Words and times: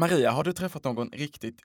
Maria, 0.00 0.30
har 0.30 0.44
du 0.44 0.52
träffat 0.52 0.84
någon 0.84 1.10
riktigt 1.10 1.60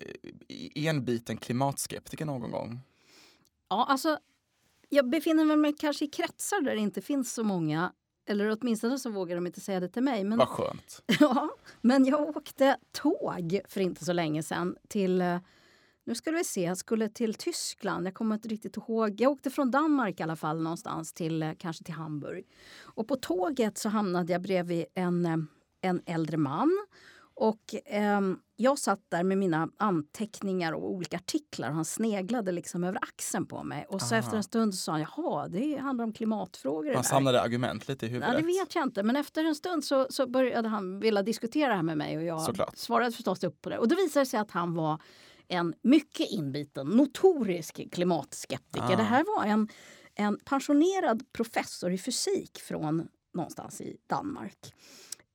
eh, 0.00 0.88
enbiten 0.88 1.36
klimatskeptiker 1.36 2.24
någon 2.24 2.50
gång? 2.50 2.80
Ja, 3.68 3.86
alltså 3.88 4.18
jag 4.88 5.08
befinner 5.10 5.56
mig 5.56 5.74
kanske 5.78 6.04
i 6.04 6.08
kretsar 6.08 6.60
där 6.60 6.74
det 6.74 6.80
inte 6.80 7.00
finns 7.00 7.34
så 7.34 7.44
många. 7.44 7.92
Eller 8.26 8.56
åtminstone 8.60 8.98
så 8.98 9.10
vågar 9.10 9.34
de 9.34 9.46
inte 9.46 9.60
säga 9.60 9.80
det 9.80 9.88
till 9.88 10.02
mig. 10.02 10.24
Men, 10.24 10.38
Vad 10.38 10.48
skönt. 10.48 11.02
ja, 11.20 11.50
men 11.80 12.04
jag 12.04 12.36
åkte 12.36 12.76
tåg 12.92 13.60
för 13.68 13.80
inte 13.80 14.04
så 14.04 14.12
länge 14.12 14.42
sedan 14.42 14.76
till 14.88 15.20
eh, 15.20 15.38
nu 16.04 16.14
skulle 16.14 16.36
vi 16.36 16.44
se, 16.44 16.62
jag 16.62 16.78
skulle 16.78 17.08
till 17.08 17.34
Tyskland. 17.34 18.06
Jag 18.06 18.14
kommer 18.14 18.34
inte 18.34 18.48
riktigt 18.48 18.76
ihåg. 18.76 19.20
Jag 19.20 19.32
åkte 19.32 19.50
från 19.50 19.70
Danmark 19.70 20.20
i 20.20 20.22
alla 20.22 20.36
fall 20.36 20.62
någonstans 20.62 21.12
till 21.12 21.42
eh, 21.42 21.52
kanske 21.58 21.84
till 21.84 21.94
Hamburg. 21.94 22.44
Och 22.80 23.08
på 23.08 23.16
tåget 23.16 23.78
så 23.78 23.88
hamnade 23.88 24.32
jag 24.32 24.42
bredvid 24.42 24.84
en, 24.94 25.48
en 25.80 26.02
äldre 26.06 26.36
man. 26.36 26.86
Och 27.40 27.74
eh, 27.86 28.20
jag 28.56 28.78
satt 28.78 29.00
där 29.08 29.22
med 29.22 29.38
mina 29.38 29.68
anteckningar 29.76 30.72
och 30.72 30.90
olika 30.90 31.16
artiklar. 31.16 31.70
Han 31.70 31.84
sneglade 31.84 32.52
liksom 32.52 32.84
över 32.84 32.98
axeln 33.02 33.46
på 33.46 33.62
mig. 33.64 33.86
Och 33.88 34.02
så 34.02 34.14
Aha. 34.14 34.24
efter 34.24 34.36
en 34.36 34.42
stund 34.42 34.74
så 34.74 34.78
sa 34.78 34.92
han, 34.92 35.00
jaha, 35.00 35.48
det 35.48 35.76
handlar 35.76 36.04
om 36.04 36.12
klimatfrågor. 36.12 36.86
Han 36.94 37.02
där." 37.02 37.08
samlade 37.08 37.40
argument 37.42 37.88
lite 37.88 38.06
i 38.06 38.08
Ja, 38.08 38.12
huvudet. 38.14 38.36
det 38.40 38.46
vet 38.46 38.74
jag 38.74 38.82
inte. 38.84 39.02
Men 39.02 39.16
efter 39.16 39.44
en 39.44 39.54
stund 39.54 39.84
så, 39.84 40.06
så 40.10 40.26
började 40.26 40.68
han 40.68 41.00
vilja 41.00 41.22
diskutera 41.22 41.68
det 41.68 41.74
här 41.74 41.82
med 41.82 41.98
mig 41.98 42.16
och 42.16 42.22
jag 42.22 42.40
Såklart. 42.42 42.76
svarade 42.76 43.12
förstås 43.12 43.44
upp 43.44 43.62
på 43.62 43.70
det. 43.70 43.78
Och 43.78 43.88
då 43.88 43.96
visade 43.96 44.22
det 44.24 44.26
sig 44.26 44.40
att 44.40 44.50
han 44.50 44.74
var 44.74 45.02
en 45.48 45.74
mycket 45.82 46.30
inbiten, 46.30 46.86
notorisk 46.86 47.80
klimatskeptiker. 47.92 48.92
Ah. 48.92 48.96
Det 48.96 49.02
här 49.02 49.24
var 49.36 49.44
en, 49.44 49.68
en 50.14 50.38
pensionerad 50.44 51.32
professor 51.32 51.92
i 51.92 51.98
fysik 51.98 52.58
från 52.58 53.08
någonstans 53.34 53.80
i 53.80 53.96
Danmark. 54.06 54.74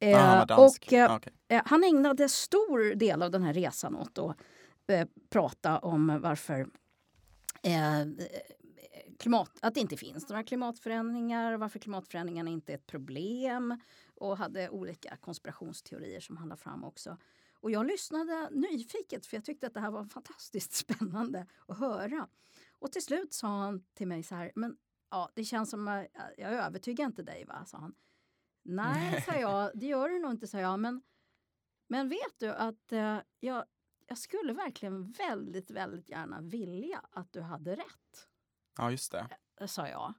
Ah, 0.03 0.17
han 0.17 0.33
Eh, 0.33 0.39
var 0.39 0.45
dansk. 0.45 0.83
och, 0.87 0.93
eh, 0.93 1.11
Ah. 1.11 1.19
Eh, 1.47 1.61
Han 1.65 1.83
ägnade 1.83 2.29
stor 2.29 2.95
del 2.95 3.21
av 3.21 3.31
den 3.31 3.43
här 3.43 3.53
resan 3.53 3.95
åt 3.95 4.17
att 4.17 4.37
eh, 4.87 5.07
prata 5.29 5.79
om 5.79 6.19
varför 6.21 6.59
eh, 7.63 8.05
klimat, 9.19 9.51
att 9.61 9.73
det 9.73 9.79
inte 9.79 9.97
finns 9.97 10.29
några 10.29 10.43
klimatförändringar, 10.43 11.57
varför 11.57 11.79
klimatförändringarna 11.79 12.49
inte 12.49 12.71
är 12.73 12.75
ett 12.75 12.87
problem 12.87 13.79
och 14.15 14.37
hade 14.37 14.69
olika 14.69 15.17
konspirationsteorier 15.17 16.19
som 16.19 16.37
han 16.37 16.49
la 16.49 16.55
fram 16.55 16.83
också. 16.83 17.17
Och 17.59 17.71
jag 17.71 17.85
lyssnade 17.85 18.49
nyfiket 18.51 19.25
för 19.25 19.37
jag 19.37 19.45
tyckte 19.45 19.67
att 19.67 19.73
det 19.73 19.79
här 19.79 19.91
var 19.91 20.05
fantastiskt 20.05 20.73
spännande 20.85 21.45
att 21.67 21.79
höra. 21.79 22.27
Och 22.79 22.91
till 22.91 23.03
slut 23.03 23.33
sa 23.33 23.47
han 23.47 23.83
till 23.93 24.07
mig 24.07 24.23
så 24.23 24.35
här, 24.35 24.51
men 24.55 24.77
ja, 25.11 25.29
det 25.35 25.43
känns 25.45 25.69
som 25.69 25.87
att 25.87 26.05
jag 26.37 26.51
övertygar 26.53 27.05
inte 27.05 27.23
dig 27.23 27.45
va, 27.45 27.65
sa 27.65 27.77
han. 27.77 27.93
Nej, 28.63 29.21
sa 29.21 29.35
jag, 29.35 29.71
det 29.73 29.85
gör 29.85 30.09
du 30.09 30.19
nog 30.19 30.31
inte, 30.31 30.47
sa 30.47 30.59
jag, 30.59 30.79
men 30.79 31.01
men 31.87 32.09
vet 32.09 32.39
du 32.39 32.49
att 32.49 32.91
eh, 32.91 33.17
jag, 33.39 33.65
jag 34.07 34.17
skulle 34.17 34.53
verkligen 34.53 35.11
väldigt, 35.11 35.71
väldigt 35.71 36.09
gärna 36.09 36.41
vilja 36.41 37.01
att 37.11 37.33
du 37.33 37.41
hade 37.41 37.75
rätt, 37.75 38.27
Ja, 38.77 38.91
just 38.91 39.11
det. 39.11 39.27
eh, 39.59 39.67
sa 39.67 39.87
jag. 39.87 40.13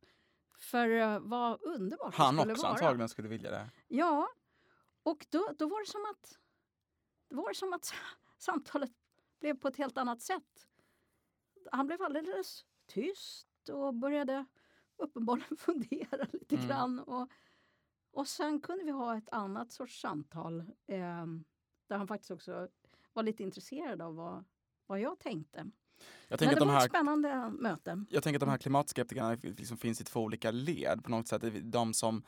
För 0.59 0.89
eh, 0.91 1.19
vad 1.20 1.62
underbart 1.62 2.14
Han 2.14 2.34
det 2.36 2.41
skulle 2.41 2.53
också 2.53 2.62
vara. 2.62 2.73
antagligen 2.73 3.09
skulle 3.09 3.28
vilja 3.28 3.51
det. 3.51 3.70
Ja, 3.89 4.28
och 5.03 5.27
då, 5.31 5.48
då 5.58 5.69
var 5.69 5.81
det 5.81 5.91
som 5.91 6.05
att, 6.11 6.39
det 7.29 7.34
var 7.36 7.53
som 7.53 7.73
att 7.73 7.95
samtalet 8.39 8.92
blev 9.41 9.55
på 9.58 9.69
ett 9.69 9.77
helt 9.77 9.98
annat 9.98 10.20
sätt. 10.23 10.67
Han 11.73 11.86
blev 11.86 12.03
alldeles 12.03 12.64
tyst 12.86 13.69
och 13.69 13.95
började 13.95 14.45
uppenbarligen 14.97 15.56
fundera 15.58 16.27
lite 16.33 16.55
Mm. 16.55 16.69
grann. 16.69 16.98
Och, 17.01 17.31
och 18.15 18.29
sen 18.29 18.61
kunde 18.61 18.84
vi 18.84 18.91
ha 18.91 19.17
ett 19.17 19.29
annat 19.33 19.73
sorts 19.73 20.01
samtal 20.01 20.61
eh, 20.87 21.27
där 21.89 21.97
han 21.97 22.09
faktiskt 22.09 22.31
också 22.31 22.69
var 23.12 23.23
lite 23.23 23.43
intresserad 23.43 24.03
av 24.03 24.15
vad, 24.15 24.45
vad 24.87 25.01
jag 25.01 25.19
tänkte. 25.19 25.59
Jag 25.59 25.67
Men 26.29 26.39
tänker, 26.39 26.47
det 26.47 26.53
att 26.53 26.59
de 26.59 26.69
var 26.69 26.77
ett 26.77 26.83
här, 26.83 26.89
spännande 26.89 27.51
möte. 27.51 28.05
jag 28.11 28.23
tänker 28.23 28.37
att 28.37 28.41
de 28.41 28.51
här 28.51 28.59
klimatskeptikerna 28.59 29.37
liksom 29.42 29.77
finns 29.77 30.01
i 30.01 30.05
två 30.05 30.20
olika 30.20 30.51
led 30.51 31.05
på 31.05 31.11
något 31.11 31.29
sätt. 31.29 31.42
De 31.63 31.95
som, 31.95 32.23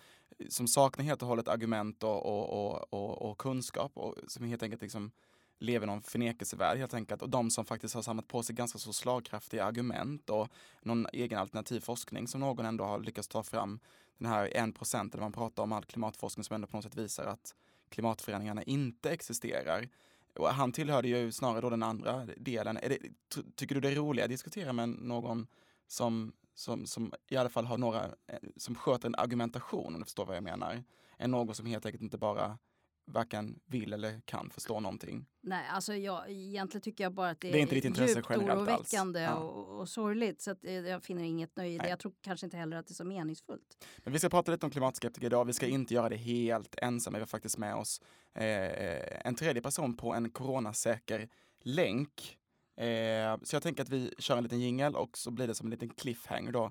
som 0.48 0.68
saknar 0.68 1.04
helt 1.04 1.22
och 1.22 1.28
hållet 1.28 1.48
argument 1.48 2.02
och, 2.02 2.26
och, 2.26 2.66
och, 2.66 2.94
och, 2.94 3.30
och 3.30 3.38
kunskap 3.38 3.92
och 3.94 4.14
som 4.28 4.44
helt 4.44 4.62
enkelt 4.62 4.82
liksom 4.82 5.10
lever 5.58 5.86
i 5.86 5.90
någon 5.90 6.02
förnekelsevärld 6.02 6.78
helt 6.78 6.94
enkelt. 6.94 7.22
Och 7.22 7.30
de 7.30 7.50
som 7.50 7.64
faktiskt 7.64 7.94
har 7.94 8.02
samlat 8.02 8.28
på 8.28 8.42
sig 8.42 8.54
ganska 8.54 8.78
så 8.78 8.92
slagkraftiga 8.92 9.64
argument 9.64 10.30
och 10.30 10.48
någon 10.82 11.06
egen 11.12 11.38
alternativ 11.38 11.80
forskning 11.80 12.28
som 12.28 12.40
någon 12.40 12.66
ändå 12.66 12.84
har 12.84 13.00
lyckats 13.00 13.28
ta 13.28 13.42
fram. 13.42 13.80
Den 14.18 14.28
här 14.28 14.56
en 14.56 14.72
procenten 14.72 15.20
man 15.20 15.32
pratar 15.32 15.62
om 15.62 15.72
all 15.72 15.84
klimatforskning 15.84 16.44
som 16.44 16.54
ändå 16.54 16.66
på 16.66 16.76
något 16.76 16.84
sätt 16.84 16.96
visar 16.96 17.26
att 17.26 17.54
klimatförändringarna 17.88 18.62
inte 18.62 19.10
existerar. 19.10 19.88
Och 20.34 20.48
han 20.48 20.72
tillhörde 20.72 21.08
ju 21.08 21.32
snarare 21.32 21.60
då 21.60 21.70
den 21.70 21.82
andra 21.82 22.26
delen. 22.36 22.76
Är 22.76 22.88
det, 22.88 22.98
ty- 23.34 23.42
tycker 23.54 23.74
du 23.74 23.80
det 23.80 23.88
är 23.88 23.94
roligare 23.94 24.24
att 24.24 24.30
diskutera 24.30 24.72
med 24.72 24.88
någon 24.88 25.46
som, 25.86 26.32
som, 26.54 26.86
som 26.86 27.12
i 27.28 27.36
alla 27.36 27.48
fall 27.48 27.66
har 27.66 27.78
några, 27.78 28.04
eh, 28.04 28.38
som 28.56 28.74
sköter 28.74 29.08
en 29.08 29.14
argumentation 29.14 29.94
om 29.94 30.00
du 30.00 30.04
förstår 30.04 30.26
vad 30.26 30.36
jag 30.36 30.44
menar, 30.44 30.84
än 31.18 31.30
någon 31.30 31.54
som 31.54 31.66
helt 31.66 31.86
enkelt 31.86 32.02
inte 32.02 32.18
bara 32.18 32.58
varken 33.06 33.60
vill 33.66 33.92
eller 33.92 34.20
kan 34.24 34.50
förstå 34.50 34.80
någonting. 34.80 35.26
Nej, 35.40 35.66
alltså 35.70 35.94
jag, 35.94 36.30
egentligen 36.30 36.82
tycker 36.82 37.04
jag 37.04 37.12
bara 37.14 37.30
att 37.30 37.40
det, 37.40 37.50
Det 37.50 37.58
är 37.58 37.62
inte 37.62 37.74
ditt 37.74 37.84
intresse 37.84 38.14
djupt 38.18 38.30
oroväckande 38.30 39.20
Ja. 39.20 39.34
och, 39.34 39.80
och 39.80 39.88
sorgligt. 39.88 40.40
Så 40.42 40.50
att 40.50 40.64
eh, 40.64 40.72
jag 40.72 41.04
finner 41.04 41.22
inget 41.22 41.56
nöje 41.56 41.74
i 41.74 41.78
det. 41.78 41.88
Jag 41.88 41.98
tror 41.98 42.12
kanske 42.20 42.46
inte 42.46 42.56
heller 42.56 42.76
att 42.76 42.86
det 42.86 42.92
är 42.92 42.94
så 42.94 43.04
meningsfullt. 43.04 43.86
Men 44.04 44.12
vi 44.12 44.18
ska 44.18 44.28
prata 44.28 44.52
lite 44.52 44.66
om 44.66 44.70
klimatskeptiker 44.70 45.26
idag. 45.26 45.44
Vi 45.44 45.52
ska 45.52 45.66
inte 45.66 45.94
göra 45.94 46.08
det 46.08 46.16
helt 46.16 46.74
ensamma. 46.78 47.18
Vi 47.18 47.22
har 47.22 47.26
faktiskt 47.26 47.58
med 47.58 47.74
oss 47.74 48.00
eh, 48.34 49.26
en 49.26 49.34
tredje 49.34 49.62
person 49.62 49.96
på 49.96 50.14
en 50.14 50.30
coronasäker 50.30 51.28
länk. 51.60 52.38
Eh, 52.76 53.36
så 53.42 53.56
jag 53.56 53.62
tänker 53.62 53.82
att 53.82 53.88
vi 53.88 54.14
kör 54.18 54.36
en 54.36 54.42
liten 54.42 54.60
jingel 54.60 54.96
och 54.96 55.18
så 55.18 55.30
blir 55.30 55.46
det 55.46 55.54
som 55.54 55.66
en 55.66 55.70
liten 55.70 55.88
cliffhanger 55.88 56.52
då. 56.52 56.64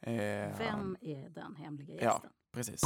Eh, 0.00 0.12
Vem 0.58 0.96
är 1.00 1.28
den 1.28 1.56
hemliga 1.56 2.04
ja. 2.04 2.12
gästen? 2.12 2.30
Precis. 2.52 2.80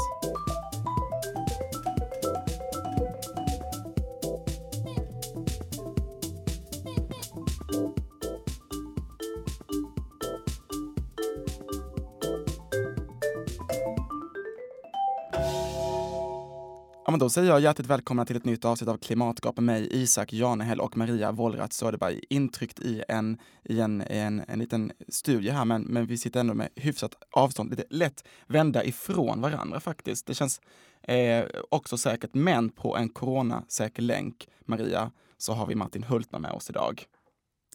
Men 17.15 17.19
då 17.19 17.31
säger 17.31 17.49
jag 17.49 17.61
hjärtligt 17.61 17.87
välkomna 17.87 18.25
till 18.25 18.37
ett 18.37 18.45
nytt 18.45 18.65
avsnitt 18.65 18.91
av 18.91 18.97
Klimatgap 18.97 19.57
med 19.57 19.65
mig, 19.65 19.89
Isak 19.91 20.33
Janehäll 20.33 20.81
och 20.81 20.97
Maria 20.97 21.33
Wollratz 21.33 21.77
Söderberg. 21.77 22.21
Intryckt 22.31 22.81
i 22.81 23.05
en, 23.09 23.39
i 23.63 23.81
en, 23.81 24.01
en, 24.01 24.45
en 24.49 24.59
liten 24.59 24.93
studie 25.09 25.51
här, 25.51 25.65
men, 25.65 25.83
men 25.83 26.07
vi 26.07 26.19
sitter 26.19 26.41
ändå 26.41 26.55
med 26.55 26.69
hyfsat 26.77 27.15
avstånd, 27.31 27.71
lite 27.71 27.85
lätt 27.91 28.25
vända 28.47 28.85
ifrån 28.85 29.41
varandra 29.41 29.81
faktiskt. 29.81 30.27
Det 30.27 30.35
känns 30.35 30.61
eh, 31.03 31.45
också 31.71 31.99
säkert, 31.99 32.31
men 32.35 32.69
på 32.71 32.97
en 32.97 33.09
coronasäker 33.09 34.03
länk, 34.03 34.49
Maria, 34.65 35.11
så 35.39 35.53
har 35.53 35.67
vi 35.67 35.75
Martin 35.75 36.03
Hultman 36.03 36.43
med 36.43 36.53
oss 36.53 36.71
idag. 36.71 37.05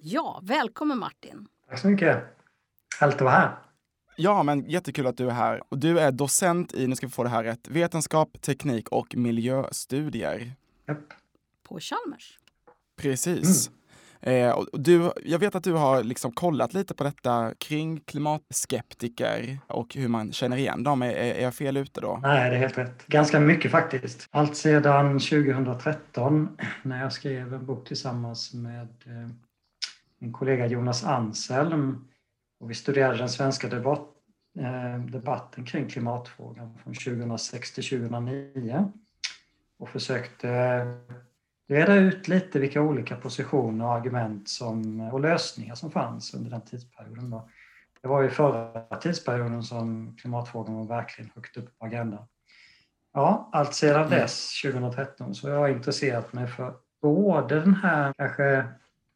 Ja, 0.02 0.40
välkommen 0.44 1.00
Martin. 1.00 1.48
Tack 1.70 1.80
så 1.80 1.88
mycket. 1.88 2.24
Härligt 3.00 3.16
att 3.16 3.22
vara 3.22 3.34
här. 3.34 3.69
Ja, 4.22 4.44
men 4.44 4.70
jättekul 4.70 5.08
att 5.08 5.18
du 5.18 5.28
är 5.28 5.34
här. 5.34 5.62
Och 5.70 5.78
du 5.78 6.00
är 6.00 6.12
docent 6.12 6.74
i, 6.74 6.88
nu 6.88 6.96
ska 6.96 7.08
vi 7.08 7.12
få 7.12 7.24
det 7.24 7.30
här 7.30 7.44
rätt, 7.44 7.68
vetenskap, 7.68 8.42
teknik 8.42 8.90
och 8.90 9.16
miljöstudier. 9.16 10.52
Japp. 10.88 10.98
På 11.68 11.80
Chalmers. 11.80 12.38
Precis. 13.02 13.72
Eh, 14.22 14.52
och 14.52 14.68
du, 14.74 15.12
jag 15.26 15.40
vet 15.40 15.56
att 15.56 15.64
du 15.64 15.74
har 15.74 16.04
liksom 16.04 16.32
kollat 16.32 16.74
lite 16.74 16.94
på 16.94 17.04
detta 17.04 17.54
kring 17.58 18.00
klimatskeptiker 18.00 19.60
och 19.68 19.96
hur 19.96 20.08
man 20.08 20.32
känner 20.32 20.58
igen 20.58 20.84
dem. 20.84 21.02
Är, 21.02 21.12
är 21.12 21.44
jag 21.44 21.56
fel 21.56 21.78
ute 21.78 22.02
då? 22.02 22.20
Nej, 22.22 22.50
det 22.50 22.56
är 22.56 22.60
helt 22.60 22.78
rätt. 22.78 23.08
Ganska 23.08 23.40
mycket 23.40 23.72
faktiskt. 23.72 24.28
Allt 24.32 24.56
sedan 24.56 25.20
2013 25.20 26.58
när 26.84 27.02
jag 27.02 27.14
skrev 27.14 27.54
en 27.54 27.66
bok 27.66 27.88
tillsammans 27.88 28.54
med 28.54 28.88
eh, 29.06 29.30
min 30.20 30.34
kollega 30.34 30.68
Jonas 30.68 31.04
Anselm. 31.04 32.09
Och 32.60 32.70
vi 32.70 32.74
studerade 32.74 33.18
den 33.18 33.30
svenska 33.30 33.68
debatt, 33.68 34.08
eh, 34.60 35.00
debatten 35.00 35.66
kring 35.66 35.90
klimatfrågan 35.90 36.78
från 36.84 36.94
2006 36.94 37.74
till 37.74 37.84
2009. 37.84 38.92
Och 39.78 39.90
försökte 39.90 40.48
reda 41.70 41.96
ut 41.96 42.28
lite 42.28 42.60
vilka 42.60 42.82
olika 42.82 43.16
positioner 43.16 43.86
och 43.86 43.94
argument 43.94 44.50
som, 44.50 45.02
och 45.02 45.20
lösningar 45.20 45.76
som 45.76 45.92
fanns 45.92 46.34
under 46.34 46.52
den 46.52 46.62
tidsperioden. 46.62 47.30
Då. 47.30 47.50
Det 48.02 48.08
var 48.08 48.22
ju 48.22 48.30
förra 48.30 48.96
tidsperioden 48.96 49.64
som 49.64 50.16
klimatfrågan 50.18 50.76
var 50.76 50.86
verkligen 50.86 51.32
högt 51.36 51.58
upp 51.58 51.80
på 51.80 51.86
agendan. 51.86 52.28
Ja, 53.14 53.50
allt 53.52 53.74
sedan 53.74 54.10
dess, 54.10 54.62
2013, 54.62 55.36
så 55.36 55.50
har 55.50 55.56
jag 55.56 55.72
intresserat 55.72 56.34
mig 56.34 56.48
för 56.48 56.74
både 57.02 57.60
den 57.60 57.76
här 57.76 58.14
kanske 58.18 58.66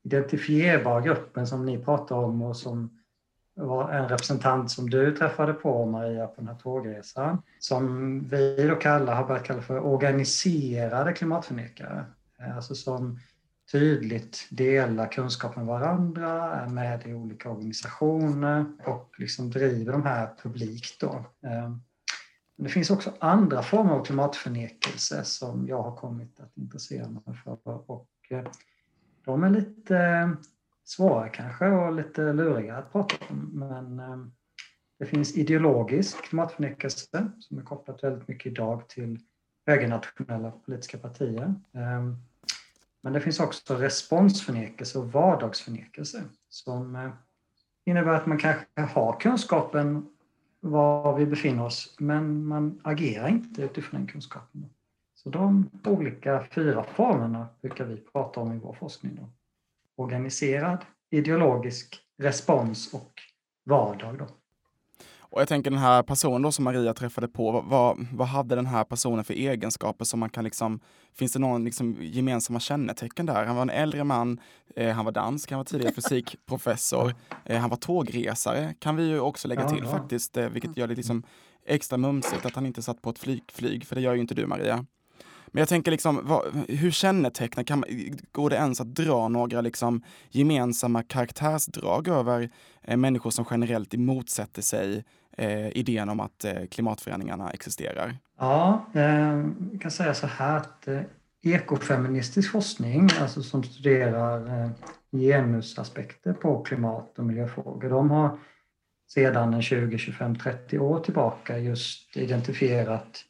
identifierbara 0.04 1.02
gruppen 1.02 1.48
som 1.48 1.66
ni 1.66 1.84
pratar 1.84 2.16
om 2.16 2.42
och 2.42 2.58
som 2.58 3.03
var 3.56 3.92
en 3.92 4.10
representant 4.10 4.72
som 4.72 4.90
du 4.90 5.16
träffade 5.16 5.54
på, 5.54 5.86
Maria, 5.86 6.28
på 6.28 6.34
den 6.42 6.48
här 6.48 6.56
tågresan. 6.56 7.42
Som 7.60 8.20
vi 8.28 8.68
då 8.70 8.76
kallar, 8.76 9.16
har 9.16 9.28
börjat 9.28 9.44
kalla 9.44 9.62
för 9.62 9.80
organiserade 9.80 11.14
klimatförnekare. 11.14 12.06
alltså 12.56 12.76
som 12.76 13.20
tydligt 13.72 14.48
delar 14.52 15.12
kunskap 15.12 15.56
med 15.56 15.66
varandra, 15.66 16.54
är 16.54 16.70
med 16.70 17.08
i 17.08 17.14
olika 17.14 17.50
organisationer 17.50 18.66
och 18.86 19.14
liksom 19.18 19.50
driver 19.50 19.92
de 19.92 20.04
här 20.04 20.30
publikt. 20.44 21.02
Då. 21.02 21.26
Ehm, 21.48 21.82
men 22.56 22.64
det 22.64 22.70
finns 22.70 22.90
också 22.90 23.14
andra 23.20 23.64
former 23.64 23.94
av 23.94 24.06
klimatförnekelse 24.06 25.24
som 25.24 25.68
jag 25.68 25.84
har 25.84 25.96
kommit 25.96 26.40
att 26.40 26.58
intressera 26.58 27.08
mig 27.08 27.36
för. 27.44 27.92
Och 27.92 28.10
eh, 28.30 28.44
de 29.26 29.44
är 29.44 29.50
lite 29.50 30.30
svåra 30.84 31.30
kanske 31.30 31.68
och 31.68 31.94
lite 31.94 32.34
luriga 32.34 32.78
att 32.78 32.92
prata 32.92 33.16
om. 33.30 33.50
Men 33.54 34.00
eh, 34.00 34.26
det 35.00 35.06
finns 35.06 35.38
ideologisk 35.38 36.24
klimatförnekelse 36.24 37.32
som 37.40 37.58
är 37.58 37.62
kopplat 37.62 38.04
väldigt 38.04 38.28
mycket 38.28 38.52
idag 38.52 38.88
till 38.88 39.20
högernationella 39.68 40.52
politiska 40.52 40.98
partier. 40.98 41.56
Eh, 41.74 42.14
men 43.02 43.14
det 43.14 43.22
finns 43.22 43.40
också 43.40 43.76
responsförnekelse 43.76 45.00
och 45.00 45.12
vardagsförnekelse 45.12 46.24
som 46.50 46.96
eh, 46.96 47.12
innebär 47.86 48.14
att 48.14 48.26
man 48.26 48.38
kanske 48.38 48.82
har 48.82 49.20
kunskapen 49.20 50.10
var 50.60 51.18
vi 51.18 51.26
befinner 51.26 51.66
oss 51.66 51.96
men 52.00 52.46
man 52.46 52.82
agerar 52.84 53.28
inte 53.28 53.62
utifrån 53.62 54.00
den 54.00 54.08
kunskapen. 54.08 54.70
Så 55.16 55.30
de 55.30 55.70
olika 55.86 56.44
fyra 56.52 56.84
formerna 56.84 57.48
brukar 57.62 57.86
vi 57.86 57.98
prata 57.98 58.40
om 58.40 58.54
i 58.54 58.58
vår 58.58 58.74
forskning. 58.74 59.16
Då. 59.16 59.30
Organiserad, 59.98 60.86
ideologisk, 61.12 62.00
respons 62.22 62.94
och 62.94 63.12
vardag. 63.66 64.18
Då. 64.18 64.28
Och 65.34 65.42
jag 65.42 65.48
tänker 65.48 65.72
den 65.72 65.80
här 65.80 66.04
personen 66.04 66.42
då 66.42 66.52
som 66.52 66.66
Maria 66.66 66.94
träffade 66.94 67.28
på, 67.28 67.62
vad, 67.62 68.08
vad 68.14 68.28
hade 68.28 68.56
den 68.56 68.66
här 68.66 68.84
personen 68.84 69.24
för 69.24 69.34
egenskaper 69.34 70.06
som 70.06 70.20
man 70.20 70.30
kan 70.30 70.44
liksom, 70.44 70.80
finns 71.14 71.34
det 71.34 71.40
någon 71.40 71.66
liksom 71.66 71.98
gemensamma 72.00 72.60
kännetecken 72.60 73.26
där? 73.26 73.46
Han 73.46 73.56
var 73.56 73.62
en 73.62 73.70
äldre 73.70 74.04
man, 74.04 74.40
eh, 74.76 74.94
han 74.94 75.06
var 75.06 75.12
dansk, 75.12 75.52
han 75.52 75.58
var 75.58 75.66
tidigare 75.66 75.94
fysikprofessor, 75.96 77.16
eh, 77.46 77.60
han 77.60 77.70
var 77.70 77.78
tågresare 77.78 78.74
kan 78.80 78.96
vi 78.96 79.08
ju 79.08 79.20
också 79.20 79.48
lägga 79.48 79.70
till 79.70 79.80
ja, 79.84 79.86
ja. 79.86 79.98
faktiskt, 79.98 80.38
eh, 80.38 80.50
vilket 80.50 80.78
gör 80.78 80.88
det 80.88 80.96
liksom 80.96 81.24
extra 81.66 81.98
mumsigt 81.98 82.46
att 82.46 82.56
han 82.56 82.66
inte 82.66 82.82
satt 82.82 83.02
på 83.02 83.10
ett 83.10 83.20
flyg, 83.20 83.44
flyg, 83.52 83.86
för 83.86 83.96
det 83.96 84.02
gör 84.02 84.14
ju 84.14 84.22
inte 84.22 84.36
du 84.36 84.48
Maria. 84.48 84.86
Men 85.54 85.62
jag 85.62 85.70
tänker 85.70 85.92
liksom, 85.92 86.20
vad, 86.24 86.66
hur 86.68 86.92
kännetecknar, 86.92 87.64
kan, 87.64 87.84
går 88.32 88.50
det 88.50 88.56
ens 88.56 88.82
att 88.82 88.96
dra 88.96 89.28
några 89.28 89.62
liksom 89.62 90.04
gemensamma 90.30 91.04
karaktärsdrag 91.04 92.08
över 92.08 92.50
eh, 92.82 92.98
människor 92.98 93.30
som 93.30 93.46
generellt 93.52 93.94
motsätter 93.94 94.62
sig 94.62 95.04
eh, 95.38 95.78
idén 95.78 96.10
om 96.10 96.20
att 96.20 96.46
eh, 96.46 96.66
klimatförändringarna 96.72 97.50
existerar? 97.50 98.18
Ja, 98.40 98.86
eh, 98.94 99.04
jag 99.72 99.82
kan 99.82 99.92
säga 99.92 100.14
så 100.14 100.28
här 100.28 100.58
att 100.58 100.88
eh, 100.88 101.02
ekofeministisk 101.44 102.52
forskning, 102.52 103.10
alltså 103.22 103.44
som 103.44 103.64
studerar 103.64 104.64
eh, 104.64 104.70
genusaspekter 105.12 106.34
på 106.34 106.64
klimat 106.64 107.20
och 107.20 107.26
miljöfrågor, 107.26 107.90
de 107.90 108.12
har 108.12 108.40
sedan 109.10 109.62
20, 109.62 109.98
25, 109.98 110.36
30 110.36 110.80
år 110.80 111.00
tillbaka 111.00 111.58
just 111.58 112.18
identifierat 112.18 113.26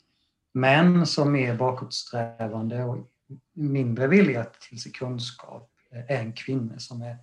män 0.53 1.05
som 1.05 1.35
är 1.35 1.55
bakåtsträvande 1.55 2.83
och 2.83 2.97
mindre 3.53 4.07
villiga 4.07 4.43
till 4.43 4.81
sig 4.81 4.91
kunskap 4.91 5.71
eh, 5.91 6.19
än 6.19 6.33
kvinnor 6.33 6.77
som 6.77 7.01
är 7.01 7.17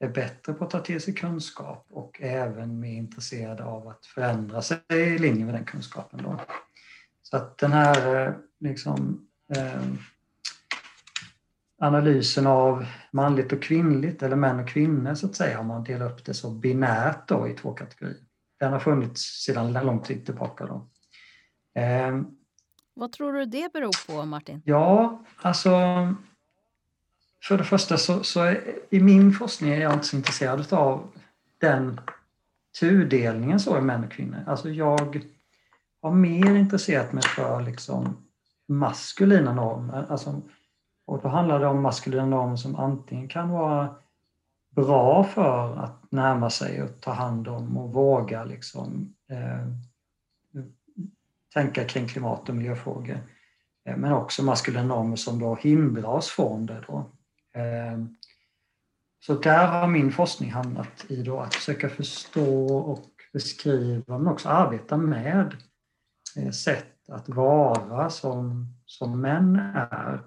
är 0.00 0.08
bättre 0.08 0.52
på 0.52 0.64
att 0.64 0.70
ta 0.70 0.80
till 0.80 1.00
sig 1.00 1.14
kunskap 1.14 1.86
och 1.90 2.20
även 2.22 2.80
mer 2.80 2.92
intresserade 2.92 3.64
av 3.64 3.88
att 3.88 4.06
förändra 4.06 4.62
sig 4.62 4.78
i 4.88 5.18
linje 5.18 5.44
med 5.44 5.54
den 5.54 5.64
kunskapen. 5.64 6.22
Då. 6.22 6.40
Så 7.22 7.36
att 7.36 7.58
den 7.58 7.72
här 7.72 8.26
eh, 8.26 8.34
liksom, 8.60 9.28
eh, 9.56 9.82
analysen 11.78 12.46
av 12.46 12.86
manligt 13.10 13.52
och 13.52 13.62
kvinnligt, 13.62 14.22
eller 14.22 14.36
män 14.36 14.60
och 14.60 14.68
kvinnor 14.68 15.14
så 15.14 15.26
att 15.26 15.34
säga, 15.34 15.60
om 15.60 15.66
man 15.66 15.84
delar 15.84 16.06
upp 16.12 16.24
det 16.24 16.34
så 16.34 16.50
binärt 16.50 17.28
då 17.28 17.48
i 17.48 17.54
två 17.54 17.72
kategorier. 17.72 18.24
Den 18.60 18.72
har 18.72 18.80
funnits 18.80 19.22
sedan 19.44 19.72
lång 19.72 20.02
tid 20.02 20.24
tillbaka. 20.24 20.66
Då. 20.66 20.88
Eh, 21.80 22.20
vad 22.98 23.12
tror 23.12 23.32
du 23.32 23.44
det 23.44 23.72
beror 23.72 24.06
på, 24.06 24.26
Martin? 24.26 24.62
Ja, 24.64 25.20
alltså 25.42 25.70
för 27.42 27.58
det 27.58 27.64
första 27.64 27.96
så, 27.96 28.22
så 28.22 28.40
är, 28.40 28.60
i 28.90 29.00
min 29.00 29.32
forskning 29.32 29.70
är 29.70 29.80
jag 29.80 29.92
inte 29.92 30.06
så 30.06 30.16
intresserad 30.16 30.72
av 30.72 31.10
den 31.60 32.00
tudelningen 32.80 33.60
så 33.60 33.78
i 33.78 33.80
män 33.80 34.04
och 34.04 34.10
kvinnor. 34.10 34.44
Alltså 34.46 34.70
jag 34.70 35.24
har 36.02 36.10
mer 36.10 36.54
intresserat 36.54 37.12
mig 37.12 37.22
för 37.22 37.62
liksom 37.62 38.16
maskulina 38.68 39.52
normer. 39.52 40.06
Alltså, 40.08 40.42
och 41.06 41.20
då 41.22 41.28
handlar 41.28 41.60
det 41.60 41.66
om 41.66 41.82
maskulina 41.82 42.26
normer 42.26 42.56
som 42.56 42.76
antingen 42.76 43.28
kan 43.28 43.48
vara 43.48 43.94
bra 44.70 45.24
för 45.24 45.76
att 45.76 46.12
närma 46.12 46.50
sig 46.50 46.82
och 46.82 47.00
ta 47.00 47.12
hand 47.12 47.48
om 47.48 47.76
och 47.76 47.92
våga 47.92 48.44
liksom, 48.44 49.14
eh, 49.30 49.87
tänka 51.54 51.84
kring 51.84 52.08
klimat 52.08 52.48
och 52.48 52.54
miljöfrågor. 52.54 53.18
Eh, 53.88 53.96
men 53.96 54.12
också 54.12 54.42
maskulina 54.42 54.84
normer 54.84 55.16
som 55.16 55.38
då 55.38 55.54
hindrar 55.54 56.08
oss 56.08 56.28
från 56.28 56.66
det. 56.66 56.84
Då. 56.86 57.10
Ehm, 57.54 58.16
så 59.26 59.34
där 59.34 59.66
har 59.66 59.88
min 59.88 60.12
forskning 60.12 60.50
hamnat 60.50 61.04
i 61.08 61.22
då 61.22 61.40
att 61.40 61.54
försöka 61.54 61.88
förstå 61.88 62.76
och 62.76 63.06
beskriva 63.32 64.18
men 64.18 64.28
också 64.28 64.48
arbeta 64.48 64.96
med 64.96 65.56
eh, 66.36 66.50
sätt 66.50 66.94
att 67.08 67.28
vara 67.28 68.10
som, 68.10 68.74
som 68.86 69.20
män 69.20 69.56
är. 69.90 70.24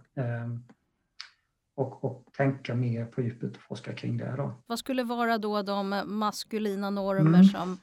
Och, 1.76 2.04
och 2.04 2.26
tänka 2.38 2.76
mer 2.76 3.06
på 3.06 3.22
djupet 3.22 3.56
och 3.56 3.62
forska 3.62 3.94
kring 3.94 4.18
det. 4.18 4.34
Då. 4.38 4.54
Vad 4.68 4.80
skulle 4.80 5.04
vara 5.04 5.38
då 5.38 5.62
de 5.62 6.04
maskulina 6.06 6.90
normer 6.90 7.40
mm. 7.40 7.44
som 7.44 7.80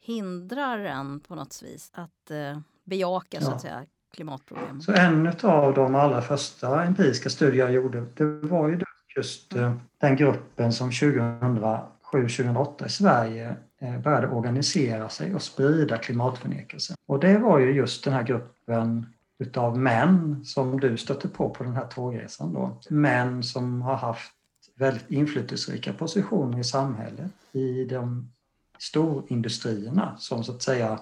hindrar 0.00 0.78
en 0.78 1.20
på 1.20 1.34
något 1.34 1.62
vis 1.62 1.90
att 1.94 2.30
eh, 2.30 2.58
bejaka 2.92 3.36
ja. 3.40 3.40
så 3.40 3.50
att 3.50 3.60
säga, 3.60 3.84
klimatproblemen? 4.14 4.82
Så 4.82 4.92
en 4.92 5.32
av 5.42 5.74
de 5.74 5.94
allra 5.94 6.22
första 6.22 6.84
empiriska 6.84 7.30
studier 7.30 7.64
jag 7.64 7.72
gjorde, 7.72 8.04
det 8.14 8.24
var 8.24 8.68
ju 8.68 8.80
just 9.16 9.54
eh, 9.54 9.74
den 10.00 10.16
gruppen 10.16 10.72
som 10.72 10.90
2007-2008 10.90 12.86
i 12.86 12.88
Sverige 12.88 13.56
eh, 13.80 13.98
började 13.98 14.28
organisera 14.28 15.08
sig 15.08 15.34
och 15.34 15.42
sprida 15.42 15.98
klimatförnekelse. 15.98 16.94
Och 17.06 17.20
det 17.20 17.38
var 17.38 17.58
ju 17.58 17.72
just 17.72 18.04
den 18.04 18.12
här 18.12 18.22
gruppen 18.22 19.06
utav 19.38 19.78
män 19.78 20.44
som 20.44 20.80
du 20.80 20.96
stötte 20.96 21.28
på 21.28 21.50
på 21.50 21.64
den 21.64 21.76
här 21.76 21.86
tågresan 21.86 22.52
då. 22.52 22.80
Män 22.90 23.42
som 23.42 23.82
har 23.82 23.96
haft 23.96 24.32
väldigt 24.76 25.10
inflytelserika 25.10 25.92
positioner 25.92 26.58
i 26.58 26.64
samhället 26.64 27.32
i 27.52 27.84
de 27.84 28.32
storindustrierna 28.78 30.16
som 30.18 30.44
så 30.44 30.52
att 30.52 30.62
säga 30.62 30.98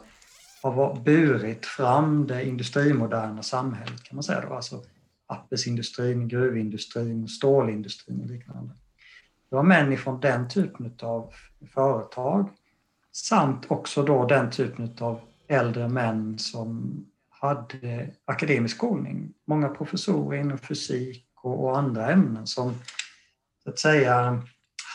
har 0.63 1.01
burit 1.05 1.67
fram 1.67 2.27
det 2.27 2.45
industrimoderna 2.45 3.43
samhället 3.43 4.03
kan 4.03 4.17
man 4.17 4.23
säga 4.23 4.41
då. 4.41 4.55
Alltså 4.55 4.83
pappersindustrin, 5.29 6.29
gruvindustrin, 6.29 7.29
stålindustrin 7.29 8.21
och 8.21 8.27
liknande. 8.27 8.75
Det 9.51 9.57
var 9.57 9.63
män 9.63 9.93
ifrån 9.93 10.21
den 10.21 10.49
typen 10.49 10.95
av 11.03 11.33
företag 11.75 12.49
samt 13.13 13.71
också 13.71 14.03
då 14.03 14.27
den 14.27 14.51
typen 14.51 14.97
av 15.01 15.21
äldre 15.49 15.89
män 15.89 16.39
som 16.39 17.05
hade 17.29 18.11
akademisk 18.25 18.77
skolning. 18.77 19.33
Många 19.47 19.69
professorer 19.69 20.41
inom 20.41 20.59
fysik 20.59 21.27
och, 21.43 21.79
andra 21.79 22.11
ämnen 22.11 22.47
som 22.47 22.75
så 23.65 23.71
att 23.71 23.79
säga 23.79 24.43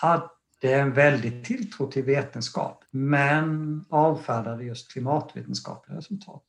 hade 0.01 0.29
det 0.61 0.73
är 0.73 0.81
en 0.81 0.93
väldig 0.93 1.45
tilltro 1.45 1.91
till 1.91 2.03
vetenskap 2.03 2.83
men 2.91 3.85
avfärdade 3.89 4.63
just 4.63 4.91
klimatvetenskapliga 4.91 5.97
resultat. 5.97 6.43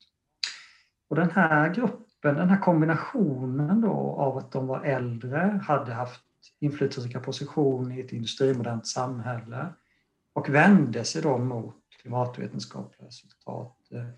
Och 1.09 1.17
den 1.17 1.31
här 1.31 1.75
gruppen 1.75 2.07
den 2.35 2.49
här 2.49 2.61
kombinationen 2.61 3.81
då 3.81 4.17
av 4.19 4.39
att 4.39 4.53
de 4.53 4.67
var 4.67 4.85
äldre, 4.85 5.61
hade 5.65 5.93
haft 5.93 6.23
inflytelserika 6.59 7.21
positioner 7.21 7.99
i 7.99 8.01
ett 8.01 8.13
industrimodernt 8.13 8.87
samhälle 8.87 9.67
och 10.33 10.49
vände 10.49 11.05
sig 11.05 11.23
då 11.23 11.39
mot 11.39 11.77
klimatvetenskapliga 12.03 13.07
resultat. 13.07 13.77
Eh, 13.91 14.09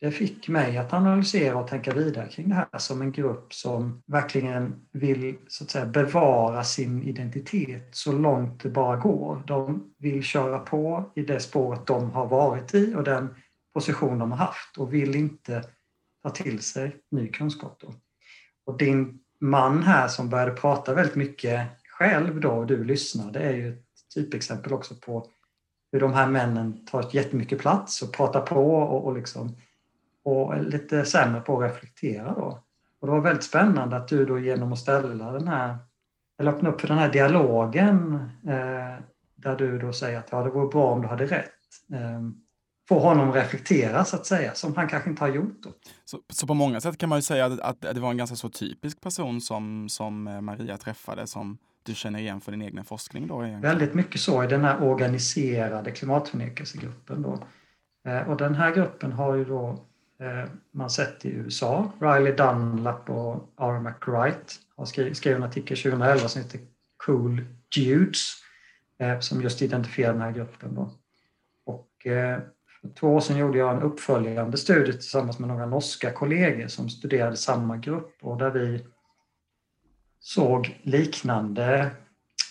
det 0.00 0.10
fick 0.10 0.48
mig 0.48 0.78
att 0.78 0.92
analysera 0.92 1.56
och 1.56 1.68
tänka 1.68 1.94
vidare 1.94 2.28
kring 2.28 2.48
det 2.48 2.54
här 2.54 2.78
som 2.78 3.02
en 3.02 3.12
grupp 3.12 3.54
som 3.54 4.02
verkligen 4.06 4.86
vill 4.92 5.38
så 5.48 5.64
att 5.64 5.70
säga, 5.70 5.86
bevara 5.86 6.64
sin 6.64 7.02
identitet 7.02 7.88
så 7.92 8.12
långt 8.12 8.62
det 8.62 8.68
bara 8.68 8.96
går. 8.96 9.42
De 9.46 9.92
vill 9.98 10.22
köra 10.22 10.58
på 10.58 11.10
i 11.14 11.22
det 11.22 11.40
spåret 11.40 11.86
de 11.86 12.10
har 12.10 12.26
varit 12.26 12.74
i 12.74 12.94
och 12.94 13.04
den 13.04 13.34
position 13.74 14.18
de 14.18 14.30
har 14.30 14.38
haft 14.38 14.76
och 14.78 14.94
vill 14.94 15.16
inte 15.16 15.64
ta 16.22 16.30
till 16.30 16.60
sig 16.60 16.96
ny 17.10 17.28
kunskap. 17.28 17.76
Då. 17.80 17.94
Och 18.66 18.78
din 18.78 19.20
man 19.40 19.82
här 19.82 20.08
som 20.08 20.28
började 20.28 20.52
prata 20.52 20.94
väldigt 20.94 21.16
mycket 21.16 21.66
själv 21.88 22.40
då 22.40 22.50
och 22.50 22.66
du 22.66 22.84
lyssnade 22.84 23.38
är 23.38 23.52
ju 23.52 23.68
ett 23.68 23.84
typexempel 24.14 24.72
också 24.72 24.94
på 24.94 25.26
hur 25.92 26.00
de 26.00 26.12
här 26.12 26.26
männen 26.26 26.86
tar 26.86 27.10
jättemycket 27.12 27.58
plats 27.58 28.02
och 28.02 28.12
pratar 28.12 28.40
på 28.40 28.74
och, 28.74 29.06
och, 29.06 29.14
liksom, 29.14 29.56
och 30.24 30.64
lite 30.64 31.04
sämre 31.04 31.40
på 31.40 31.62
att 31.62 31.70
reflektera. 31.70 32.34
Då. 32.34 32.64
Och 33.00 33.06
det 33.06 33.12
var 33.12 33.20
väldigt 33.20 33.44
spännande 33.44 33.96
att 33.96 34.08
du 34.08 34.26
då 34.26 34.38
genom 34.38 34.72
att 34.72 34.78
ställa 34.78 35.32
den 35.32 35.48
här, 35.48 35.78
eller 36.40 36.52
öppna 36.52 36.68
upp 36.68 36.80
för 36.80 36.88
den 36.88 36.98
här 36.98 37.12
dialogen 37.12 38.14
eh, 38.46 39.04
där 39.36 39.56
du 39.56 39.78
då 39.78 39.92
säger 39.92 40.18
att 40.18 40.28
ja, 40.30 40.42
det 40.42 40.50
vore 40.50 40.68
bra 40.68 40.92
om 40.92 41.02
du 41.02 41.08
hade 41.08 41.26
rätt. 41.26 41.50
Eh, 41.92 42.20
få 42.88 42.98
honom 42.98 43.32
reflektera 43.32 44.04
så 44.04 44.16
att 44.16 44.26
säga, 44.26 44.54
som 44.54 44.76
han 44.76 44.88
kanske 44.88 45.10
inte 45.10 45.24
har 45.24 45.28
gjort. 45.28 45.62
Då. 45.62 45.70
Så, 46.04 46.18
så 46.32 46.46
på 46.46 46.54
många 46.54 46.80
sätt 46.80 46.98
kan 46.98 47.08
man 47.08 47.18
ju 47.18 47.22
säga 47.22 47.46
att, 47.46 47.60
att 47.60 47.80
det 47.80 48.00
var 48.00 48.10
en 48.10 48.16
ganska 48.16 48.36
så 48.36 48.48
typisk 48.48 49.00
person 49.00 49.40
som, 49.40 49.88
som 49.88 50.28
eh, 50.28 50.40
Maria 50.40 50.76
träffade 50.76 51.26
som 51.26 51.58
du 51.82 51.94
känner 51.94 52.18
igen 52.18 52.40
för 52.40 52.52
din 52.52 52.62
egen 52.62 52.84
forskning 52.84 53.26
då? 53.26 53.44
Egentligen. 53.44 53.60
Väldigt 53.60 53.94
mycket 53.94 54.20
så 54.20 54.44
i 54.44 54.46
den 54.46 54.64
här 54.64 54.82
organiserade 54.82 55.90
klimatförnekelsegruppen 55.90 57.22
då. 57.22 57.38
Eh, 58.10 58.28
och 58.30 58.36
den 58.36 58.54
här 58.54 58.74
gruppen 58.74 59.12
har 59.12 59.34
ju 59.34 59.44
då 59.44 59.78
Eh, 60.20 60.44
man 60.70 60.90
sett 60.90 61.24
i 61.24 61.28
USA. 61.28 61.92
Riley 62.00 62.32
Dunlap 62.32 63.10
och 63.10 63.52
R. 63.56 63.80
McWright 63.80 64.60
har 64.76 64.84
skrivit, 64.84 65.26
en 65.26 65.42
artikel 65.42 65.76
2011 65.76 66.28
som 66.28 66.42
heter 66.42 66.60
Cool 67.06 67.44
Dudes 67.76 68.34
eh, 68.98 69.20
som 69.20 69.42
just 69.42 69.62
identifierar 69.62 70.12
den 70.12 70.22
här 70.22 70.32
gruppen. 70.32 70.74
Då. 70.74 70.90
Och 71.66 72.06
eh, 72.06 72.38
för 72.80 72.88
två 72.88 73.14
år 73.14 73.20
sedan 73.20 73.36
gjorde 73.36 73.58
jag 73.58 73.76
en 73.76 73.82
uppföljande 73.82 74.56
studie 74.56 74.92
tillsammans 74.92 75.38
med 75.38 75.48
några 75.48 75.66
norska 75.66 76.12
kollegor 76.12 76.68
som 76.68 76.90
studerade 76.90 77.36
samma 77.36 77.76
grupp 77.76 78.16
och 78.22 78.38
där 78.38 78.50
vi 78.50 78.86
såg 80.20 80.80
liknande 80.82 81.90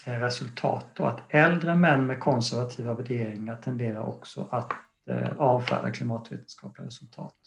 resultat. 0.05 0.85
Då, 0.93 1.03
att 1.05 1.21
äldre 1.29 1.75
män 1.75 2.05
med 2.05 2.19
konservativa 2.19 2.93
värderingar 2.93 3.55
tenderar 3.55 3.99
också 3.99 4.47
att 4.51 4.71
avfärda 5.37 5.91
klimatvetenskapliga 5.91 6.87
resultat. 6.87 7.38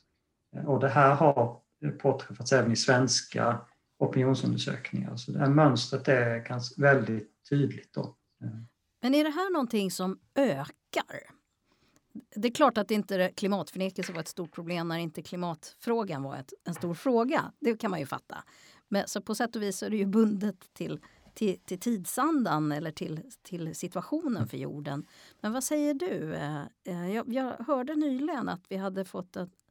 Och 0.66 0.80
det 0.80 0.88
här 0.88 1.14
har 1.14 1.60
påträffats 1.98 2.52
även 2.52 2.72
i 2.72 2.76
svenska 2.76 3.60
opinionsundersökningar. 3.98 5.16
Så 5.16 5.32
det 5.32 5.38
här 5.38 5.48
mönstret 5.48 6.08
är 6.08 6.38
ganska 6.38 6.82
väldigt 6.82 7.30
tydligt. 7.48 7.92
Då. 7.92 8.16
Men 9.02 9.14
är 9.14 9.24
det 9.24 9.30
här 9.30 9.52
någonting 9.52 9.90
som 9.90 10.18
ökar? 10.34 11.32
det 12.36 12.48
är 12.48 12.52
klart 12.52 12.78
att 12.78 12.90
inte 12.90 13.30
klimatförnekelse 13.34 14.12
var 14.12 14.20
ett 14.20 14.28
stort 14.28 14.52
problem 14.52 14.88
när 14.88 14.98
inte 14.98 15.22
klimatfrågan 15.22 16.22
var 16.22 16.36
ett, 16.36 16.52
en 16.64 16.74
stor 16.74 16.94
fråga. 16.94 17.52
Det 17.60 17.76
kan 17.76 17.90
man 17.90 18.00
ju 18.00 18.06
fatta. 18.06 18.44
Men 18.88 19.08
så 19.08 19.20
på 19.22 19.34
sätt 19.34 19.56
och 19.56 19.62
vis 19.62 19.82
är 19.82 19.90
det 19.90 19.96
ju 19.96 20.06
bundet 20.06 20.72
till, 20.72 21.00
till, 21.34 21.60
till 21.64 21.80
tidsandan 21.80 22.72
eller 22.72 22.90
till, 22.90 23.20
till 23.42 23.74
situationen 23.74 24.48
för 24.48 24.56
jorden. 24.56 25.06
Men 25.40 25.52
vad 25.52 25.64
säger 25.64 25.94
du? 25.94 26.34
Eh, 26.34 26.62
eh, 26.84 27.14
jag, 27.14 27.32
jag 27.32 27.52
hörde 27.66 27.94
nyligen 27.94 28.48
att 28.48 28.64
vi 28.68 28.76
hade 28.76 29.04
fått 29.04 29.36
ett, 29.36 29.61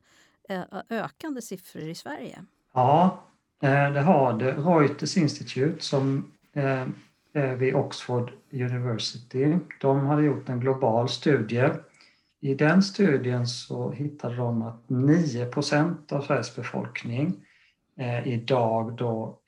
ökande 0.90 1.42
siffror 1.42 1.84
i 1.84 1.96
Sverige. 1.96 2.46
Ja, 2.74 3.24
eh, 3.62 3.92
det 3.92 4.02
har 4.02 4.34
det. 4.34 4.52
Reuters 4.52 5.18
Institute 5.18 5.84
som 5.84 6.32
är 6.54 7.56
vid 7.56 7.76
Oxford 7.76 8.32
University. 8.52 9.58
De 9.82 10.06
hade 10.06 10.24
gjort 10.24 10.50
en 10.50 10.60
global 10.60 11.10
studie 11.10 11.70
i 12.42 12.54
den 12.56 12.84
studien 12.84 13.48
så 13.48 13.92
hittade 13.92 14.36
de 14.36 14.62
att 14.62 14.88
9% 14.88 16.14
av 16.14 16.22
Sveriges 16.22 16.56
befolkning 16.56 17.46
idag 18.26 18.96
då 18.96 19.40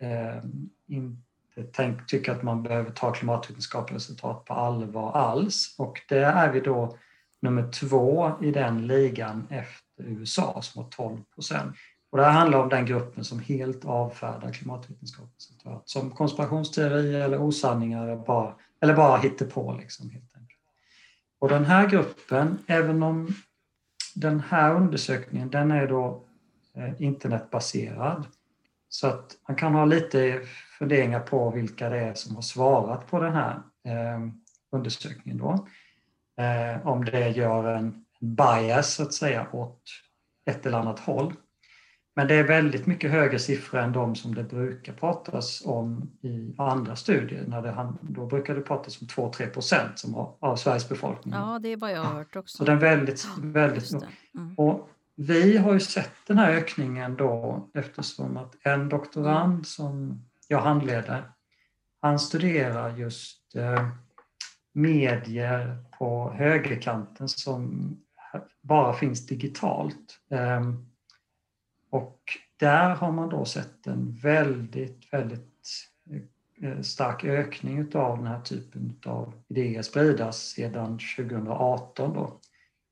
inte 0.88 1.24
tänk, 1.72 2.08
tycker 2.08 2.32
att 2.32 2.44
man 2.44 2.64
behöver 2.64 2.92
ta 2.92 3.12
klimatvetenskapliga 3.12 3.96
resultat 3.96 4.46
på 4.46 4.54
allvar 4.54 5.12
alls. 5.12 5.76
Och 5.78 6.02
det 6.10 6.18
är 6.18 6.52
vi 6.52 6.60
då 6.60 6.98
nummer 7.40 7.72
två 7.72 8.32
i 8.42 8.52
den 8.52 8.88
ligan 8.88 9.48
efter 9.50 9.83
USA 9.98 10.62
som 10.62 10.84
har 10.84 10.90
12 10.90 11.18
Och 12.10 12.18
det 12.18 12.24
här 12.24 12.32
handlar 12.32 12.60
om 12.60 12.70
den 12.70 12.86
gruppen 12.86 13.24
som 13.24 13.40
helt 13.40 13.86
avfärdar 13.86 14.54
klimatvetenskapen. 14.54 15.32
som 15.86 16.12
konspirationsteori 16.12 17.16
eller 17.16 17.42
osanningar 17.42 18.04
eller 18.04 18.26
bara, 18.26 18.56
eller 18.82 18.94
bara 18.94 19.18
hittepå. 19.18 19.78
Liksom, 19.82 20.10
helt 20.10 20.34
och 21.44 21.50
den 21.50 21.66
här 21.66 21.90
gruppen, 21.90 22.60
även 22.68 23.04
om 23.04 23.28
den 24.16 24.40
här 24.40 24.76
undersökningen 24.76 25.50
den 25.50 25.72
är 25.72 25.88
då 25.88 26.26
eh, 26.76 27.02
internetbaserad 27.02 28.28
så 28.90 29.08
att 29.08 29.38
man 29.48 29.58
kan 29.58 29.74
ha 29.74 29.86
lite 29.86 30.42
funderingar 30.80 31.20
på 31.20 31.50
vilka 31.50 31.90
det 31.90 32.00
är 32.00 32.14
som 32.14 32.36
har 32.36 32.42
svarat 32.42 33.08
på 33.08 33.20
den 33.20 33.34
här 33.34 33.62
eh, 33.86 34.28
undersökningen. 34.72 35.38
Då. 35.38 35.68
Eh, 36.44 36.88
om 36.88 37.06
det 37.06 37.30
gör 37.30 37.64
en 37.64 38.03
bias 38.24 38.94
så 38.94 39.04
att 39.04 39.14
säga 39.14 39.48
åt 39.52 39.82
ett 40.46 40.66
eller 40.66 40.78
annat 40.78 41.00
håll. 41.00 41.34
Men 42.16 42.28
det 42.28 42.36
är 42.36 42.44
väldigt 42.44 42.86
mycket 42.86 43.12
högre 43.12 43.40
siffror 43.40 43.80
än 43.80 43.94
de 43.94 44.16
som 44.16 44.36
det 44.36 44.44
brukar 44.44 44.94
pratas 44.94 45.62
om 45.66 46.12
i 46.22 46.56
andra 46.58 46.96
studier. 46.96 47.46
När 47.48 47.62
det, 47.62 47.94
då 48.02 48.26
brukar 48.26 48.56
det 48.56 48.62
pratas 48.62 49.02
om 49.02 49.08
2-3 49.08 49.50
procent 49.50 50.04
av 50.40 50.56
Sveriges 50.56 50.90
befolkning. 50.90 51.34
Ja, 51.34 51.60
det 51.60 51.70
är 51.70 51.78
vad 51.78 51.92
jag 51.92 52.04
har 52.04 52.14
hört 52.14 52.36
också. 52.36 52.58
Så 52.58 52.64
den 52.64 52.76
är 52.76 52.82
väldigt, 52.82 53.28
väldigt 53.42 53.92
mm. 53.92 54.56
Och 54.58 54.90
vi 55.16 55.58
har 55.58 55.74
ju 55.74 55.80
sett 55.80 56.12
den 56.28 56.38
här 56.38 56.52
ökningen 56.52 57.16
då 57.16 57.70
eftersom 57.74 58.38
att 58.38 58.56
en 58.64 58.90
doktorand 58.90 59.68
som 59.68 60.24
jag 60.48 60.62
handleder, 60.62 61.32
han 62.02 62.20
studerar 62.20 62.98
just 62.98 63.56
eh, 63.56 63.88
medier 64.74 65.84
på 65.98 66.34
högerkanten 66.38 67.30
som 67.30 67.96
bara 68.62 68.94
finns 68.94 69.26
digitalt. 69.26 70.20
Ehm, 70.30 70.86
och 71.90 72.20
där 72.58 72.96
har 72.96 73.12
man 73.12 73.30
då 73.30 73.46
sett 73.46 73.88
en 73.88 74.12
väldigt, 74.12 75.14
väldigt 75.14 75.70
eh, 76.62 76.82
stark 76.82 77.24
ökning 77.24 77.96
av 77.96 78.18
den 78.18 78.28
här 78.28 78.42
typen 78.42 79.00
av 79.06 79.34
idéer 79.48 79.82
spridas 79.82 80.38
sedan 80.38 81.00
2018. 81.18 82.14
Då. 82.14 82.40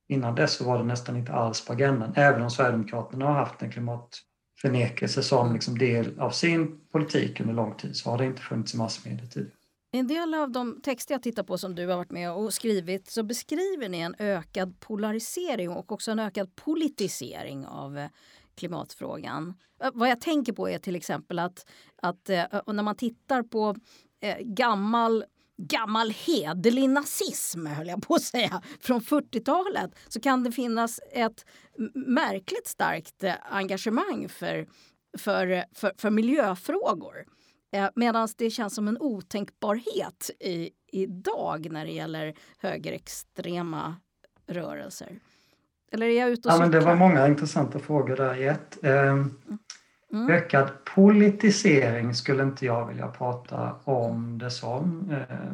Innan 0.07 0.36
dess 0.36 0.53
så 0.53 0.65
var 0.65 0.77
det 0.77 0.83
nästan 0.83 1.17
inte 1.17 1.33
alls 1.33 1.65
på 1.65 1.74
agendan, 1.74 2.13
även 2.15 2.41
om 2.41 2.50
Sverigedemokraterna 2.50 3.25
har 3.25 3.33
haft 3.33 3.62
en 3.62 3.71
klimatförnekelse 3.71 5.24
som 5.24 5.53
liksom 5.53 5.77
del 5.77 6.19
av 6.19 6.29
sin 6.29 6.79
politik 6.91 7.39
under 7.39 7.53
lång 7.53 7.75
tid 7.75 7.95
så 7.95 8.10
har 8.10 8.17
det 8.17 8.25
inte 8.25 8.41
funnits 8.41 8.74
i 8.74 8.77
massmedia 8.77 9.25
tidigare. 9.25 9.61
I 9.93 9.98
en 9.98 10.07
del 10.07 10.33
av 10.33 10.51
de 10.51 10.81
texter 10.81 11.13
jag 11.13 11.24
tittar 11.24 11.43
på 11.43 11.57
som 11.57 11.75
du 11.75 11.88
har 11.88 11.98
varit 11.98 12.12
med 12.12 12.31
och 12.31 12.53
skrivit 12.53 13.12
så 13.12 13.24
beskriver 13.24 13.89
ni 13.89 14.00
en 14.00 14.15
ökad 14.19 14.79
polarisering 14.79 15.69
och 15.69 15.91
också 15.91 16.12
en 16.12 16.19
ökad 16.19 16.55
politisering 16.55 17.65
av 17.65 17.98
eh, 17.98 18.10
klimatfrågan. 18.55 19.53
Eh, 19.83 19.89
vad 19.93 20.10
jag 20.10 20.21
tänker 20.21 20.53
på 20.53 20.69
är 20.69 20.79
till 20.79 20.95
exempel 20.95 21.39
att, 21.39 21.65
att 22.01 22.29
eh, 22.29 22.43
när 22.67 22.83
man 22.83 22.95
tittar 22.95 23.43
på 23.43 23.75
gammal 24.39 25.25
gammal 25.57 26.10
hederlig 26.10 26.89
nazism, 26.89 27.65
höll 27.65 27.88
jag 27.88 28.01
på 28.01 28.15
att 28.15 28.24
säga, 28.24 28.62
från 28.79 29.01
40-talet 29.01 29.91
så 30.07 30.19
kan 30.19 30.43
det 30.43 30.51
finnas 30.51 31.00
ett 31.12 31.45
märkligt 31.93 32.67
starkt 32.67 33.24
engagemang 33.51 34.29
för, 34.29 34.67
för, 35.17 35.65
för, 35.74 35.93
för 35.98 36.10
miljöfrågor. 36.10 37.25
Medan 37.96 38.28
det 38.38 38.50
känns 38.50 38.75
som 38.75 38.88
en 38.88 38.98
otänkbarhet 39.00 40.30
i, 40.40 40.70
idag 40.92 41.72
när 41.72 41.86
det 41.86 41.92
gäller 41.92 42.34
högerextrema 42.58 43.96
rörelser. 44.48 45.20
Eller 45.92 46.06
är 46.06 46.20
jag 46.20 46.30
ute 46.30 46.48
och 46.48 46.54
ja, 46.54 46.60
men 46.60 46.72
Det 46.72 46.80
var 46.80 46.96
många 46.96 47.28
intressanta 47.28 47.80
frågor 47.80 48.16
där 48.16 48.36
i 48.36 48.48
ett. 48.48 48.84
Eh, 48.84 49.10
mm. 49.10 50.30
Ökad 50.30 50.72
politisering 50.96 52.13
skulle 52.13 52.44
inte 52.44 52.66
jag 52.66 52.88
vilja 52.88 53.08
prata 53.08 53.75
om 53.84 54.38
det 54.38 54.51
som. 54.51 55.12
Eh, 55.12 55.48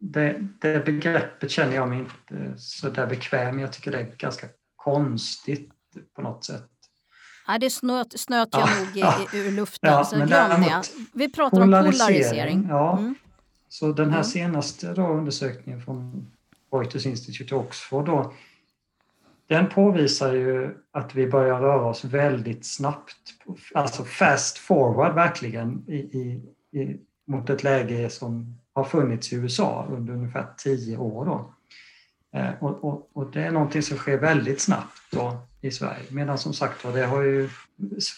det, 0.00 0.48
det 0.60 0.84
begreppet 0.84 1.50
känner 1.50 1.74
jag 1.74 1.88
mig 1.88 1.98
inte 1.98 2.58
så 2.58 2.90
där 2.90 3.06
bekväm 3.06 3.58
Jag 3.58 3.72
tycker 3.72 3.90
det 3.90 3.98
är 3.98 4.14
ganska 4.16 4.46
konstigt 4.76 5.72
på 6.14 6.22
något 6.22 6.44
sätt. 6.44 6.70
Nej, 7.48 7.58
det 7.58 7.70
snöt, 7.70 8.20
snöt 8.20 8.48
jag 8.52 8.68
ja, 8.94 9.18
nog 9.18 9.34
i, 9.34 9.38
ur 9.38 9.52
luften, 9.52 9.92
ja, 9.92 10.04
så 10.04 10.16
glöm 10.16 10.60
det. 10.60 10.82
Vi 11.12 11.32
pratar 11.32 11.60
om 11.60 11.70
polarisering. 11.70 12.66
Ja. 12.68 12.98
Mm. 12.98 13.14
Så 13.68 13.92
den 13.92 14.10
här 14.10 14.16
mm. 14.16 14.24
senaste 14.24 14.94
då, 14.94 15.06
undersökningen 15.06 15.82
från 15.82 16.26
Reuters 16.72 17.06
Institute 17.06 17.54
i 17.54 17.58
Oxford 17.58 18.06
då, 18.06 18.32
den 19.46 19.68
påvisar 19.68 20.32
ju 20.32 20.74
att 20.90 21.14
vi 21.14 21.26
börjar 21.26 21.60
röra 21.60 21.86
oss 21.86 22.04
väldigt 22.04 22.66
snabbt, 22.66 23.16
alltså 23.74 24.04
fast 24.04 24.58
forward 24.58 25.14
verkligen, 25.14 25.84
i, 25.88 25.96
i, 25.96 26.42
i, 26.80 27.00
mot 27.26 27.50
ett 27.50 27.64
läge 27.64 28.10
som 28.10 28.58
har 28.72 28.84
funnits 28.84 29.32
i 29.32 29.36
USA 29.36 29.86
under 29.90 30.12
ungefär 30.14 30.46
tio 30.56 30.96
år. 30.96 31.24
Då. 31.24 31.54
Eh, 32.34 32.50
och, 32.60 32.84
och, 32.84 33.10
och, 33.12 33.30
det 33.30 33.42
är 33.42 33.50
någonting 33.50 33.82
som 33.82 33.96
sker 33.96 34.18
väldigt 34.18 34.60
snabbt 34.60 35.02
då 35.10 35.40
i 35.60 35.70
Sverige. 35.70 36.04
Medan 36.10 36.38
som 36.38 36.52
sagt 36.52 36.82
det 36.94 37.06
har 37.06 37.22
ju 37.22 37.48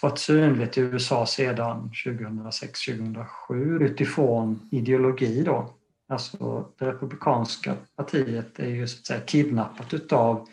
varit 0.02 0.18
synligt 0.18 0.78
i 0.78 0.80
USA 0.80 1.26
sedan 1.26 1.90
2006-2007 2.04 3.82
utifrån 3.82 4.68
ideologi 4.70 5.42
då. 5.42 5.74
Alltså 6.08 6.68
det 6.78 6.86
republikanska 6.86 7.76
partiet 7.96 8.58
är 8.58 8.68
ju 8.68 8.86
så 8.86 8.98
att 8.98 9.06
säga 9.06 9.20
kidnappat 9.20 9.94
utav 9.94 10.48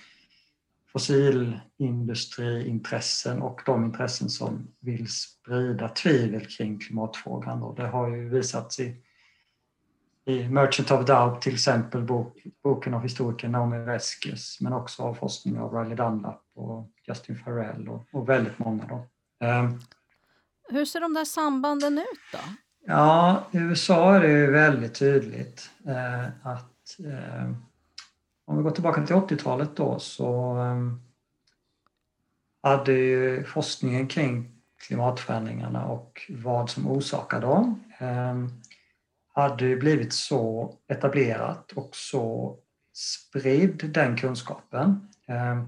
fossilindustriintressen 0.94 3.42
och 3.42 3.62
de 3.66 3.86
intressen 3.86 4.30
som 4.30 4.68
vill 4.80 5.08
sprida 5.08 5.90
tvivel 5.90 6.46
kring 6.46 6.80
klimatfrågan. 6.80 7.60
Då. 7.60 7.74
det 7.74 7.88
har 7.88 8.10
ju 8.10 8.30
visats 8.30 8.80
i, 8.80 8.96
i 10.28 10.50
Merchant 10.50 10.92
of 10.92 11.06
Doubt 11.06 11.42
till 11.42 11.54
exempel, 11.54 12.02
bok, 12.02 12.38
boken 12.64 12.94
av 12.94 13.02
historikern 13.02 13.52
Naomi 13.52 13.78
Reskes, 13.78 14.62
men 14.62 14.74
också 14.74 15.04
av 15.04 15.14
forskning 15.14 15.60
av 15.60 15.74
Riley 15.74 15.96
Dunlap 15.96 16.44
och 16.56 16.90
Justin 17.08 17.36
Farrell 17.36 17.90
och, 17.90 18.06
och 18.12 18.30
väldigt 18.30 18.60
många. 18.60 18.86
Då. 18.86 18.96
Um, 19.46 19.80
Hur 20.70 20.86
ser 20.86 21.00
de 21.00 21.14
där 21.14 21.26
sambanden 21.26 21.98
ut 21.98 22.20
då? 22.32 22.40
Ja, 22.86 23.44
i 23.52 23.58
USA 23.58 24.16
är 24.16 24.22
det 24.22 24.28
ju 24.28 24.52
väldigt 24.52 24.96
tydligt 24.96 25.70
eh, 25.88 26.48
att 26.48 27.00
eh, 27.00 27.52
om 28.46 28.58
vi 28.58 28.64
går 28.64 28.72
tillbaka 28.72 29.06
till 29.06 29.16
80-talet 29.16 29.76
då 29.76 30.00
så 30.00 30.58
eh, 30.58 30.94
hade 32.70 32.92
ju 32.92 33.44
forskningen 33.44 34.08
kring 34.08 34.52
klimatförändringarna 34.88 35.86
och 35.86 36.22
vad 36.30 36.70
som 36.70 36.88
orsakar 36.88 37.42
dem 37.42 37.84
eh, 38.00 38.67
hade 39.42 39.66
ju 39.66 39.80
blivit 39.80 40.14
så 40.14 40.74
etablerat 40.88 41.72
och 41.72 41.90
så 41.92 42.58
spridd 42.94 43.90
den 43.94 44.18
kunskapen. 44.18 45.08
Ehm, 45.28 45.68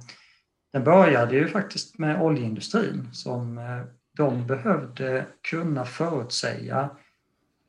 den 0.74 0.84
började 0.84 1.36
ju 1.36 1.48
faktiskt 1.48 1.98
med 1.98 2.22
oljeindustrin 2.22 3.10
som 3.14 3.58
eh, 3.58 3.82
de 4.18 4.48
behövde 4.48 5.26
kunna 5.50 5.86
förutsäga 5.86 6.90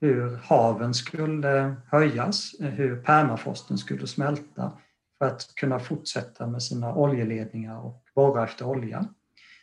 hur 0.01 0.37
haven 0.45 0.95
skulle 0.95 1.77
höjas, 1.87 2.55
eh, 2.61 2.67
hur 2.67 3.03
permafrosten 3.03 3.79
skulle 3.79 4.07
smälta 4.07 4.73
för 5.19 5.27
att 5.27 5.55
kunna 5.55 5.79
fortsätta 5.79 6.47
med 6.47 6.63
sina 6.63 6.95
oljeledningar 6.95 7.79
och 7.79 8.05
borra 8.15 8.45
efter 8.45 8.67
olja. 8.67 9.09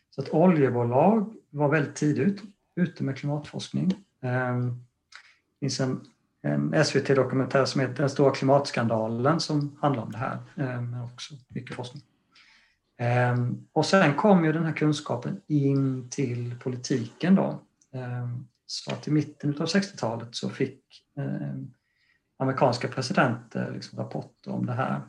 Så 0.10 0.22
att 0.22 0.30
oljebolag 0.30 1.34
var 1.50 1.70
väldigt 1.70 1.96
tidigt 1.96 2.42
ute 2.76 3.04
med 3.04 3.18
klimatforskning. 3.18 3.94
Det 4.20 5.60
finns 5.60 5.80
en, 5.80 6.02
en 6.48 6.86
SVT-dokumentär 6.86 7.66
som 7.66 7.82
heter 7.82 7.94
Den 7.94 8.10
stora 8.10 8.32
klimatskandalen 8.32 9.40
som 9.40 9.78
handlar 9.82 10.04
om 10.04 10.12
det 10.12 10.18
här, 10.18 10.38
eh, 10.56 10.82
men 10.82 11.02
också 11.02 11.34
mycket 11.48 11.76
forskning. 11.76 12.04
Ehm, 12.98 13.68
och 13.74 13.86
sen 13.86 14.14
kom 14.14 14.46
ju 14.46 14.54
den 14.54 14.66
här 14.66 14.74
kunskapen 14.74 15.42
in 15.48 16.10
till 16.10 16.56
politiken 16.60 17.36
då. 17.36 17.60
Ehm, 17.94 18.48
så 18.66 18.92
att 18.92 19.08
i 19.08 19.12
mitten 19.12 19.62
av 19.62 19.68
60-talet 19.68 20.36
så 20.36 20.50
fick 20.50 20.82
ehm, 21.18 21.74
amerikanska 22.40 22.88
presidenter 22.88 23.72
liksom 23.72 24.00
rapporter 24.00 24.52
om 24.52 24.66
det 24.66 24.74
här. 24.74 25.02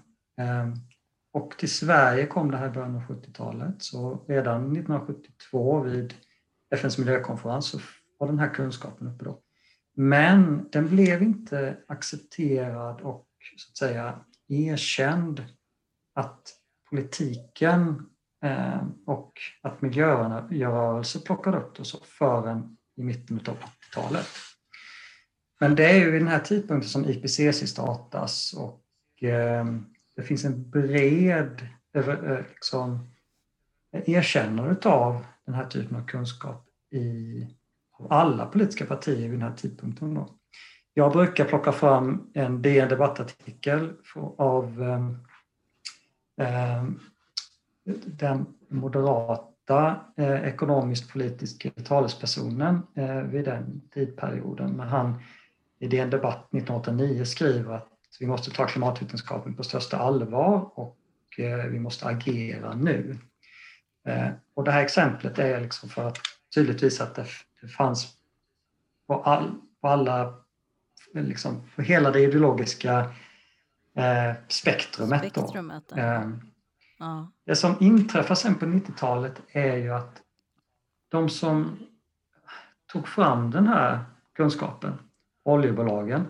Och 1.32 1.54
till 1.58 1.70
Sverige 1.70 2.26
kom 2.26 2.50
det 2.50 2.56
här 2.56 2.66
i 2.66 2.70
början 2.70 2.96
av 2.96 3.02
70-talet, 3.02 3.74
så 3.78 4.24
redan 4.28 4.62
1972 4.62 5.80
vid 5.80 6.14
FNs 6.70 6.98
miljökonferens 6.98 7.66
så 7.66 7.78
var 8.18 8.26
den 8.26 8.38
här 8.38 8.54
kunskapen 8.54 9.08
uppe 9.08 9.24
då. 9.24 9.40
Men 10.00 10.68
den 10.72 10.88
blev 10.88 11.22
inte 11.22 11.76
accepterad 11.88 13.00
och 13.00 13.26
så 13.56 13.70
att 13.70 13.76
säga 13.76 14.20
erkänd 14.48 15.44
att 16.14 16.54
politiken 16.90 18.06
eh, 18.44 18.82
och 19.06 19.32
att 19.62 19.82
miljörörelser 19.82 21.20
plockade 21.20 21.58
upp 21.58 21.76
det 21.76 21.84
så 21.84 21.98
förrän 22.04 22.76
i 22.96 23.02
mitten 23.02 23.36
av 23.36 23.56
80-talet. 23.56 24.26
Men 25.60 25.74
det 25.74 25.90
är 25.90 25.94
ju 25.94 26.10
vid 26.10 26.20
den 26.20 26.28
här 26.28 26.40
tidpunkten 26.40 26.90
som 26.90 27.04
IPCC 27.04 27.70
startas 27.70 28.52
och 28.52 29.22
eh, 29.22 29.66
det 30.16 30.22
finns 30.22 30.44
en 30.44 30.70
bred 30.70 31.68
eh, 31.94 32.38
liksom, 32.48 33.08
erkännande 33.92 34.88
av 34.88 35.24
den 35.46 35.54
här 35.54 35.66
typen 35.66 35.96
av 35.96 36.06
kunskap 36.06 36.68
i 36.90 37.46
alla 38.10 38.46
politiska 38.46 38.86
partier 38.86 39.28
vid 39.28 39.30
den 39.30 39.42
här 39.42 39.56
tidpunkten. 39.56 40.14
Då. 40.14 40.28
Jag 40.94 41.12
brukar 41.12 41.44
plocka 41.44 41.72
fram 41.72 42.30
en 42.34 42.62
DN 42.62 42.88
debattartikel 42.88 43.92
av 44.38 44.82
eh, 46.40 46.84
den 48.06 48.46
moderata 48.68 50.00
eh, 50.16 50.44
ekonomiskt 50.44 51.12
politiska 51.12 51.70
talespersonen 51.70 52.82
eh, 52.94 53.22
vid 53.22 53.44
den 53.44 53.82
tidperioden. 53.94 54.76
Men 54.76 54.88
han 54.88 55.22
i 55.78 55.88
DN 55.88 56.10
Debatt 56.10 56.54
1989 56.54 57.24
skriver 57.24 57.74
att 57.74 57.88
vi 58.20 58.26
måste 58.26 58.50
ta 58.50 58.66
klimatvetenskapen 58.66 59.54
på 59.54 59.62
största 59.62 59.96
allvar 59.96 60.70
och 60.78 60.96
eh, 61.38 61.64
vi 61.64 61.80
måste 61.80 62.06
agera 62.06 62.74
nu. 62.74 63.18
Eh, 64.08 64.28
och 64.54 64.64
det 64.64 64.70
här 64.70 64.82
exemplet 64.82 65.38
är 65.38 65.60
liksom 65.60 65.88
för 65.88 66.08
att 66.08 66.18
tydligt 66.54 66.82
visa 66.82 67.04
att 67.04 67.14
det, 67.14 67.26
fanns 67.66 68.16
på, 69.06 69.22
all, 69.22 69.54
på 69.80 69.88
alla, 69.88 70.34
liksom, 71.12 71.62
på 71.76 71.82
hela 71.82 72.10
det 72.10 72.20
ideologiska 72.20 72.98
eh, 73.94 74.32
spektrumet. 74.48 75.20
spektrumet 75.20 75.92
eh, 75.92 76.30
ja. 76.98 77.30
Det 77.44 77.56
som 77.56 77.76
inträffar 77.80 78.34
sen 78.34 78.54
på 78.54 78.66
90-talet 78.66 79.42
är 79.48 79.76
ju 79.76 79.94
att 79.94 80.22
de 81.08 81.28
som 81.28 81.78
tog 82.86 83.08
fram 83.08 83.50
den 83.50 83.66
här 83.66 84.04
kunskapen, 84.32 84.98
oljebolagen, 85.42 86.26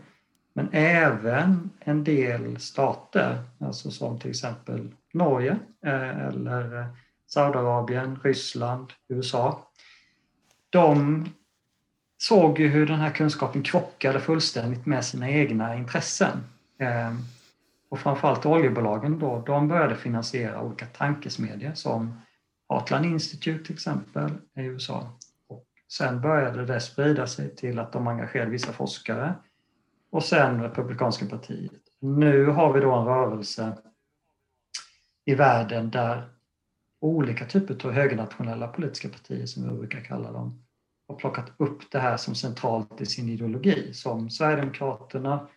men 0.52 0.68
även 0.72 1.70
en 1.80 2.04
del 2.04 2.60
stater, 2.60 3.38
alltså 3.60 3.90
som 3.90 4.18
till 4.18 4.30
exempel 4.30 4.94
Norge 5.12 5.58
eh, 5.82 6.26
eller 6.26 6.86
Saudiarabien, 7.26 8.20
Ryssland, 8.22 8.92
USA. 9.08 9.67
De 10.70 11.24
såg 12.18 12.58
ju 12.60 12.68
hur 12.68 12.86
den 12.86 12.98
här 12.98 13.10
kunskapen 13.10 13.62
krockade 13.62 14.20
fullständigt 14.20 14.86
med 14.86 15.04
sina 15.04 15.30
egna 15.30 15.76
intressen. 15.76 16.38
Ehm, 16.78 17.18
och 17.88 17.98
framförallt 17.98 18.46
oljebolagen 18.46 19.18
då, 19.18 19.42
de 19.46 19.68
började 19.68 19.96
finansiera 19.96 20.62
olika 20.62 20.86
tankesmedjor 20.86 21.74
som 21.74 22.20
Heartland 22.68 23.06
Institute 23.06 23.64
till 23.64 23.74
exempel 23.74 24.30
i 24.56 24.60
USA. 24.60 25.18
Och 25.48 25.66
sen 25.92 26.20
började 26.20 26.66
det 26.66 26.80
sprida 26.80 27.26
sig 27.26 27.56
till 27.56 27.78
att 27.78 27.92
de 27.92 28.06
engagerade 28.06 28.50
vissa 28.50 28.72
forskare 28.72 29.34
och 30.10 30.24
sen 30.24 30.62
Republikanska 30.62 31.26
partiet. 31.26 31.72
Nu 32.00 32.46
har 32.46 32.72
vi 32.72 32.80
då 32.80 32.94
en 32.94 33.04
rörelse 33.04 33.72
i 35.24 35.34
världen 35.34 35.90
där 35.90 36.28
olika 37.00 37.44
typer 37.44 37.86
av 37.86 37.92
högernationella 37.92 38.68
politiska 38.68 39.08
partier, 39.08 39.46
som 39.46 39.68
vi 39.68 39.78
brukar 39.78 40.00
kalla 40.00 40.32
dem, 40.32 40.62
har 41.08 41.16
plockat 41.16 41.52
upp 41.56 41.90
det 41.90 41.98
här 41.98 42.16
som 42.16 42.34
centralt 42.34 43.00
i 43.00 43.06
sin 43.06 43.28
ideologi, 43.28 43.94
som 43.94 44.30
Sverigedemokraterna, 44.30 45.48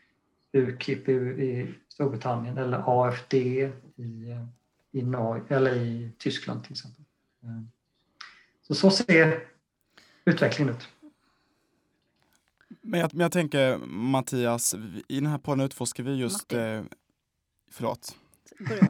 UKIP 0.54 1.10
i 1.10 1.74
Storbritannien 1.88 2.58
eller 2.58 2.84
AFD 2.86 3.34
i, 3.34 3.72
i, 4.92 5.02
Norge, 5.02 5.44
eller 5.56 5.76
i 5.76 6.12
Tyskland 6.18 6.64
till 6.64 6.72
exempel. 6.72 7.06
Så 8.62 8.76
så 8.76 8.92
ser 8.92 9.48
utvecklingen 10.26 10.76
ut. 10.76 10.90
Men 12.82 13.00
jag, 13.00 13.14
men 13.14 13.22
jag 13.22 13.32
tänker 13.32 13.78
Mattias, 13.88 14.76
i 15.08 15.16
den 15.16 15.26
här 15.26 15.38
podden 15.38 15.66
utforskar 15.66 16.04
vi 16.04 16.16
just... 16.16 16.54
Eh, 16.54 16.84
förlåt. 17.72 18.16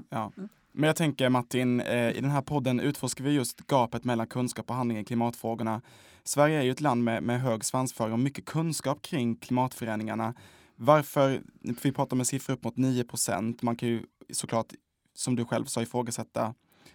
Ja. 0.10 0.32
Mm. 0.38 0.50
Men 0.72 0.88
jag 0.88 0.96
tänker 0.96 1.30
Martin, 1.30 1.80
eh, 1.80 2.12
i 2.12 2.22
den 2.22 2.32
här 2.32 2.42
podden 2.42 2.80
utforskar 2.80 3.24
vi 3.24 3.32
just 3.32 3.68
gapet 3.68 4.04
mellan 4.04 4.28
kunskap 4.28 4.70
och 4.70 4.76
handling 4.76 4.98
i 4.98 5.06
klimatfrågorna. 5.06 5.82
Sverige 6.24 6.60
är 6.60 6.64
ju 6.64 6.72
ett 6.72 6.82
land 6.82 7.04
med, 7.04 7.24
med 7.24 7.42
hög 7.42 7.66
svansföring 7.66 8.14
och 8.14 8.20
mycket 8.20 8.46
kunskap 8.46 9.02
kring 9.02 9.36
klimatförändringarna. 9.36 10.34
Varför, 10.76 11.42
vi 11.84 11.92
pratar 11.92 12.18
med 12.18 12.28
siffror 12.28 12.54
upp 12.54 12.64
mot 12.64 12.78
9 12.78 13.04
procent, 13.04 13.62
man 13.62 13.76
kan 13.76 13.90
ju 13.90 14.04
såklart, 14.34 14.74
som 15.14 15.36
du 15.36 15.46
själv 15.46 15.66
sa, 15.66 15.82
ifrågasätta 15.82 16.54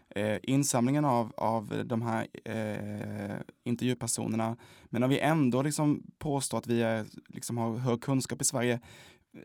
eh, 0.08 0.38
insamlingen 0.42 1.04
av, 1.04 1.32
av 1.36 1.82
de 1.84 2.02
här 2.02 2.26
eh, 2.44 3.36
intervjupersonerna. 3.64 4.56
Men 4.84 5.02
om 5.02 5.10
vi 5.10 5.20
ändå 5.20 5.62
liksom 5.62 6.02
påstår 6.18 6.58
att 6.58 6.66
vi 6.66 6.82
är, 6.82 7.06
liksom 7.28 7.56
har 7.56 7.76
hög 7.76 8.00
kunskap 8.00 8.42
i 8.42 8.44
Sverige, 8.44 8.80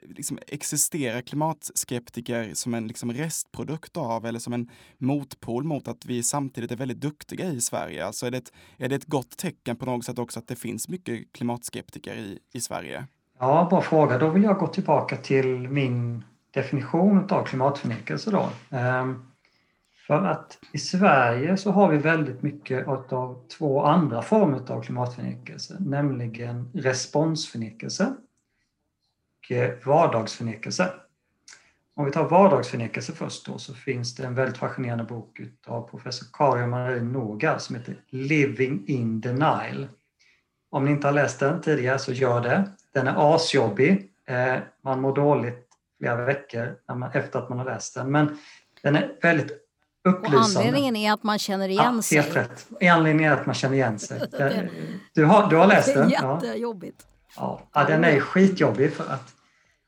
liksom 0.02 0.40
existerar 0.48 1.22
klimatskeptiker 1.22 2.54
som 2.54 2.74
en 2.74 2.88
liksom 2.88 3.14
restprodukt 3.14 3.98
av 3.98 4.26
eller 4.26 4.40
som 4.40 4.54
en 4.54 4.70
motpol 4.98 5.64
mot 5.64 5.88
att 5.88 6.06
vi 6.06 6.24
samtidigt 6.24 6.72
är 6.72 6.76
väldigt 6.76 7.02
duktiga 7.02 7.46
i 7.46 7.62
Sverige? 7.62 8.06
Alltså 8.06 8.26
är 8.26 8.32
det 8.32 8.38
ett, 8.38 8.52
är 8.78 8.90
det 8.90 8.96
ett 8.96 9.06
gott 9.06 9.38
tecken 9.38 9.76
på 9.76 9.86
något 9.86 10.06
sätt 10.06 10.20
också 10.20 10.40
att 10.40 10.48
det 10.48 10.56
finns 10.56 10.90
mycket 10.90 11.32
klimatskeptiker 11.32 12.16
i, 12.16 12.40
i 12.54 12.62
Sverige? 12.62 13.08
Ja, 13.40 13.68
bra 13.70 13.82
fråga. 13.82 14.18
Då 14.18 14.30
vill 14.30 14.44
jag 14.44 14.58
gå 14.58 14.68
tillbaka 14.68 15.18
till 15.18 15.70
min 15.70 16.24
definition 16.52 17.28
av 17.30 17.44
klimatförnekelse. 17.44 18.32
Då. 18.32 18.50
Ehm, 18.70 19.26
för 20.08 20.26
att 20.26 20.58
i 20.72 20.78
Sverige 20.78 21.58
så 21.58 21.72
har 21.72 21.90
vi 21.90 21.98
väldigt 21.98 22.42
mycket 22.42 22.88
av 22.88 23.48
två 23.58 23.84
andra 23.84 24.22
former 24.22 24.72
av 24.72 24.82
klimatförnekelse, 24.82 25.78
nämligen 25.80 26.72
responsförnekelse 26.74 28.14
och 29.50 29.86
vardagsförnekelse. 29.86 30.94
om 31.96 32.06
vi 32.06 32.12
tar 32.12 32.30
vardagsförnekelse 32.30 33.14
först 33.14 33.46
då, 33.46 33.58
så 33.58 33.74
finns 33.74 34.16
det 34.16 34.26
en 34.26 34.36
väldigt 34.36 34.58
fascinerande 34.58 35.04
bok 35.04 35.42
av 35.68 35.90
professor 35.90 36.28
Karin 36.34 36.70
Marie 36.70 37.02
Norgard 37.02 37.62
som 37.62 37.76
heter 37.76 37.96
Living 38.10 38.84
in 38.88 39.22
denial. 39.22 39.88
Om 40.70 40.86
ni 40.86 40.92
inte 40.92 41.08
har 41.08 41.14
läst 41.14 41.40
den 41.40 41.62
tidigare 41.62 42.00
så 42.00 42.12
gör 42.12 42.42
det. 42.42 42.72
Den 42.94 43.08
är 43.08 43.36
asjobbig. 43.36 44.12
Eh, 44.26 44.56
man 44.82 45.02
mår 45.02 45.16
dåligt 45.16 45.68
flera 46.00 46.26
veckor 46.26 46.76
efter 47.14 47.40
att 47.40 47.50
man 47.50 47.58
har 47.58 47.66
läst 47.66 47.96
den. 47.96 48.12
Men 48.12 48.38
den 48.84 48.96
är 48.96 49.12
väldigt 49.22 49.52
upplysande. 50.04 50.38
Och 50.38 50.44
anledningen 50.44 50.96
är 50.96 51.14
att 51.14 51.24
man 51.24 51.40
känner 51.40 51.70
igen 51.70 51.96
ja, 51.96 52.02
sig? 52.02 52.18
Helt 52.18 52.36
rätt. 52.36 52.68
Anledningen 52.82 53.32
är 53.32 53.38
att 53.38 53.46
man 53.46 53.56
känner 53.56 53.76
igen 53.76 54.00
sig. 54.00 54.22
Du 55.14 55.26
har, 55.26 55.50
du 55.50 55.56
har 55.56 55.68
läst 55.68 55.94
den? 55.94 56.10
Det 56.10 56.16
är 56.16 56.34
jättejobbigt. 56.34 57.08
Ja. 57.36 57.62
ja, 57.74 57.84
den 57.86 58.04
är 58.04 58.20
skitjobbig 58.20 58.94
för 58.94 59.13
att 59.13 59.36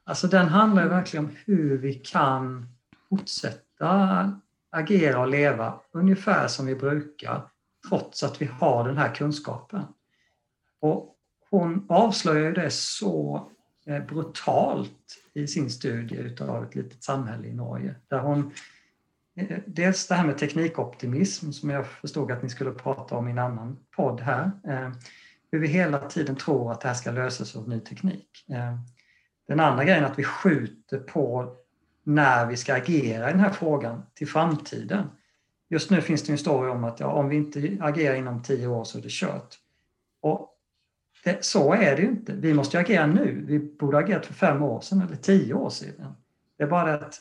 alltså 0.04 0.28
den 0.28 0.48
handlar 0.48 0.88
verkligen 0.88 1.26
om 1.26 1.32
hur 1.46 1.78
vi 1.78 1.94
kan 1.94 2.68
fortsätta 3.10 4.32
agera 4.72 5.20
och 5.20 5.28
leva 5.28 5.80
ungefär 5.92 6.48
som 6.48 6.66
vi 6.66 6.76
brukar 6.76 7.42
trots 7.90 8.24
att 8.24 8.42
vi 8.42 8.46
har 8.46 8.88
den 8.88 8.98
här 8.98 9.16
kunskapen. 9.16 9.84
Och 10.80 11.16
hon 11.50 11.86
avslöjar 11.90 12.52
det 12.52 12.72
så 12.72 13.48
eh, 13.86 14.04
brutalt 14.04 15.18
i 15.34 15.48
sin 15.48 15.70
studie 15.70 16.16
utav 16.16 16.64
ett 16.64 16.76
litet 16.76 17.04
samhälle 17.04 17.48
i 17.48 17.54
Norge 17.54 17.96
där 18.08 18.20
hon 18.20 18.52
eh, 19.36 19.58
Dels 19.66 20.08
det 20.08 20.16
här 20.16 20.26
med 20.26 20.38
teknikoptimism 20.38 21.52
som 21.52 21.70
jag 21.70 21.88
förstod 21.88 22.32
att 22.32 22.44
ni 22.44 22.50
skulle 22.50 22.72
prata 22.72 23.16
om 23.16 23.28
i 23.28 23.32
en 23.32 23.40
annan 23.40 23.78
podd 23.96 24.22
här. 24.22 24.52
Eh, 24.68 24.92
hur 25.54 25.60
vi 25.60 25.68
hela 25.68 26.00
tiden 26.00 26.36
tror 26.36 26.72
att 26.72 26.82
det 26.82 26.88
här 26.88 26.96
ska 26.96 27.12
lösas 27.12 27.56
av 27.56 27.70
ny 27.70 27.80
teknik. 27.80 28.46
Eh, 28.50 28.78
den 29.48 29.60
andra 29.60 29.84
grejen 29.84 30.04
är 30.04 30.08
att 30.08 30.20
vi 30.20 30.24
skjuter 30.24 31.00
på 31.00 31.56
när 32.04 32.46
vi 32.46 32.58
ska 32.58 32.76
agera 32.76 33.30
i 33.30 33.32
den 33.32 33.40
här 33.40 33.50
frågan 33.50 34.04
till 34.14 34.28
framtiden. 34.28 35.08
Just 35.70 35.90
nu 35.90 36.02
finns 36.02 36.24
det 36.24 36.32
en 36.32 36.38
story 36.38 36.70
om 36.70 36.84
att 36.84 37.00
ja, 37.00 37.08
om 37.08 37.30
vi 37.30 37.36
inte 37.36 37.78
agerar 37.82 38.16
inom 38.16 38.44
tio 38.44 38.68
år 38.68 38.84
så 38.84 38.98
är 38.98 39.02
det 39.02 39.12
kört. 39.12 39.56
Och 40.22 40.50
det, 41.24 41.46
så 41.46 41.74
är 41.74 41.96
det 41.96 42.02
ju 42.02 42.08
inte. 42.08 42.34
Vi 42.34 42.54
måste 42.54 42.80
agera 42.80 43.08
nu. 43.08 43.46
Vi 43.48 43.60
borde 43.60 43.98
ha 43.98 44.04
agerat 44.04 44.26
för 44.26 44.34
fem 44.34 44.64
år 44.64 44.82
sedan 44.82 45.02
eller 45.02 45.16
tio 45.16 45.54
år 45.54 45.70
sedan. 45.70 46.16
Det 46.58 46.64
är 46.64 46.68
bara 46.68 46.86
det 46.98 47.06
att 47.06 47.20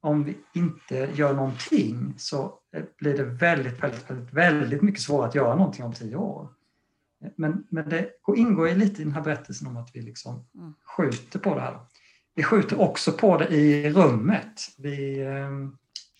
om 0.00 0.24
vi 0.24 0.36
inte 0.54 1.10
gör 1.14 1.34
någonting 1.34 2.14
så 2.18 2.58
blir 2.98 3.16
det 3.16 3.24
väldigt, 3.24 3.82
väldigt, 3.82 4.10
väldigt, 4.10 4.32
väldigt 4.32 4.82
mycket 4.82 5.02
svårare 5.02 5.28
att 5.28 5.34
göra 5.34 5.56
någonting 5.56 5.84
om 5.84 5.92
tio 5.92 6.16
år. 6.16 6.48
Men, 7.36 7.66
men 7.68 7.88
det 7.88 8.10
ingår 8.36 8.68
ju 8.68 8.74
lite 8.74 9.02
i 9.02 9.04
den 9.04 9.14
här 9.14 9.22
berättelsen 9.22 9.68
om 9.68 9.76
att 9.76 9.90
vi 9.94 10.02
liksom 10.02 10.44
mm. 10.54 10.74
skjuter 10.84 11.38
på 11.38 11.54
det 11.54 11.60
här. 11.60 11.78
Vi 12.34 12.42
skjuter 12.42 12.80
också 12.80 13.12
på 13.12 13.38
det 13.38 13.48
i 13.48 13.92
rummet. 13.92 14.60
Vi 14.78 15.20
eh, 15.20 15.50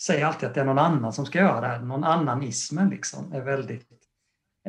säger 0.01 0.27
alltid 0.27 0.49
att 0.49 0.55
det 0.55 0.61
är 0.61 0.65
någon 0.65 0.79
annan 0.79 1.13
som 1.13 1.27
ska 1.27 1.39
göra 1.39 1.61
det 1.61 1.67
här. 1.67 1.81
Någon 1.81 2.05
annanismen 2.05 2.89
liksom 2.89 3.33
är 3.33 3.41
väldigt 3.41 4.01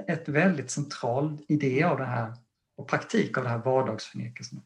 ett 0.07 0.29
väldigt 0.29 0.71
central 0.71 1.37
idé 1.47 1.83
av 1.83 1.97
det 1.97 2.05
här 2.05 2.33
och 2.75 2.87
praktik 2.87 3.37
av 3.37 3.43
det 3.43 3.49
här 3.49 3.57
vardagsförnekelsen. 3.57 4.61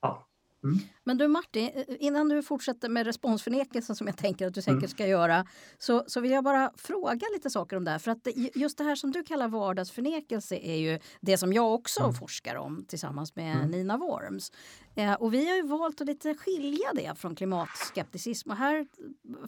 Ja. 0.00 0.26
Mm. 0.64 0.78
Men 1.06 1.18
du 1.18 1.28
Martin, 1.28 1.70
innan 1.88 2.28
du 2.28 2.42
fortsätter 2.42 2.88
med 2.88 3.06
responsförnekelsen 3.06 3.96
som 3.96 4.06
jag 4.06 4.16
tänker 4.16 4.46
att 4.46 4.54
du 4.54 4.62
säkert 4.62 4.78
mm. 4.78 4.88
ska 4.88 5.06
göra 5.06 5.46
så, 5.78 6.04
så 6.06 6.20
vill 6.20 6.30
jag 6.30 6.44
bara 6.44 6.72
fråga 6.76 7.26
lite 7.34 7.50
saker 7.50 7.76
om 7.76 7.84
det 7.84 7.90
här. 7.90 7.98
För 7.98 8.10
att 8.10 8.28
just 8.54 8.78
det 8.78 8.84
här 8.84 8.94
som 8.94 9.12
du 9.12 9.22
kallar 9.22 9.48
vardagsförnekelse 9.48 10.56
är 10.56 10.76
ju 10.76 10.98
det 11.20 11.38
som 11.38 11.52
jag 11.52 11.74
också 11.74 12.00
mm. 12.00 12.14
forskar 12.14 12.56
om 12.56 12.84
tillsammans 12.88 13.36
med 13.36 13.56
mm. 13.56 13.70
Nina 13.70 13.96
Worms. 13.96 14.52
Eh, 14.94 15.12
och 15.12 15.34
vi 15.34 15.48
har 15.48 15.56
ju 15.56 15.62
valt 15.62 16.00
att 16.00 16.06
lite 16.06 16.34
skilja 16.34 16.92
det 16.94 17.14
från 17.18 17.34
klimatskepticism 17.34 18.50
och 18.50 18.56
här 18.56 18.86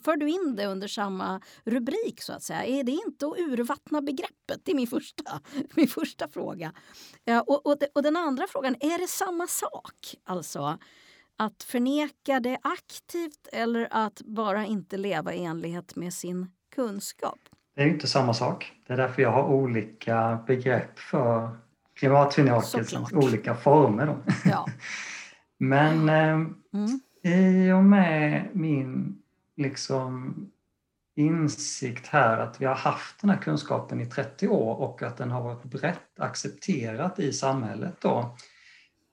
för 0.05 0.17
du 0.17 0.31
in 0.31 0.57
det 0.57 0.67
under 0.67 0.89
samma 0.89 1.41
rubrik 1.65 2.23
så 2.23 2.33
att 2.33 2.43
säga. 2.43 2.65
Är 2.65 2.85
det 2.85 2.93
inte 2.93 3.27
att 3.27 3.39
urvattna 3.39 4.01
begreppet? 4.01 4.61
Det 4.65 4.73
är 4.73 4.77
min 4.77 4.87
första, 4.87 5.41
min 5.75 5.89
första 5.89 6.29
fråga. 6.29 6.73
Eh, 7.25 7.39
och, 7.39 7.67
och, 7.67 7.77
och 7.95 8.03
den 8.03 8.17
andra 8.17 8.47
frågan, 8.49 8.77
är 8.81 8.99
det 8.99 9.09
samma 9.09 9.47
sak? 9.47 10.15
Alltså 10.25 10.79
att 11.39 11.63
förneka 11.63 12.41
det 12.41 12.59
aktivt 12.63 13.49
eller 13.53 13.89
att 13.91 14.23
bara 14.25 14.65
inte 14.65 14.97
leva 14.97 15.35
i 15.35 15.45
enlighet 15.45 15.97
med 15.97 16.15
sin 16.15 16.51
kunskap? 16.75 17.39
Det 17.75 17.83
är 17.83 17.87
inte 17.87 18.07
samma 18.07 18.35
sak. 18.35 18.73
Det 18.87 18.93
är 18.93 18.97
därför 18.97 19.23
jag 19.23 19.33
har 19.33 19.45
olika 19.45 20.39
begrepp 20.47 20.99
för 20.99 21.51
klimatförnekelsens 21.95 23.13
olika 23.13 23.55
former. 23.55 24.07
Då. 24.07 24.17
Ja. 24.45 24.67
Men 25.59 26.09
eh, 26.09 26.49
mm. 26.75 27.01
i 27.23 27.73
och 27.73 27.85
med 27.85 28.49
min 28.53 29.23
liksom, 29.57 30.35
insikt 31.17 32.07
här 32.07 32.39
att 32.39 32.61
vi 32.61 32.65
har 32.65 32.75
haft 32.75 33.21
den 33.21 33.31
här 33.31 33.39
kunskapen 33.39 34.01
i 34.01 34.07
30 34.07 34.49
år 34.49 34.75
och 34.75 35.03
att 35.03 35.17
den 35.17 35.31
har 35.31 35.43
varit 35.43 35.65
brett 35.65 36.21
accepterat 36.21 37.19
i 37.19 37.33
samhället 37.33 37.95
då, 38.01 38.09
Ehm, 38.11 38.35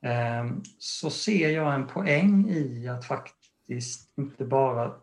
Ehm, 0.06 0.64
så 0.80 1.10
ser 1.10 1.50
jag 1.50 1.76
en 1.76 1.88
poäng 1.88 2.50
i 2.50 2.88
att 2.88 3.06
faktiskt 3.06 4.18
inte 4.18 4.46
bara 4.46 4.94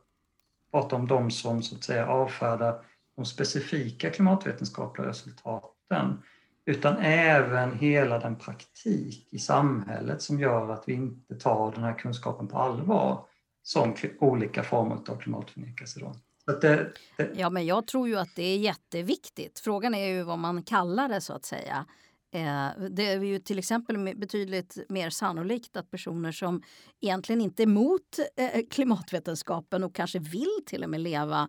prata 0.71 0.97
om 0.97 1.09
de 1.09 1.31
som 1.31 1.62
så 1.62 1.77
att 1.77 1.85
säga 1.85 2.07
avfärdar 2.07 2.85
de 3.17 3.25
specifika 3.25 4.11
klimatvetenskapliga 4.11 5.09
resultaten 5.09 6.23
utan 6.67 6.97
även 6.97 7.79
hela 7.79 8.19
den 8.19 8.37
praktik 8.37 9.33
i 9.33 9.38
samhället 9.38 10.23
som 10.23 10.41
gör 10.41 10.71
att 10.73 10.85
vi 10.87 10.93
inte 10.93 11.35
tar 11.35 11.73
den 11.73 11.85
här 11.85 11.99
kunskapen 11.99 12.49
på 12.49 12.59
allvar 12.59 13.27
som 13.62 13.97
olika 14.21 14.62
former 14.62 14.95
av 15.09 15.17
klimatförnekelse. 15.17 16.01
Då. 16.01 16.15
Det, 16.61 16.93
det... 17.17 17.31
Ja, 17.35 17.51
men 17.51 17.67
jag 17.67 17.87
tror 17.87 18.09
ju 18.09 18.17
att 18.17 18.37
det 18.37 18.43
är 18.43 18.59
jätteviktigt. 18.59 19.61
Frågan 19.61 19.95
är 19.95 20.07
ju 20.07 20.23
vad 20.23 20.38
man 20.38 20.62
kallar 20.62 21.09
det 21.09 21.21
så 21.21 21.33
att 21.33 21.45
säga. 21.45 21.87
Eh, 22.35 22.88
det 22.90 23.07
är 23.07 23.21
ju 23.21 23.38
till 23.38 23.59
exempel 23.59 24.16
betydligt 24.16 24.79
mer 24.88 25.11
sannolikt 25.11 25.77
att 25.77 25.90
personer 25.90 26.33
som 26.33 26.62
egentligen 27.01 27.40
inte 27.40 27.62
är 27.62 27.66
emot 27.66 28.18
eh, 28.37 28.62
klimatvetenskapen 28.71 29.85
och 29.85 29.95
kanske 29.95 30.18
vill 30.18 30.59
till 30.66 30.85
och 30.85 30.90
med 30.90 31.01
leva 31.01 31.49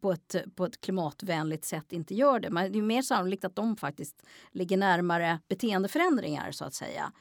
på, 0.00 0.12
ett, 0.12 0.36
på 0.54 0.64
ett 0.64 0.80
klimatvänligt 0.80 1.64
sätt 1.64 1.92
inte 1.92 2.14
gör 2.14 2.40
det. 2.40 2.50
Men 2.50 2.72
det 2.72 2.78
är 2.78 2.82
mer 2.82 3.02
sannolikt 3.02 3.44
att 3.44 3.56
de 3.56 3.76
faktiskt 3.76 4.22
ligger 4.50 4.76
närmare 4.76 5.40
beteendeförändringar 5.48 6.52
så 6.52 6.64
att 6.64 6.74
säga. 6.74 7.12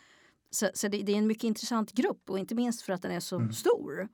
Så, 0.52 0.70
så 0.74 0.88
det, 0.88 1.02
det, 1.04 1.12
är 1.12 1.18
en 1.18 1.28
mycket 1.28 1.44
intressant 1.44 1.92
grupp 1.92 2.30
och 2.30 2.40
inte 2.40 2.56
minst 2.56 2.82
för 2.82 2.94
att 2.94 3.02
den 3.02 3.12
är 3.12 3.20
så 3.20 3.36
mm. 3.36 3.54
stor. 3.54 4.08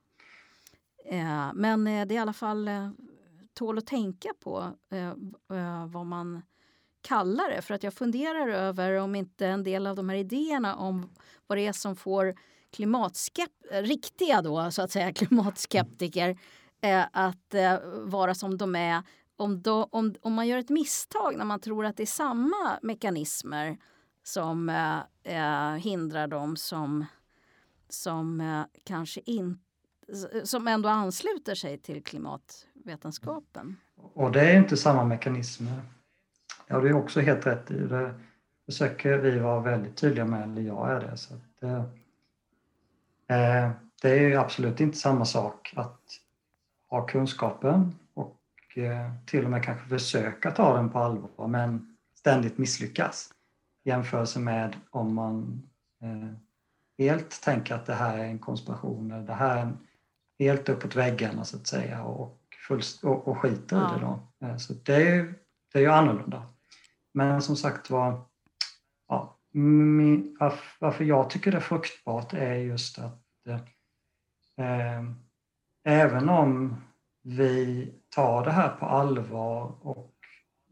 Eh, 1.04 1.50
men 1.54 1.84
det 1.84 1.90
är 1.90 2.12
i 2.12 2.18
alla 2.18 2.32
fall 2.32 2.70
tål 3.54 3.78
att 3.78 3.86
tänka 3.86 4.28
på 4.40 4.72
vad 5.92 6.06
man 6.06 6.42
kalla 7.02 7.48
det. 7.48 7.62
För 7.62 7.74
att 7.74 7.82
jag 7.82 7.94
funderar 7.94 8.48
över 8.48 8.94
om 8.94 9.14
inte 9.14 9.46
en 9.46 9.64
del 9.64 9.86
av 9.86 9.96
de 9.96 10.08
här 10.08 10.16
idéerna 10.16 10.76
om 10.76 11.10
vad 11.46 11.58
det 11.58 11.66
är 11.66 11.72
som 11.72 11.96
får 11.96 12.34
klimatskep 12.70 13.50
riktiga 13.70 14.42
då, 14.42 14.70
så 14.70 14.82
att 14.82 14.90
säga, 14.90 15.12
klimatskeptiker 15.14 16.38
eh, 16.80 17.04
att 17.12 17.54
eh, 17.54 17.78
vara 18.00 18.34
som 18.34 18.58
de 18.58 18.76
är. 18.76 19.02
Om, 19.36 19.62
då, 19.62 19.88
om, 19.90 20.14
om 20.20 20.34
man 20.34 20.48
gör 20.48 20.58
ett 20.58 20.70
misstag 20.70 21.36
när 21.36 21.44
man 21.44 21.60
tror 21.60 21.84
att 21.84 21.96
det 21.96 22.02
är 22.02 22.06
samma 22.06 22.78
mekanismer 22.82 23.78
som 24.22 24.68
eh, 24.68 24.98
eh 25.24 25.74
hindrar 25.74 26.26
dem 26.26 26.56
som, 26.56 27.04
som 27.88 28.40
eh, 28.40 28.62
kanske 28.84 29.20
inte 29.24 29.64
som 30.44 30.68
ändå 30.68 30.88
ansluter 30.88 31.54
sig 31.54 31.78
till 31.78 32.04
klimatvetenskapen. 32.04 33.76
Och 33.96 34.32
det 34.32 34.40
är 34.40 34.56
inte 34.56 34.76
samma 34.76 35.04
mekanismer. 35.04 35.82
Ja, 36.70 36.80
det 36.80 36.88
är 36.88 36.92
också 36.92 37.20
helt 37.20 37.46
rätt 37.46 37.70
i. 37.70 37.78
Det 37.78 38.14
försöker 38.66 39.18
vi 39.18 39.38
vara 39.38 39.60
väldigt 39.60 39.96
tydliga 39.96 40.24
med, 40.24 40.42
eller 40.42 40.62
jag 40.62 40.90
är 40.90 41.00
det. 41.00 41.16
Så 41.16 41.34
att, 41.34 41.62
eh, 41.62 41.84
eh, 43.38 43.70
det 44.02 44.10
är 44.10 44.20
ju 44.20 44.36
absolut 44.36 44.80
inte 44.80 44.98
samma 44.98 45.24
sak 45.24 45.72
att 45.76 46.00
ha 46.88 47.06
kunskapen 47.06 47.94
och 48.14 48.38
eh, 48.78 49.10
till 49.26 49.44
och 49.44 49.50
med 49.50 49.64
kanske 49.64 49.88
försöka 49.88 50.50
ta 50.50 50.76
den 50.76 50.90
på 50.90 50.98
allvar 50.98 51.46
men 51.46 51.96
ständigt 52.14 52.58
misslyckas 52.58 53.30
i 53.84 53.88
jämförelse 53.88 54.40
med 54.40 54.76
om 54.90 55.14
man 55.14 55.62
eh, 56.02 56.34
helt 56.98 57.42
tänker 57.42 57.74
att 57.74 57.86
det 57.86 57.94
här 57.94 58.18
är 58.18 58.24
en 58.24 58.38
konspiration, 58.38 59.10
eller 59.10 59.26
det 59.26 59.34
här 59.34 59.56
är 59.56 59.62
en, 59.62 59.78
helt 60.38 60.68
uppåt 60.68 60.96
väggarna 60.96 61.44
så 61.44 61.56
att 61.56 61.66
säga 61.66 62.04
och, 62.04 62.38
och, 63.02 63.28
och 63.28 63.38
skiter 63.38 63.76
ja. 63.76 63.96
i 63.96 63.98
det 63.98 64.06
då. 64.06 64.46
Eh, 64.46 64.56
så 64.56 64.72
det 64.72 65.08
är, 65.08 65.34
det 65.72 65.78
är 65.78 65.82
ju 65.82 65.90
annorlunda. 65.90 66.42
Men 67.12 67.42
som 67.42 67.56
sagt 67.56 67.90
var, 67.90 68.24
ja, 69.08 69.38
varför 70.78 71.04
jag 71.04 71.30
tycker 71.30 71.50
det 71.50 71.56
är 71.56 71.60
fruktbart 71.60 72.34
är 72.34 72.54
just 72.54 72.98
att 72.98 73.22
eh, 73.46 73.60
eh, 74.66 75.04
även 75.84 76.28
om 76.28 76.76
vi 77.22 77.88
tar 78.08 78.44
det 78.44 78.50
här 78.50 78.68
på 78.68 78.86
allvar 78.86 79.86
och 79.86 80.14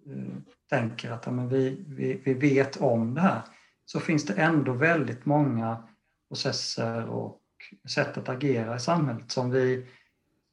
eh, 0.07 0.37
tänker 0.68 1.11
att 1.11 1.27
ja, 1.27 1.33
men 1.33 1.48
vi, 1.48 1.85
vi, 1.88 2.22
vi 2.24 2.35
vet 2.35 2.77
om 2.77 3.14
det 3.14 3.20
här 3.20 3.42
så 3.85 4.01
finns 4.01 4.27
det 4.27 4.35
ändå 4.35 4.72
väldigt 4.72 5.27
många 5.27 5.88
processer 6.29 7.09
och 7.09 7.40
sätt 7.94 8.18
att 8.18 8.29
agera 8.29 8.77
i 8.77 8.81
samhället 8.81 9.31
som 9.31 9.51
vi 9.51 9.87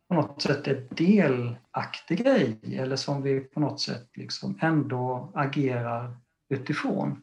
på 0.08 0.16
något 0.16 0.42
sätt 0.42 0.68
är 0.68 0.88
delaktiga 0.90 2.38
i 2.38 2.78
eller 2.78 2.96
som 2.96 3.22
vi 3.22 3.40
på 3.40 3.60
något 3.60 3.82
sätt 3.82 4.10
liksom 4.14 4.60
ändå 4.62 5.32
agerar 5.36 6.18
utifrån. 6.50 7.22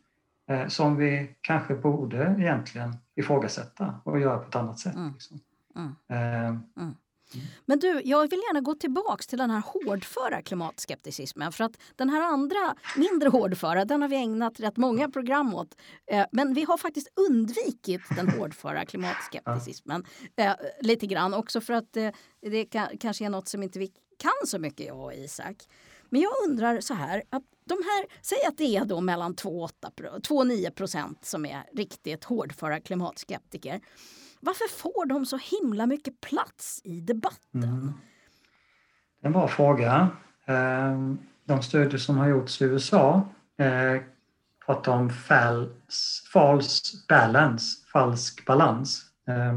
Eh, 0.50 0.66
som 0.66 0.96
vi 0.96 1.36
kanske 1.40 1.74
borde 1.74 2.36
egentligen 2.38 2.96
ifrågasätta 3.16 4.00
och 4.04 4.20
göra 4.20 4.38
på 4.38 4.48
ett 4.48 4.56
annat 4.56 4.78
sätt. 4.78 4.94
Mm. 4.94 5.12
Liksom. 5.12 5.40
Mm. 5.76 5.94
Eh, 6.08 6.46
mm. 6.82 6.94
Men 7.66 7.78
du, 7.78 8.02
jag 8.04 8.30
vill 8.30 8.40
gärna 8.48 8.60
gå 8.60 8.74
tillbaks 8.74 9.26
till 9.26 9.38
den 9.38 9.50
här 9.50 9.62
hårdföra 9.66 10.42
klimatskepticismen. 10.42 11.52
För 11.52 11.64
att 11.64 11.72
den 11.96 12.08
här 12.08 12.20
andra, 12.20 12.74
mindre 12.96 13.28
hårdföra, 13.28 13.84
den 13.84 14.02
har 14.02 14.08
vi 14.08 14.16
ägnat 14.16 14.60
rätt 14.60 14.76
många 14.76 15.10
program 15.10 15.54
åt. 15.54 15.76
Eh, 16.06 16.26
men 16.32 16.54
vi 16.54 16.64
har 16.64 16.78
faktiskt 16.78 17.08
undvikit 17.30 18.00
den 18.16 18.28
hårdföra 18.28 18.84
klimatskepticismen 18.84 20.04
eh, 20.36 20.52
lite 20.80 21.06
grann. 21.06 21.34
Också 21.34 21.60
för 21.60 21.72
att 21.72 21.96
eh, 21.96 22.10
det 22.40 22.64
kanske 23.00 23.24
är 23.24 23.30
något 23.30 23.48
som 23.48 23.62
inte 23.62 23.78
vi 23.78 23.92
kan 24.18 24.46
så 24.46 24.58
mycket, 24.58 24.86
jag 24.86 25.00
och 25.00 25.14
Isak. 25.14 25.56
Men 26.10 26.20
jag 26.20 26.32
undrar 26.48 26.80
så 26.80 26.94
här, 26.94 27.22
att 27.30 27.42
de 27.64 27.74
här, 27.74 28.06
säg 28.22 28.38
att 28.48 28.58
det 28.58 28.76
är 28.76 28.84
då 28.84 29.00
mellan 29.00 29.34
2 29.34 29.68
och 30.30 30.46
9 30.46 30.70
procent 30.70 31.24
som 31.24 31.46
är 31.46 31.62
riktigt 31.72 32.24
hårdföra 32.24 32.80
klimatskeptiker. 32.80 33.80
Varför 34.44 34.68
får 34.68 35.06
de 35.06 35.26
så 35.26 35.38
himla 35.38 35.86
mycket 35.86 36.20
plats 36.20 36.80
i 36.84 37.00
debatten? 37.00 37.62
Mm. 37.62 37.92
Det 39.20 39.26
är 39.26 39.26
en 39.26 39.32
bra 39.32 39.48
fråga. 39.48 40.08
Ehm, 40.46 41.18
de 41.44 41.62
studier 41.62 41.98
som 41.98 42.18
har 42.18 42.28
gjorts 42.28 42.62
i 42.62 42.64
USA 42.64 43.28
eh, 43.56 44.02
pratar 44.66 44.92
om 44.92 45.10
false, 45.10 46.26
false 46.32 46.96
balance, 47.08 47.86
falsk 47.92 48.46
balans. 48.46 49.02
Ehm, 49.26 49.56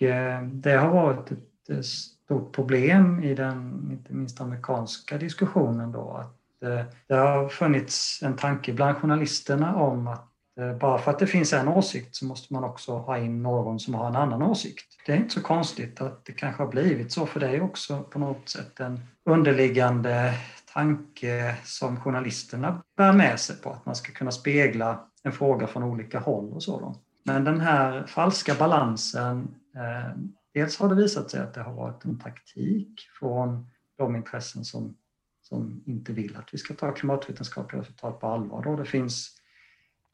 eh, 0.00 0.42
det 0.42 0.76
har 0.76 0.90
varit 0.90 1.30
ett 1.68 1.86
stort 1.86 2.52
problem 2.52 3.22
i 3.22 3.34
den, 3.34 3.88
inte 3.92 4.14
minst 4.14 4.40
amerikanska 4.40 5.18
diskussionen 5.18 5.92
då, 5.92 6.10
att 6.10 6.62
eh, 6.62 6.84
det 7.06 7.14
har 7.14 7.48
funnits 7.48 8.22
en 8.22 8.36
tanke 8.36 8.72
bland 8.72 8.96
journalisterna 8.96 9.76
om 9.76 10.06
att 10.06 10.31
Eh, 10.60 10.76
bara 10.76 10.98
för 10.98 11.10
att 11.10 11.18
det 11.18 11.26
finns 11.26 11.52
en 11.52 11.68
åsikt 11.68 12.16
så 12.16 12.24
måste 12.24 12.52
man 12.52 12.64
också 12.64 12.98
ha 12.98 13.18
in 13.18 13.42
någon 13.42 13.80
som 13.80 13.94
har 13.94 14.08
en 14.08 14.16
annan 14.16 14.42
åsikt. 14.42 14.86
Det 15.06 15.12
är 15.12 15.16
inte 15.16 15.34
så 15.34 15.42
konstigt 15.42 16.00
att 16.00 16.24
det 16.24 16.32
kanske 16.32 16.62
har 16.62 16.70
blivit 16.70 17.12
så 17.12 17.26
för 17.26 17.40
det 17.40 17.48
är 17.48 17.62
också 17.62 18.02
på 18.02 18.18
något 18.18 18.48
sätt 18.48 18.80
en 18.80 19.00
underliggande 19.24 20.34
tanke 20.72 21.56
som 21.64 22.00
journalisterna 22.00 22.82
bär 22.96 23.12
med 23.12 23.40
sig 23.40 23.56
på 23.56 23.70
att 23.70 23.86
man 23.86 23.96
ska 23.96 24.12
kunna 24.12 24.32
spegla 24.32 25.04
en 25.22 25.32
fråga 25.32 25.66
från 25.66 25.82
olika 25.82 26.18
håll 26.18 26.52
och 26.52 26.62
så. 26.62 26.80
Då. 26.80 26.96
Men 27.24 27.44
den 27.44 27.60
här 27.60 28.06
falska 28.06 28.54
balansen, 28.54 29.54
eh, 29.76 30.16
dels 30.54 30.78
har 30.78 30.88
det 30.88 30.94
visat 30.94 31.30
sig 31.30 31.40
att 31.40 31.54
det 31.54 31.62
har 31.62 31.72
varit 31.72 32.04
en 32.04 32.18
taktik 32.18 33.00
från 33.18 33.66
de 33.98 34.16
intressen 34.16 34.64
som, 34.64 34.96
som 35.42 35.82
inte 35.86 36.12
vill 36.12 36.36
att 36.36 36.54
vi 36.54 36.58
ska 36.58 36.74
ta 36.74 36.92
klimatvetenskapliga 36.92 37.80
resultat 37.80 38.20
på 38.20 38.26
allvar. 38.26 38.62
Då. 38.62 38.76
Det 38.76 38.84
finns 38.84 39.41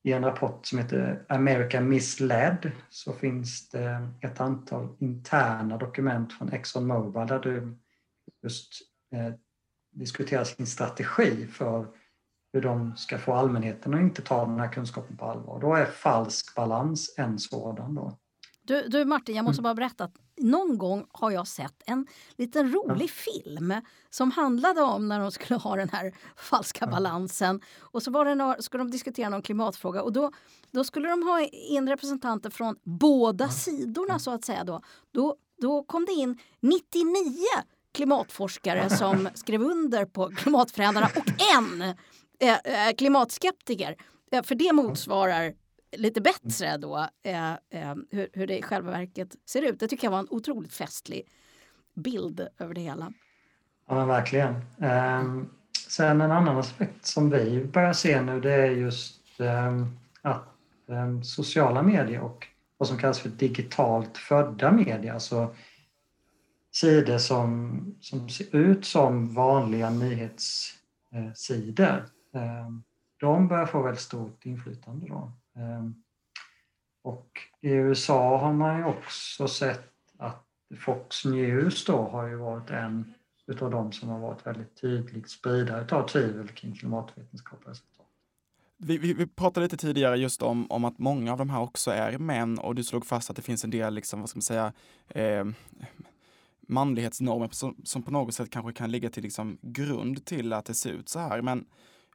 i 0.02 0.12
en 0.12 0.24
rapport 0.24 0.66
som 0.66 0.78
heter 0.78 1.24
America 1.28 1.80
Misled 1.80 2.70
så 2.88 3.12
finns 3.12 3.68
det 3.68 4.08
ett 4.20 4.40
antal 4.40 4.88
interna 4.98 5.76
dokument 5.76 6.32
från 6.32 6.52
Exxon 6.52 6.86
Mobil 6.86 7.26
där 7.26 7.40
det 7.40 7.74
just 8.42 8.72
eh, 9.14 9.34
diskuterar 9.92 10.44
sin 10.44 10.66
strategi 10.66 11.46
för 11.46 11.86
hur 12.52 12.60
de 12.60 12.96
ska 12.96 13.18
få 13.18 13.32
allmänheten 13.32 13.94
att 13.94 14.00
inte 14.00 14.22
ta 14.22 14.44
den 14.44 14.60
här 14.60 14.72
kunskapen 14.72 15.16
på 15.16 15.24
allvar. 15.24 15.60
Då 15.60 15.74
är 15.74 15.84
falsk 15.84 16.54
balans 16.54 17.14
en 17.18 17.38
sådan. 17.38 17.94
Då. 17.94 18.18
Du, 18.68 18.88
du 18.88 19.04
Martin, 19.04 19.36
jag 19.36 19.44
måste 19.44 19.60
mm. 19.60 19.62
bara 19.62 19.74
berätta 19.74 20.04
att 20.04 20.16
någon 20.36 20.78
gång 20.78 21.06
har 21.12 21.30
jag 21.30 21.46
sett 21.48 21.82
en 21.86 22.06
liten 22.36 22.72
rolig 22.72 23.10
film 23.10 23.74
som 24.10 24.30
handlade 24.30 24.80
om 24.82 25.08
när 25.08 25.20
de 25.20 25.32
skulle 25.32 25.58
ha 25.58 25.76
den 25.76 25.88
här 25.88 26.14
falska 26.36 26.86
balansen. 26.86 27.60
Och 27.78 28.02
så 28.02 28.10
var 28.10 28.24
det 28.24 28.34
några, 28.34 28.62
skulle 28.62 28.84
de 28.84 28.90
diskutera 28.90 29.28
någon 29.28 29.42
klimatfråga 29.42 30.02
och 30.02 30.12
då, 30.12 30.32
då 30.70 30.84
skulle 30.84 31.08
de 31.08 31.22
ha 31.22 31.40
in 31.40 31.88
representanter 31.88 32.50
från 32.50 32.76
båda 32.82 33.48
sidorna 33.48 34.18
så 34.18 34.30
att 34.30 34.44
säga. 34.44 34.64
Då, 34.64 34.80
då, 35.12 35.36
då 35.60 35.82
kom 35.82 36.04
det 36.04 36.12
in 36.12 36.38
99 36.60 37.36
klimatforskare 37.94 38.90
som 38.90 39.28
skrev 39.34 39.62
under 39.62 40.04
på 40.04 40.28
klimatförändrarna 40.28 41.08
och 41.16 41.56
en 41.56 41.82
eh, 42.40 42.88
eh, 42.88 42.94
klimatskeptiker. 42.98 43.96
Eh, 44.32 44.42
för 44.42 44.54
det 44.54 44.72
motsvarar 44.72 45.54
lite 45.92 46.20
bättre 46.20 46.76
då 46.76 47.08
eh, 47.22 47.52
eh, 47.52 47.94
hur, 48.10 48.28
hur 48.32 48.46
det 48.46 48.58
i 48.58 48.62
själva 48.62 48.90
verket 48.90 49.36
ser 49.46 49.62
ut. 49.62 49.80
Det 49.80 49.88
tycker 49.88 50.06
jag 50.06 50.12
var 50.12 50.18
en 50.18 50.28
otroligt 50.30 50.72
festlig 50.72 51.28
bild 51.94 52.48
över 52.58 52.74
det 52.74 52.80
hela. 52.80 53.12
Ja, 53.88 53.94
men 53.94 54.08
verkligen. 54.08 54.54
Eh, 54.80 55.22
sen 55.88 56.20
en 56.20 56.32
annan 56.32 56.58
aspekt 56.58 57.06
som 57.06 57.30
vi 57.30 57.64
börjar 57.64 57.92
se 57.92 58.22
nu 58.22 58.40
det 58.40 58.52
är 58.52 58.70
just 58.70 59.40
ehm, 59.40 59.98
att 60.22 60.48
ehm, 60.88 61.24
sociala 61.24 61.82
medier 61.82 62.20
och 62.20 62.46
vad 62.78 62.88
som 62.88 62.98
kallas 62.98 63.20
för 63.20 63.28
digitalt 63.28 64.18
födda 64.18 64.72
medier, 64.72 65.12
alltså 65.12 65.54
sidor 66.72 67.18
som, 67.18 67.80
som 68.00 68.28
ser 68.28 68.56
ut 68.56 68.84
som 68.84 69.34
vanliga 69.34 69.90
nyhetssidor, 69.90 72.04
ehm, 72.34 72.82
de 73.20 73.48
börjar 73.48 73.66
få 73.66 73.82
väldigt 73.82 74.00
stort 74.00 74.46
inflytande. 74.46 75.06
Då. 75.06 75.32
Ehm, 75.58 75.94
och 77.02 77.30
i 77.60 77.70
USA 77.70 78.38
har 78.38 78.52
man 78.52 78.78
ju 78.78 78.84
också 78.84 79.48
sett 79.48 79.92
att 80.18 80.44
Fox 80.78 81.24
News 81.24 81.84
då 81.84 82.02
har 82.02 82.26
ju 82.26 82.36
varit 82.36 82.70
en 82.70 83.14
utav 83.46 83.70
de 83.70 83.92
som 83.92 84.08
har 84.08 84.18
varit 84.18 84.46
väldigt 84.46 84.80
tydligt 84.80 85.30
spridare 85.30 85.96
av 85.96 86.08
tvivel 86.08 86.48
kring 86.48 86.74
klimatvetenskapliga 86.74 87.70
resultat. 87.70 88.06
Vi, 88.76 88.98
vi, 88.98 89.12
vi, 89.12 89.26
pratade 89.26 89.66
lite 89.66 89.76
tidigare 89.76 90.16
just 90.16 90.42
om, 90.42 90.70
om 90.70 90.84
att 90.84 90.98
många 90.98 91.32
av 91.32 91.38
de 91.38 91.50
här 91.50 91.60
också 91.60 91.90
är 91.90 92.18
män 92.18 92.58
och 92.58 92.74
du 92.74 92.84
slog 92.84 93.06
fast 93.06 93.30
att 93.30 93.36
det 93.36 93.42
finns 93.42 93.64
en 93.64 93.70
del, 93.70 93.94
liksom, 93.94 94.20
vad 94.20 94.28
ska 94.28 94.36
man 94.36 94.42
säga, 94.42 94.72
eh, 95.08 95.44
manlighetsnormer 96.60 97.48
som, 97.48 97.76
som, 97.84 98.02
på 98.02 98.10
något 98.10 98.34
sätt 98.34 98.50
kanske 98.50 98.72
kan 98.72 98.90
ligga 98.90 99.10
till 99.10 99.22
liksom, 99.22 99.58
grund 99.62 100.24
till 100.24 100.52
att 100.52 100.64
det 100.64 100.74
ser 100.74 100.90
ut 100.90 101.08
så 101.08 101.18
här. 101.18 101.42
Men 101.42 101.66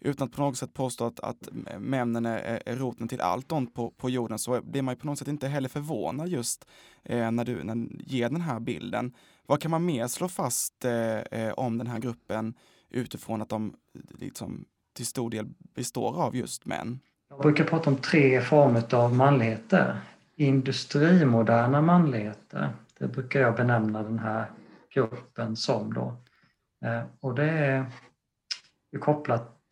utan 0.04 0.28
att 0.28 0.36
på 0.36 0.42
något 0.42 0.58
sätt 0.58 0.74
påstå 0.74 1.06
att, 1.06 1.20
att 1.20 1.50
männen 1.80 2.26
är, 2.26 2.62
är 2.66 2.76
roten 2.76 3.08
till 3.08 3.22
allt 3.22 3.52
ont 3.52 3.74
på, 3.74 3.92
på 3.92 4.10
jorden 4.10 4.39
så 4.39 4.62
blir 4.62 4.82
man 4.82 4.94
ju 4.94 5.00
på 5.00 5.08
något 5.08 5.20
sätt 5.20 5.28
inte 5.28 5.48
heller 5.48 5.70
förvånad 5.70 6.28
just 6.28 6.68
eh, 7.04 7.32
när 7.32 7.46
du 7.46 7.63
när, 7.63 7.88
ger 8.00 8.30
den 8.30 8.42
här 8.42 8.60
bilden. 8.60 9.13
Vad 9.46 9.62
kan 9.62 9.72
man 9.72 9.86
mer 9.86 10.08
slå 10.08 10.28
fast 10.28 10.86
eh, 10.86 11.18
eh, 11.20 11.54
om 11.54 11.78
den 11.78 11.88
här 11.88 12.00
gruppen 12.00 12.54
utifrån 12.89 13.42
att 13.42 13.50
de 13.50 13.76
liksom, 14.10 14.66
till 14.94 15.06
stor 15.06 15.30
del 15.30 15.46
består 15.76 16.22
av 16.22 16.36
just 16.36 16.66
män? 16.66 17.00
Jag 17.30 17.42
brukar 17.42 17.63
prata 17.63 17.89
om 17.89 17.98
tre 17.98 18.42
former 18.42 18.96
av 18.96 19.16
manligheter. 19.16 19.98
Industrimoderna 20.36 21.82
manligheter, 21.82 22.70
det 23.00 23.08
brukar 23.08 23.39
jag 23.39 23.56
benämna 23.56 24.04
den 24.04 24.20
här 24.20 24.52
gruppen 24.94 25.56
som 25.56 25.94
då. 25.94 26.16
Eh, 26.86 27.04
och 27.20 27.36
det 27.36 27.50
är 27.50 27.86
kopplat 29.00 29.62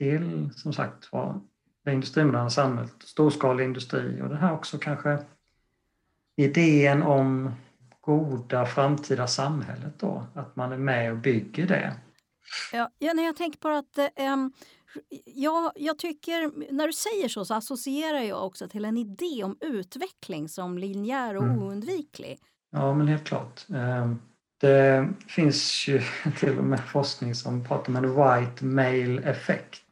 till 0.00 0.50
som 0.56 0.72
sagt 0.72 1.12
var 1.12 1.40
det 1.84 1.92
industrimoderna 1.92 2.50
samhället, 2.50 2.92
storskalig 3.04 3.64
industri 3.64 4.22
och 4.22 4.28
det 4.28 4.36
här 4.36 4.52
också 4.52 4.78
kanske 4.78 5.18
idén 6.36 7.02
om 7.02 7.52
goda 8.00 8.66
framtida 8.66 9.26
samhället 9.26 9.94
då, 9.98 10.26
att 10.34 10.56
man 10.56 10.72
är 10.72 10.78
med 10.78 11.12
och 11.12 11.18
bygger 11.18 11.66
det. 11.66 11.94
Ja, 12.72 12.90
ja 12.98 13.12
när 13.12 13.22
jag 13.22 13.36
tänker 13.36 13.58
på 13.58 13.68
att 13.68 13.98
um, 14.34 14.52
ja, 15.24 15.72
jag 15.76 15.98
tycker, 15.98 16.72
när 16.72 16.86
du 16.86 16.92
säger 16.92 17.28
så 17.28 17.44
så 17.44 17.54
associerar 17.54 18.20
jag 18.20 18.46
också 18.46 18.68
till 18.68 18.84
en 18.84 18.96
idé 18.96 19.44
om 19.44 19.56
utveckling 19.60 20.48
som 20.48 20.78
linjär 20.78 21.36
och 21.36 21.44
mm. 21.44 21.62
oundviklig. 21.62 22.38
Ja, 22.70 22.94
men 22.94 23.08
helt 23.08 23.24
klart. 23.24 23.64
Um, 23.68 24.22
det 24.60 25.08
finns 25.28 25.88
ju 25.88 26.02
till 26.38 26.58
och 26.58 26.64
med 26.64 26.80
forskning 26.80 27.34
som 27.34 27.64
pratar 27.64 27.88
om 27.88 27.96
en 27.96 28.08
white 28.10 28.64
male 28.64 29.22
effekt 29.22 29.82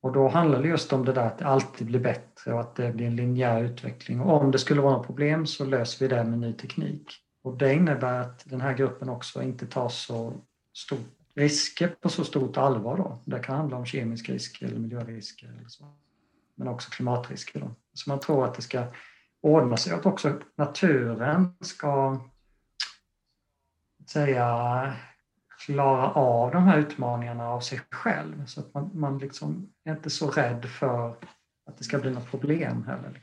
och 0.00 0.12
då 0.12 0.28
handlar 0.28 0.62
det 0.62 0.68
just 0.68 0.92
om 0.92 1.04
det 1.04 1.12
där 1.12 1.26
att 1.26 1.38
det 1.38 1.46
alltid 1.46 1.86
blir 1.86 2.00
bättre 2.00 2.52
och 2.52 2.60
att 2.60 2.76
det 2.76 2.92
blir 2.92 3.06
en 3.06 3.16
linjär 3.16 3.62
utveckling. 3.62 4.20
Och 4.20 4.40
om 4.40 4.50
det 4.50 4.58
skulle 4.58 4.80
vara 4.80 4.96
något 4.96 5.06
problem 5.06 5.46
så 5.46 5.64
löser 5.64 6.08
vi 6.08 6.14
det 6.14 6.24
med 6.24 6.38
ny 6.38 6.52
teknik. 6.52 7.12
Och 7.42 7.56
det 7.58 7.74
innebär 7.74 8.20
att 8.20 8.44
den 8.50 8.60
här 8.60 8.74
gruppen 8.74 9.08
också 9.08 9.42
inte 9.42 9.66
tar 9.66 9.88
så 9.88 10.32
stort 10.72 11.20
risker 11.34 11.88
på 11.88 12.08
så 12.08 12.24
stort 12.24 12.56
allvar. 12.56 12.96
Då. 12.96 13.18
Det 13.24 13.38
kan 13.38 13.56
handla 13.56 13.76
om 13.76 13.86
kemiska 13.86 14.32
risker 14.32 14.66
eller 14.66 14.78
miljörisker. 14.78 15.46
Eller 15.46 15.68
så. 15.68 15.84
Men 16.54 16.68
också 16.68 16.90
klimatrisker. 16.90 17.60
Då. 17.60 17.70
Så 17.94 18.10
man 18.10 18.20
tror 18.20 18.44
att 18.44 18.54
det 18.54 18.62
ska 18.62 18.84
ordna 19.40 19.76
sig 19.76 19.92
att 19.92 20.06
också 20.06 20.38
naturen 20.56 21.54
ska 21.60 22.20
säga 24.06 24.92
klara 25.70 26.10
av 26.12 26.50
de 26.50 26.64
här 26.64 26.78
utmaningarna 26.78 27.48
av 27.48 27.60
sig 27.60 27.80
själv. 27.90 28.46
Så 28.46 28.60
att 28.60 28.74
man, 28.74 28.90
man 28.94 29.18
liksom 29.18 29.72
är 29.84 29.92
inte 29.92 30.10
så 30.10 30.30
rädd 30.30 30.64
för 30.64 31.10
att 31.66 31.78
det 31.78 31.84
ska 31.84 31.98
bli 31.98 32.10
något 32.10 32.30
problem 32.30 32.84
heller. 32.84 33.20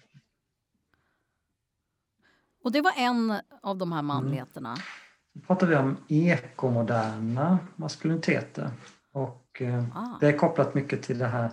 Och 2.63 2.71
det 2.71 2.81
var 2.81 2.93
en 2.97 3.39
av 3.61 3.77
de 3.77 3.91
här 3.91 4.01
manligheterna. 4.01 4.69
Mm. 4.69 4.81
Nu 5.33 5.41
pratar 5.41 5.67
vi 5.67 5.75
om 5.75 5.97
ekomoderna 6.07 7.59
maskuliniteter. 7.75 8.71
Och 9.11 9.61
eh, 9.61 9.83
ah. 9.95 10.17
det 10.19 10.27
är 10.27 10.37
kopplat 10.37 10.73
mycket 10.73 11.03
till 11.03 11.17
det 11.17 11.27
här 11.27 11.51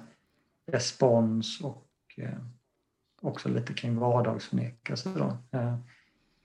respons 0.66 1.60
och 1.60 1.86
eh, 2.16 2.38
också 3.20 3.48
lite 3.48 3.74
kring 3.74 3.98
vardagsförnekelse. 3.98 5.10
Då. 5.16 5.58
Eh, 5.58 5.78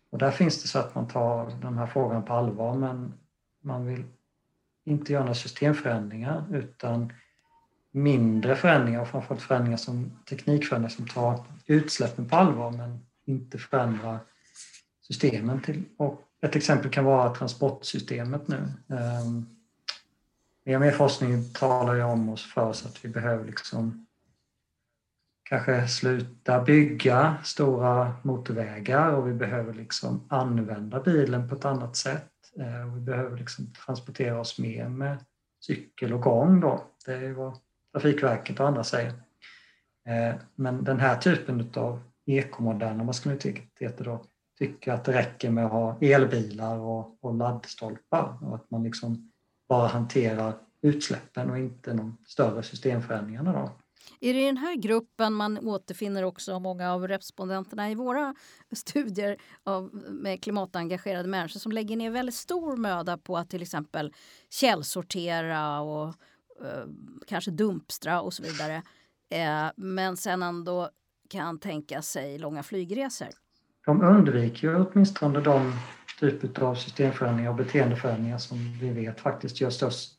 och 0.10 0.18
där 0.18 0.32
finns 0.32 0.62
det 0.62 0.68
så 0.68 0.80
att 0.80 0.96
man 0.96 1.08
tar 1.08 1.52
den 1.62 1.78
här 1.78 1.88
frågan 1.88 2.26
på 2.26 2.34
allvar 2.34 2.76
men 2.76 3.14
man 3.62 3.86
vill 3.86 4.04
inte 4.90 5.14
göra 5.14 5.24
några 5.24 5.36
systemförändringar 5.36 6.46
utan 6.52 7.14
mindre 7.92 8.56
förändringar 8.56 9.02
och 9.02 9.08
framförallt 9.08 9.42
förändringar 9.42 9.78
som 9.78 10.12
teknikförändringar 10.30 10.96
som 10.96 11.08
tar 11.08 11.44
utsläppen 11.66 12.30
på 12.30 12.36
allvar 12.36 12.72
men 12.72 13.00
inte 13.26 13.58
förändrar 13.58 14.20
systemen. 15.02 15.62
Till, 15.62 15.84
och 15.98 16.22
ett 16.42 16.56
exempel 16.56 16.92
kan 16.92 17.06
vara 17.06 17.36
transportsystemet 17.36 18.48
nu. 18.48 18.58
Ehm, 18.90 19.46
mer 20.66 20.76
och 20.76 20.82
mer 20.82 20.92
forskning 20.92 21.54
talar 21.54 21.96
ju 21.96 22.04
om 22.04 22.30
oss 22.30 22.54
för 22.54 22.66
oss 22.66 22.86
att 22.86 23.06
vi 23.06 23.10
behöver 23.10 23.46
liksom 23.46 24.06
kanske 25.44 25.88
sluta 25.88 26.62
bygga 26.62 27.38
stora 27.44 28.14
motorvägar 28.24 29.12
och 29.12 29.28
vi 29.28 29.34
behöver 29.34 29.74
liksom 29.74 30.26
använda 30.30 31.00
bilen 31.00 31.50
på 31.50 31.56
ett 31.56 31.66
annat 31.66 31.96
sätt. 31.96 32.32
Eh, 32.58 32.94
vi 32.94 33.02
behöver 33.02 33.38
liksom 33.38 33.74
transportera 33.74 34.40
oss 34.40 34.60
mer 34.60 34.90
med 34.90 35.26
cykel 35.60 36.14
och 36.14 36.22
gång 36.22 36.60
då. 36.60 36.84
Det 37.06 37.14
är 37.14 37.32
vad 37.32 37.58
Trafikverket 37.92 38.60
och 38.60 38.68
andra 38.68 38.84
säger. 38.84 39.14
Eh, 40.08 40.36
men 40.56 40.84
den 40.84 41.00
här 41.00 41.18
typen 41.18 41.72
av 41.76 42.02
ekomoderna 42.26 43.04
maskuliniteter 43.04 44.06
då 44.06 44.26
tycker 44.58 44.94
att 44.94 45.06
det 45.06 45.14
räcker 45.14 45.50
med 45.50 45.66
att 45.66 45.72
ha 45.72 45.98
elbilar 46.02 46.78
och, 46.78 47.24
och 47.24 47.36
laddstolpar 47.36 48.38
och 48.42 48.56
att 48.56 48.72
man 48.72 48.84
liksom 48.84 49.32
bara 49.70 49.88
hanterar 49.88 50.54
utsläppen 50.82 51.50
och 51.50 51.58
inte 51.58 51.94
de 51.94 52.18
större 52.26 52.64
systemförändringarna. 52.64 53.54
Då. 53.54 53.72
Är 54.20 54.34
det 54.34 54.42
i 54.42 54.46
den 54.46 54.58
här 54.58 54.76
gruppen 54.76 55.34
man 55.34 55.68
återfinner 55.68 56.24
också 56.24 56.60
många 56.60 56.94
av 56.94 57.08
respondenterna 57.08 57.92
i 57.92 57.96
våra 57.96 58.36
studier 58.72 59.38
av, 59.64 59.94
med 60.10 60.44
klimatengagerade 60.44 61.28
människor 61.28 61.60
som 61.60 61.72
lägger 61.72 61.98
ner 61.98 62.12
väldigt 62.12 62.36
stor 62.36 62.78
möda 62.78 63.18
på 63.18 63.38
att 63.38 63.50
till 63.50 63.62
exempel 63.62 64.14
källsortera 64.50 65.80
och 65.80 66.08
eh, 66.62 66.86
kanske 67.28 67.52
dumpstra 67.52 68.22
och 68.22 68.34
så 68.34 68.44
vidare. 68.44 68.84
Eh, 69.30 69.72
men 69.76 70.18
sen 70.18 70.44
ändå 70.44 70.90
kan 71.30 71.60
tänka 71.60 72.02
sig 72.02 72.38
långa 72.38 72.64
flygresor. 72.64 73.28
De 73.86 74.02
undviker 74.02 74.68
ju 74.68 74.76
åtminstone 74.76 75.42
de 75.42 75.74
typer 76.20 76.64
av 76.64 76.76
systemförändringar 76.76 77.50
och 77.50 77.56
beteendeförändringar 77.56 78.38
som 78.38 78.58
vi 78.80 78.90
vet 78.90 79.20
faktiskt 79.20 79.62
gör 79.62 79.70
störst 79.70 80.16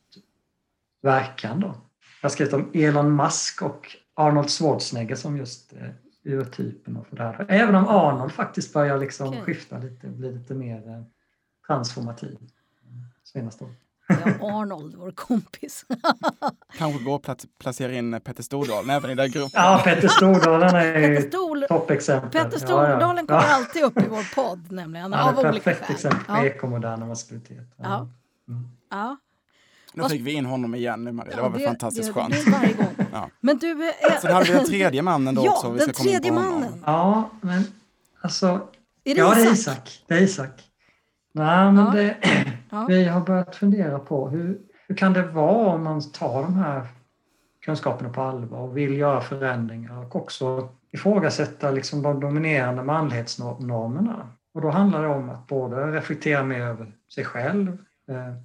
verkan. 1.01 1.59
Då. 1.59 1.75
Jag 2.21 2.29
har 2.29 2.33
skrivit 2.33 2.53
om 2.53 2.71
Elon 2.73 3.15
Musk 3.15 3.61
och 3.61 3.95
Arnold 4.13 4.49
Schwarzenegger 4.49 5.15
som 5.15 5.37
just 5.37 5.73
eh, 5.73 5.89
urtypen 6.23 7.05
för 7.09 7.15
det 7.15 7.23
här. 7.23 7.45
Även 7.49 7.75
om 7.75 7.87
Arnold 7.87 8.31
faktiskt 8.31 8.73
börjar 8.73 8.97
liksom 8.97 9.27
okay. 9.27 9.41
skifta 9.41 9.77
lite, 9.77 10.07
bli 10.07 10.31
lite 10.31 10.53
mer 10.53 10.89
eh, 10.89 11.03
transformativ 11.67 12.37
senaste 13.23 13.63
året. 13.63 13.77
Ja, 14.07 14.61
Arnold, 14.61 14.95
vår 14.95 15.11
kompis. 15.11 15.85
Kanske 16.77 17.03
gå 17.03 17.21
att 17.27 17.45
placera 17.59 17.93
in 17.93 18.21
Petter 18.21 18.43
Stordalen 18.43 18.89
även 18.89 19.11
i 19.11 19.15
den 19.15 19.31
gruppen. 19.31 19.51
Ja, 19.53 19.81
Petter 19.83 20.07
Stordalen 20.07 20.75
är 20.75 21.21
Stol 21.21 21.65
toppexempel. 21.69 22.31
Petter 22.31 22.57
Stordalen 22.57 23.25
ja, 23.29 23.35
ja. 23.35 23.41
kommer 23.41 23.53
alltid 23.53 23.83
upp 23.83 23.97
i 23.97 24.07
vår 24.09 24.35
podd 24.35 24.71
nämligen. 24.71 25.13
Är 25.13 25.29
av 25.29 25.39
olika 25.39 25.63
perfekt 25.63 25.89
exempel 25.89 26.19
på 26.19 26.33
ja. 26.33 26.45
ekomoderna 26.45 27.05
maskulinitet. 27.05 27.73
Ja. 27.77 28.09
Mm. 28.47 28.67
ja. 28.89 29.17
Nu 29.93 30.09
fick 30.09 30.21
vi 30.21 30.31
in 30.31 30.45
honom 30.45 30.75
igen 30.75 31.03
nu 31.03 31.11
Marie, 31.11 31.35
det 31.35 31.41
var 31.41 31.49
väl 31.49 31.61
fantastiskt 31.61 32.07
det, 32.07 32.13
skönt. 32.13 32.45
Det 32.45 32.51
varje 32.51 32.73
gång. 32.73 32.95
ja. 33.11 33.29
Men 33.39 33.57
du... 33.57 33.71
Äh, 33.71 34.19
så 34.21 34.31
hade 34.31 34.45
vi 34.45 34.53
den 34.53 34.65
tredje 34.65 35.01
mannen 35.01 35.35
då 35.35 35.41
ja, 35.45 35.51
också. 35.51 35.71
Vi 35.71 35.79
den 35.79 35.93
tredje 35.93 36.31
mannen. 36.31 36.83
Ja, 36.85 37.29
men 37.41 37.63
alltså... 38.21 38.67
Är 39.03 39.15
det 39.15 39.21
ja, 39.21 39.39
Isak? 39.39 39.43
det 39.45 39.49
är 39.49 39.53
Isak. 39.53 40.03
Det 40.07 40.13
är 40.13 40.21
Isak. 40.21 40.61
Nej, 41.33 41.71
men 41.71 41.85
ja. 41.85 41.91
det, 41.91 42.17
ja. 42.69 42.85
vi 42.89 43.05
har 43.05 43.21
börjat 43.21 43.55
fundera 43.55 43.99
på 43.99 44.29
hur, 44.29 44.57
hur 44.87 44.95
kan 44.95 45.13
det 45.13 45.23
vara 45.23 45.73
om 45.73 45.83
man 45.83 46.11
tar 46.11 46.43
de 46.43 46.55
här 46.55 46.87
kunskaperna 47.65 48.09
på 48.09 48.21
allvar 48.21 48.59
och 48.59 48.77
vill 48.77 48.97
göra 48.97 49.21
förändringar 49.21 50.05
och 50.05 50.15
också 50.15 50.69
ifrågasätta 50.91 51.71
liksom 51.71 52.01
de 52.01 52.19
dominerande 52.19 52.83
manlighetsnormerna. 52.83 54.29
Och 54.53 54.61
då 54.61 54.69
handlar 54.69 55.01
det 55.01 55.09
om 55.09 55.29
att 55.29 55.47
både 55.47 55.91
reflektera 55.91 56.43
mer 56.43 56.61
över 56.61 56.91
sig 57.15 57.25
själv, 57.25 57.67
eh, 58.09 58.35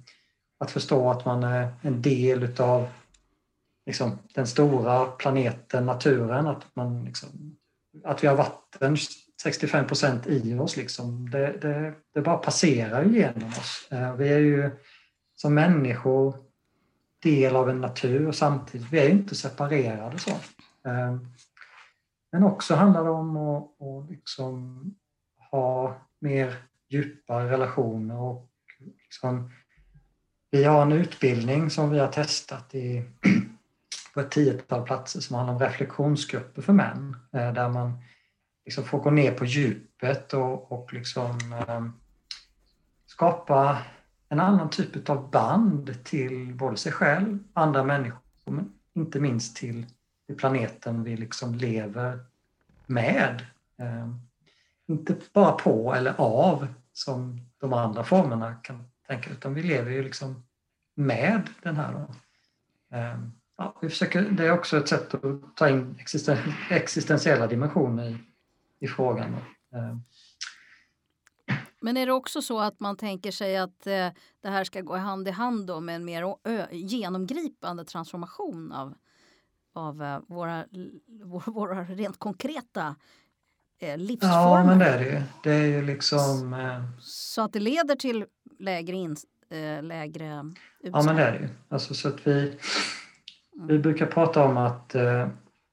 att 0.57 0.71
förstå 0.71 1.09
att 1.09 1.25
man 1.25 1.43
är 1.43 1.73
en 1.81 2.01
del 2.01 2.43
utav 2.43 2.87
liksom, 3.85 4.19
den 4.33 4.47
stora 4.47 5.05
planeten, 5.05 5.85
naturen, 5.85 6.47
att, 6.47 6.75
man 6.75 7.05
liksom, 7.05 7.57
att 8.03 8.23
vi 8.23 8.27
har 8.27 8.35
vatten 8.35 8.97
65 9.41 9.87
procent 9.87 10.27
i 10.27 10.53
oss. 10.53 10.77
Liksom. 10.77 11.29
Det, 11.29 11.57
det, 11.61 11.93
det, 12.13 12.21
bara 12.21 12.37
passerar 12.37 13.03
genom 13.03 13.49
oss. 13.49 13.87
Eh, 13.91 14.15
vi 14.15 14.33
är 14.33 14.39
ju 14.39 14.71
som 15.35 15.53
människor 15.53 16.35
del 17.23 17.55
av 17.55 17.69
en 17.69 17.81
natur 17.81 18.27
och 18.27 18.35
samtidigt, 18.35 18.87
vi 18.91 18.99
är 18.99 19.09
inte 19.09 19.35
separerade 19.35 20.19
så. 20.19 20.31
Eh, 20.89 21.17
men 22.31 22.43
också 22.43 22.75
handlar 22.75 23.03
det 23.03 23.09
om 23.09 23.37
att, 23.37 23.81
att 23.81 24.09
liksom 24.09 24.83
ha 25.51 25.95
mer 26.19 26.55
djupa 26.89 27.45
relationer 27.45 28.19
och 28.19 28.49
liksom 29.03 29.51
vi 30.51 30.63
har 30.63 30.81
en 30.81 30.91
utbildning 30.91 31.69
som 31.69 31.89
vi 31.89 31.99
har 31.99 32.07
testat 32.07 32.75
i, 32.75 33.03
på 34.13 34.19
ett 34.19 34.31
tiotal 34.31 34.83
platser 34.83 35.19
som 35.19 35.35
handlar 35.35 35.53
om 35.53 35.59
reflektionsgrupper 35.59 36.61
för 36.61 36.73
män. 36.73 37.17
Eh, 37.31 37.53
där 37.53 37.69
man 37.69 38.03
liksom 38.65 38.83
får 38.83 38.99
gå 38.99 39.09
ner 39.09 39.31
på 39.31 39.45
djupet 39.45 40.33
och, 40.33 40.71
och 40.71 40.93
liksom, 40.93 41.53
eh, 41.53 41.85
skapa 43.05 43.77
en 44.29 44.39
annan 44.39 44.69
typ 44.69 45.09
av 45.09 45.29
band 45.29 46.03
till 46.03 46.53
både 46.53 46.77
sig 46.77 46.91
själv, 46.91 47.39
andra 47.53 47.83
människor, 47.83 48.21
men 48.45 48.73
inte 48.93 49.19
minst 49.19 49.55
till, 49.55 49.85
till 50.27 50.37
planeten 50.37 51.03
vi 51.03 51.17
liksom 51.17 51.55
lever 51.55 52.19
med. 52.85 53.45
Eh, 53.77 54.07
inte 54.87 55.15
bara 55.33 55.51
på 55.51 55.93
eller 55.93 56.13
av 56.17 56.67
som 56.93 57.41
de 57.59 57.73
andra 57.73 58.03
formerna 58.03 58.55
kan 58.55 58.83
tänka, 59.07 59.29
utan 59.29 59.53
vi 59.53 59.63
lever 59.63 59.91
ju 59.91 60.03
liksom 60.03 60.43
med 60.95 61.49
den 61.63 61.75
här. 61.75 61.93
Då. 61.93 62.15
Ehm, 62.97 63.31
ja, 63.57 63.77
vi 63.81 63.89
försöker, 63.89 64.21
det 64.21 64.47
är 64.47 64.51
också 64.51 64.77
ett 64.77 64.87
sätt 64.87 65.13
att 65.13 65.55
ta 65.55 65.69
in 65.69 65.95
existen, 65.99 66.37
existentiella 66.69 67.47
dimensioner 67.47 68.09
i, 68.09 68.17
i 68.79 68.87
frågan. 68.87 69.35
Ehm. 69.73 70.01
Men 71.81 71.97
är 71.97 72.05
det 72.05 72.11
också 72.11 72.41
så 72.41 72.59
att 72.59 72.79
man 72.79 72.97
tänker 72.97 73.31
sig 73.31 73.57
att 73.57 73.87
eh, 73.87 74.09
det 74.41 74.49
här 74.49 74.63
ska 74.63 74.81
gå 74.81 74.95
hand 74.95 75.27
i 75.27 75.31
hand 75.31 75.83
med 75.83 75.95
en 75.95 76.05
mer 76.05 76.35
genomgripande 76.71 77.85
transformation 77.85 78.71
av, 78.71 78.93
av 79.73 80.03
eh, 80.03 80.19
våra, 80.27 80.65
våra 81.45 81.83
rent 81.83 82.19
konkreta 82.19 82.95
eh, 83.79 83.97
livsformer? 83.97 84.59
Ja, 84.59 84.63
men 84.65 84.79
det 84.79 84.85
är 84.85 84.99
det 84.99 85.05
ju. 85.05 85.21
Det 85.43 85.51
är 85.51 85.65
ju 85.65 85.81
liksom... 85.81 86.53
Eh... 86.53 86.83
Så 86.99 87.41
att 87.41 87.53
det 87.53 87.59
leder 87.59 87.95
till 87.95 88.25
lägre, 88.59 88.95
in, 88.95 89.15
eh, 89.49 89.83
lägre 89.83 90.51
utsläpp? 90.79 90.93
Ja, 90.93 91.03
men 91.03 91.15
det 91.15 91.23
är 91.23 91.31
det 91.31 91.39
ju. 91.39 91.49
Alltså, 91.69 91.93
så 91.93 92.07
att 92.07 92.27
vi, 92.27 92.57
vi 93.53 93.61
mm. 93.61 93.81
brukar 93.81 94.05
prata 94.05 94.43
om 94.43 94.57
att 94.57 94.95
eh, 94.95 95.27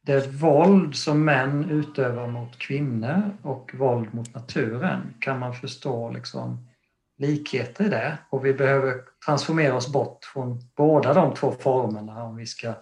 det 0.07 0.27
våld 0.27 0.97
som 0.97 1.25
män 1.25 1.71
utövar 1.71 2.27
mot 2.27 2.59
kvinnor 2.59 3.37
och 3.43 3.75
våld 3.75 4.15
mot 4.15 4.35
naturen 4.35 5.15
kan 5.21 5.39
man 5.39 5.55
förstå 5.55 6.11
liksom 6.11 6.69
likheter 7.17 7.85
i 7.85 7.89
det 7.89 8.19
och 8.31 8.45
vi 8.45 8.55
behöver 8.55 9.01
transformera 9.27 9.75
oss 9.75 9.93
bort 9.93 10.25
från 10.25 10.61
båda 10.77 11.15
de 11.15 11.35
två 11.35 11.53
formerna 11.53 12.25
om 12.25 12.37
vi 12.37 12.47
ska 12.47 12.75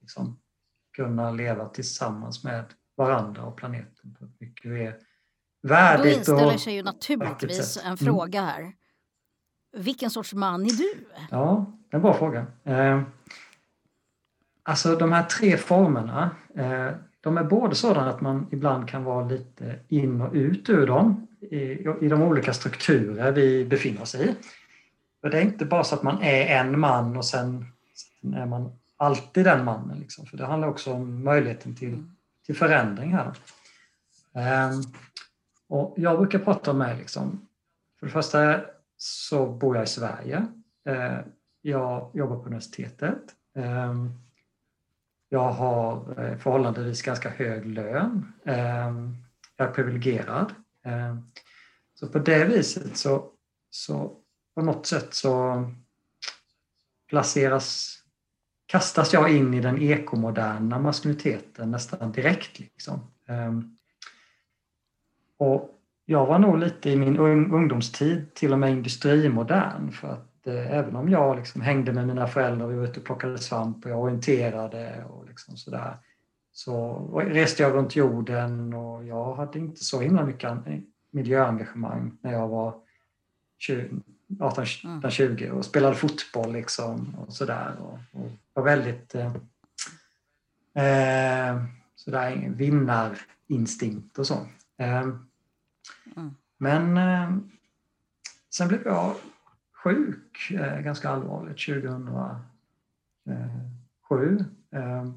liksom, 0.00 0.38
kunna 0.96 1.30
leva 1.30 1.68
tillsammans 1.68 2.44
med 2.44 2.64
varandra 2.96 3.42
och 3.42 3.56
planeten 3.56 4.16
på 4.18 4.24
ett 4.24 4.40
mycket 4.40 4.70
mer 4.70 4.96
värdigt 5.62 6.26
Då 6.26 6.32
inställer 6.32 6.58
sig 6.58 6.74
ju 6.74 6.82
naturligtvis 6.82 7.76
en 7.76 7.86
mm. 7.86 7.96
fråga 7.96 8.42
här. 8.42 8.72
Vilken 9.72 10.10
sorts 10.10 10.34
man 10.34 10.62
är 10.66 10.70
du? 10.78 10.94
Ja, 11.30 11.66
det 11.90 11.94
är 11.94 11.98
en 11.98 12.02
bra 12.02 12.14
fråga. 12.14 12.46
Eh, 12.64 13.02
alltså 14.62 14.96
de 14.96 15.12
här 15.12 15.22
tre 15.22 15.56
formerna, 15.56 16.30
eh, 16.54 16.88
de 17.20 17.38
är 17.38 17.44
både 17.44 17.74
sådana 17.74 18.10
att 18.10 18.20
man 18.20 18.46
ibland 18.50 18.88
kan 18.88 19.04
vara 19.04 19.24
lite 19.28 19.78
in 19.88 20.20
och 20.20 20.34
ut 20.34 20.68
ur 20.70 20.86
dem 20.86 21.26
i, 21.40 21.56
i 22.00 22.08
de 22.08 22.22
olika 22.22 22.52
strukturer 22.54 23.32
vi 23.32 23.64
befinner 23.64 24.02
oss 24.02 24.14
i. 24.14 24.34
För 25.20 25.30
det 25.30 25.38
är 25.38 25.42
inte 25.42 25.64
bara 25.64 25.84
så 25.84 25.94
att 25.94 26.02
man 26.02 26.22
är 26.22 26.46
en 26.60 26.80
man 26.80 27.16
och 27.16 27.24
sen, 27.24 27.66
sen 28.20 28.34
är 28.34 28.46
man 28.46 28.72
alltid 28.96 29.44
den 29.44 29.64
mannen. 29.64 29.98
Liksom. 29.98 30.26
För 30.26 30.36
det 30.36 30.46
handlar 30.46 30.68
också 30.68 30.92
om 30.92 31.24
möjligheten 31.24 31.74
till, 31.76 32.04
till 32.46 32.56
förändring 32.56 33.12
här. 33.14 33.32
Eh, 34.34 34.70
Och 35.68 35.94
jag 35.96 36.18
brukar 36.18 36.38
prata 36.38 36.72
med, 36.72 36.98
liksom, 36.98 37.46
för 38.00 38.06
det 38.06 38.12
första 38.12 38.60
så 39.02 39.46
bor 39.46 39.76
jag 39.76 39.84
i 39.84 39.88
Sverige. 39.88 40.46
Eh, 40.84 41.18
jag 41.60 42.10
jobbar 42.14 42.36
på 42.36 42.46
universitetet. 42.46 43.22
Eh, 43.54 43.94
jag 45.28 45.52
har 45.52 46.20
eh, 46.24 46.38
förhållandevis 46.38 47.02
ganska 47.02 47.30
hög 47.30 47.66
lön. 47.66 48.32
Jag 49.56 49.68
är 49.68 49.72
privilegierad. 49.74 50.54
Så 51.94 52.08
på 52.08 52.18
det 52.18 52.44
viset 52.44 52.96
så, 52.96 53.30
så 53.70 54.16
på 54.54 54.62
något 54.62 54.86
sätt 54.86 55.14
så 55.14 55.64
placeras, 57.08 57.98
kastas 58.66 59.12
jag 59.12 59.36
in 59.36 59.54
i 59.54 59.60
den 59.60 59.82
ekomoderna 59.82 60.78
maskuliniteten 60.78 61.70
nästan 61.70 62.12
direkt. 62.12 62.58
Liksom. 62.58 63.10
Och 65.36 65.79
jag 66.10 66.26
var 66.26 66.38
nog 66.38 66.58
lite 66.58 66.90
i 66.90 66.96
min 66.96 67.18
ungdomstid 67.18 68.34
till 68.34 68.52
och 68.52 68.58
med 68.58 68.70
industrimodern 68.70 69.92
för 69.92 70.08
att 70.08 70.46
eh, 70.46 70.76
även 70.76 70.96
om 70.96 71.08
jag 71.08 71.36
liksom 71.36 71.60
hängde 71.60 71.92
med 71.92 72.06
mina 72.06 72.26
föräldrar, 72.26 72.66
vi 72.66 72.76
var 72.76 72.84
ute 72.84 73.00
och 73.00 73.06
plockade 73.06 73.38
svamp 73.38 73.84
och 73.84 73.90
jag 73.90 74.00
orienterade 74.00 75.04
och 75.10 75.26
liksom 75.26 75.56
sådär 75.56 75.96
så 76.52 76.94
reste 77.18 77.62
jag 77.62 77.74
runt 77.74 77.96
jorden 77.96 78.74
och 78.74 79.04
jag 79.04 79.34
hade 79.34 79.58
inte 79.58 79.84
så 79.84 80.00
himla 80.00 80.24
mycket 80.24 80.58
miljöengagemang 81.10 82.18
när 82.20 82.32
jag 82.32 82.48
var 82.48 82.74
18-20 84.38 85.42
mm. 85.42 85.56
och 85.56 85.64
spelade 85.64 85.94
fotboll 85.94 86.52
liksom 86.52 87.16
och 87.18 87.32
sådär 87.32 87.76
och, 87.80 87.98
och 88.20 88.30
var 88.52 88.62
väldigt 88.62 89.14
eh, 89.14 89.34
eh 90.84 91.64
sådär 91.96 92.52
vinnarinstinkt 92.56 94.18
och 94.18 94.26
så. 94.26 94.46
Eh, 94.78 95.08
Mm. 96.16 96.34
Men 96.58 96.96
eh, 96.96 97.36
sen 98.50 98.68
blev 98.68 98.82
jag 98.84 99.14
sjuk 99.84 100.50
eh, 100.50 100.80
ganska 100.80 101.10
allvarligt 101.10 101.66
2007. 101.66 104.44
Eh, 104.70 105.10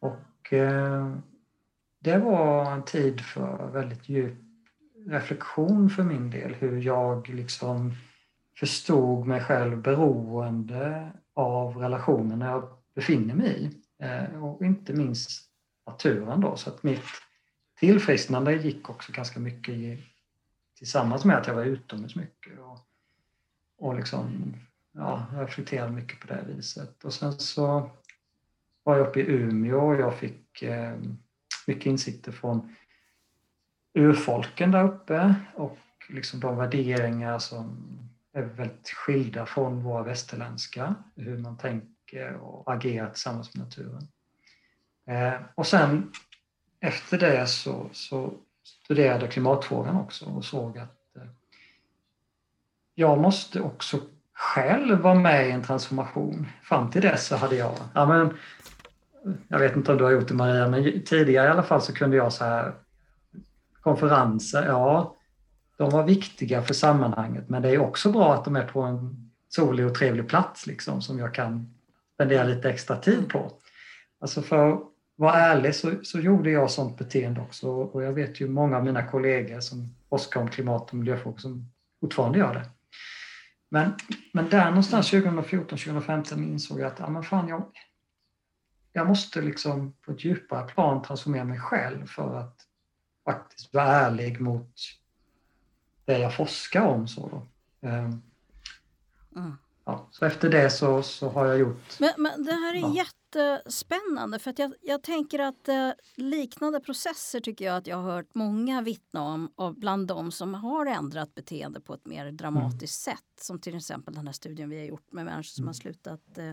och 0.00 0.52
eh, 0.52 1.16
det 1.98 2.18
var 2.18 2.72
en 2.72 2.82
tid 2.82 3.20
för 3.20 3.70
väldigt 3.72 4.08
djup 4.08 4.38
reflektion 5.06 5.90
för 5.90 6.02
min 6.02 6.30
del, 6.30 6.54
hur 6.54 6.82
jag 6.82 7.28
liksom 7.28 7.94
förstod 8.58 9.26
mig 9.26 9.40
själv 9.40 9.82
beroende 9.82 11.12
av 11.34 11.76
relationen 11.76 12.40
jag 12.40 12.68
befinner 12.94 13.34
mig 13.34 13.64
i. 13.64 13.70
Eh, 14.04 14.44
och 14.44 14.62
inte 14.62 14.92
minst 14.92 15.30
naturen 15.86 16.40
då, 16.40 16.56
så 16.56 16.70
att 16.70 16.82
mitt 16.82 17.04
tillfrisknande 17.82 18.54
gick 18.54 18.90
också 18.90 19.12
ganska 19.12 19.40
mycket 19.40 19.74
i, 19.74 20.02
tillsammans 20.78 21.24
med 21.24 21.36
att 21.36 21.46
jag 21.46 21.54
var 21.54 21.64
utomhus 21.64 22.16
mycket 22.16 22.58
och, 22.58 22.78
och 23.78 23.94
liksom, 23.94 24.54
ja, 24.92 25.26
reflekterade 25.32 25.92
mycket 25.92 26.20
på 26.20 26.26
det 26.26 26.44
viset. 26.46 27.04
Och 27.04 27.14
sen 27.14 27.32
så 27.32 27.90
var 28.82 28.96
jag 28.96 29.06
uppe 29.06 29.20
i 29.20 29.26
Umeå 29.26 29.78
och 29.78 30.00
jag 30.00 30.14
fick 30.14 30.62
eh, 30.62 30.98
mycket 31.66 31.86
insikter 31.86 32.32
från 32.32 32.76
urfolken 33.94 34.70
där 34.70 34.84
uppe 34.84 35.34
och 35.54 35.78
liksom 36.08 36.40
de 36.40 36.56
värderingar 36.56 37.38
som 37.38 37.76
är 38.32 38.42
väldigt 38.42 38.88
skilda 38.88 39.46
från 39.46 39.82
våra 39.82 40.02
västerländska, 40.02 40.94
hur 41.16 41.38
man 41.38 41.56
tänker 41.56 42.34
och 42.34 42.72
agerar 42.72 43.10
tillsammans 43.10 43.54
med 43.54 43.64
naturen. 43.64 44.08
Eh, 45.06 45.40
och 45.54 45.66
sen 45.66 46.12
efter 46.82 47.18
det 47.18 47.46
så, 47.46 47.86
så 47.92 48.32
studerade 48.64 49.24
jag 49.24 49.32
klimatfrågan 49.32 49.96
också 49.96 50.26
och 50.26 50.44
såg 50.44 50.78
att 50.78 51.16
eh, 51.16 51.22
jag 52.94 53.18
måste 53.18 53.60
också 53.60 54.00
själv 54.34 54.98
vara 54.98 55.14
med 55.14 55.48
i 55.48 55.50
en 55.50 55.62
transformation. 55.62 56.46
Fram 56.62 56.90
till 56.90 57.02
dess 57.02 57.26
så 57.26 57.36
hade 57.36 57.56
jag, 57.56 57.74
ja 57.94 58.06
men, 58.06 58.36
jag 59.48 59.58
vet 59.58 59.76
inte 59.76 59.92
om 59.92 59.98
du 59.98 60.04
har 60.04 60.10
gjort 60.10 60.28
det 60.28 60.34
Maria, 60.34 60.68
men 60.68 61.02
tidigare 61.04 61.46
i 61.46 61.50
alla 61.50 61.62
fall 61.62 61.82
så 61.82 61.94
kunde 61.94 62.16
jag 62.16 62.32
så 62.32 62.44
här 62.44 62.72
konferenser, 63.80 64.66
ja, 64.66 65.16
de 65.76 65.90
var 65.90 66.02
viktiga 66.02 66.62
för 66.62 66.74
sammanhanget 66.74 67.48
men 67.48 67.62
det 67.62 67.70
är 67.70 67.78
också 67.78 68.12
bra 68.12 68.34
att 68.34 68.44
de 68.44 68.56
är 68.56 68.66
på 68.66 68.82
en 68.82 69.30
solig 69.48 69.86
och 69.86 69.94
trevlig 69.94 70.28
plats 70.28 70.66
liksom 70.66 71.02
som 71.02 71.18
jag 71.18 71.34
kan 71.34 71.74
spendera 72.14 72.44
lite 72.44 72.70
extra 72.70 72.96
tid 72.96 73.28
på. 73.28 73.52
Alltså 74.20 74.42
för 74.42 74.91
vara 75.16 75.34
ärlig 75.34 75.74
så, 75.74 76.04
så 76.04 76.20
gjorde 76.20 76.50
jag 76.50 76.70
sånt 76.70 76.98
beteende 76.98 77.40
också 77.40 77.68
och 77.70 78.02
jag 78.02 78.12
vet 78.12 78.40
ju 78.40 78.48
många 78.48 78.76
av 78.76 78.84
mina 78.84 79.06
kollegor 79.06 79.60
som 79.60 79.94
forskar 80.08 80.40
om 80.40 80.48
klimat 80.50 80.90
och 80.90 80.94
miljöfrågor 80.94 81.38
som 81.38 81.72
fortfarande 82.00 82.38
gör 82.38 82.54
det. 82.54 82.70
Men, 83.68 83.92
men 84.32 84.48
där 84.48 84.64
någonstans 84.64 85.12
2014-2015 85.12 86.42
insåg 86.42 86.80
jag 86.80 86.86
att 86.86 86.98
ja, 86.98 87.10
men 87.10 87.22
fan, 87.22 87.48
jag, 87.48 87.64
jag 88.92 89.08
måste 89.08 89.42
liksom 89.42 89.92
på 89.92 90.12
ett 90.12 90.24
djupare 90.24 90.68
plan 90.68 91.02
transformera 91.02 91.44
mig 91.44 91.58
själv 91.58 92.06
för 92.06 92.38
att 92.38 92.56
faktiskt 93.24 93.74
vara 93.74 93.86
ärlig 93.86 94.40
mot 94.40 94.74
det 96.04 96.18
jag 96.18 96.36
forskar 96.36 96.82
om. 96.82 97.08
Så 97.08 97.28
då. 97.28 97.46
Mm. 97.88 98.22
Ja, 99.84 100.08
så 100.10 100.24
efter 100.24 100.50
det 100.50 100.70
så, 100.70 101.02
så 101.02 101.28
har 101.28 101.46
jag 101.46 101.58
gjort... 101.58 102.00
Men, 102.00 102.10
men 102.16 102.44
det 102.44 102.52
här 102.52 102.74
är 102.74 102.96
ja 102.96 103.04
jättespännande 103.34 104.38
för 104.38 104.50
att 104.50 104.58
jag, 104.58 104.74
jag 104.80 105.02
tänker 105.02 105.38
att 105.38 105.68
eh, 105.68 105.90
liknande 106.16 106.80
processer 106.80 107.40
tycker 107.40 107.64
jag 107.64 107.76
att 107.76 107.86
jag 107.86 107.96
har 107.96 108.12
hört 108.12 108.34
många 108.34 108.82
vittna 108.82 109.22
om 109.22 109.52
och 109.56 109.74
bland 109.74 110.06
de 110.06 110.32
som 110.32 110.54
har 110.54 110.86
ändrat 110.86 111.34
beteende 111.34 111.80
på 111.80 111.94
ett 111.94 112.06
mer 112.06 112.32
dramatiskt 112.32 113.06
mm. 113.06 113.16
sätt. 113.16 113.44
Som 113.44 113.58
till 113.58 113.76
exempel 113.76 114.14
den 114.14 114.26
här 114.26 114.32
studien 114.32 114.70
vi 114.70 114.78
har 114.78 114.84
gjort 114.84 115.12
med 115.12 115.24
människor 115.24 115.42
som 115.42 115.64
har 115.64 115.68
mm. 115.68 115.74
slutat 115.74 116.38
eh, 116.38 116.52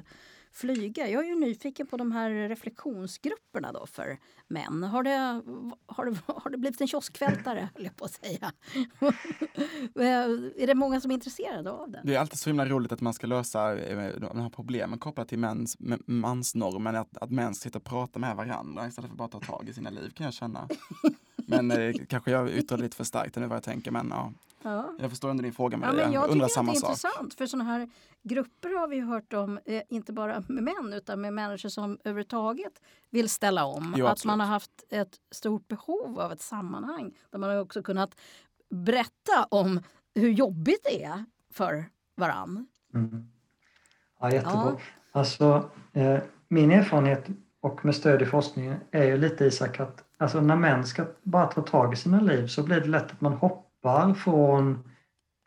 flyga. 0.52 1.10
Jag 1.10 1.26
är 1.26 1.30
ju 1.30 1.36
nyfiken 1.36 1.88
på 1.88 1.97
de 1.97 2.12
här 2.12 2.30
reflektionsgrupperna 2.30 3.72
då 3.72 3.86
för 3.86 4.18
män. 4.47 4.84
Har 4.84 5.04
det, 5.04 5.41
har 5.86 6.06
det, 6.06 6.18
har 6.26 6.50
det 6.50 6.58
blivit 6.58 6.82
en 6.82 6.88
kioskvältare, 6.88 7.70
höll 7.76 7.84
jag 7.84 7.95
på 7.95 8.06
att 8.06 8.14
säga? 8.14 8.52
är 10.62 10.68
det 10.68 10.76
många 10.76 11.02
som 11.02 11.12
är 11.12 11.16
intresserade 11.16 11.72
av 11.72 11.91
det? 11.91 12.02
Det 12.04 12.16
är 12.16 12.20
alltid 12.20 12.39
så 12.39 12.50
himla 12.50 12.66
roligt 12.66 12.91
att 12.91 13.02
man 13.02 13.14
ska 13.14 13.28
lösa 13.28 13.78
eh, 13.78 14.20
de 14.20 14.39
här 14.39 14.50
problemen 14.50 15.00
kopplat 15.00 15.28
till 15.28 15.39
mäns, 15.39 15.78
mansnormen, 16.06 16.95
att, 16.95 17.18
att 17.18 17.32
män 17.32 17.56
sitta 17.56 17.78
och 17.78 17.84
prata 17.84 18.20
med 18.20 18.36
varandra 18.36 18.88
istället 18.88 19.08
för 19.08 19.14
att 19.14 19.18
bara 19.18 19.28
ta 19.28 19.39
tag 19.39 19.70
i 19.70 19.74
sina 19.74 19.89
liv 19.89 20.10
kan 20.10 20.24
jag 20.26 20.34
känna. 20.34 20.68
Men 21.47 21.72
eh, 21.72 21.93
kanske 22.08 22.32
jag 22.32 22.50
yttrar 22.50 22.78
lite 22.78 22.95
för 22.95 23.04
starkt 23.04 23.36
nu 23.36 23.47
vad 23.47 23.56
jag 23.56 23.64
tänker, 23.64 23.91
men 23.91 24.08
ja. 24.10 24.34
Ja. 24.64 24.93
Jag 24.99 25.10
förstår 25.10 25.30
ändå 25.30 25.43
din 25.43 25.53
fråga 25.53 25.78
Maria. 25.78 25.99
Ja, 25.99 26.05
men 26.05 26.14
jag 26.14 26.32
tycker 26.32 26.47
samma 26.47 26.72
att 26.72 26.76
det 26.76 26.80
är 26.80 26.82
sak. 26.82 26.89
intressant 26.89 27.34
för 27.34 27.45
sådana 27.45 27.70
här 27.70 27.89
grupper 28.24 28.80
har 28.80 28.88
vi 28.88 28.99
hört 28.99 29.34
om, 29.34 29.60
eh, 29.66 29.82
inte 29.89 30.14
bara 30.14 30.43
med 30.47 30.64
män 30.64 30.93
utan 30.93 31.22
med 31.22 31.34
människor 31.34 31.70
som 31.70 31.97
överhuvudtaget 32.03 32.82
vill 33.10 33.30
ställa 33.30 33.66
om. 33.66 33.93
Jo, 33.97 34.05
att 34.05 34.26
man 34.26 34.39
har 34.39 34.47
haft 34.47 34.84
ett 34.89 35.16
stort 35.32 35.68
behov 35.68 36.20
av 36.20 36.32
ett 36.32 36.41
sammanhang 36.41 37.12
där 37.30 37.39
man 37.39 37.49
har 37.49 37.57
också 37.57 37.84
kunnat 37.84 38.16
berätta 38.70 39.47
om 39.49 39.82
hur 40.16 40.30
jobbigt 40.30 40.84
det 40.84 41.03
är 41.03 41.26
för 41.51 41.86
varann. 42.16 42.68
Mm. 42.93 43.28
Ja, 44.20 44.32
jättebra. 44.32 44.53
Ja. 44.53 44.80
Alltså, 45.12 45.70
eh, 45.93 46.20
min 46.47 46.72
erfarenhet 46.72 47.26
och 47.62 47.86
med 47.86 47.95
stöd 47.95 48.22
i 48.22 48.26
forskningen 48.26 48.76
är 48.91 49.03
ju 49.03 49.18
lite 49.18 49.45
Isak 49.45 49.80
att 49.80 50.03
alltså, 50.18 50.41
när 50.41 50.55
män 50.55 50.86
ska 50.86 51.05
bara 51.24 51.47
ta 51.47 51.62
tag 51.62 51.93
i 51.93 51.95
sina 51.95 52.22
liv 52.22 52.47
så 52.47 52.64
blir 52.64 52.82
det 52.82 52.88
lätt 52.88 53.12
att 53.12 53.22
man 53.22 53.34
hoppar 53.34 53.69
hoppar 53.84 54.14
från 54.14 54.90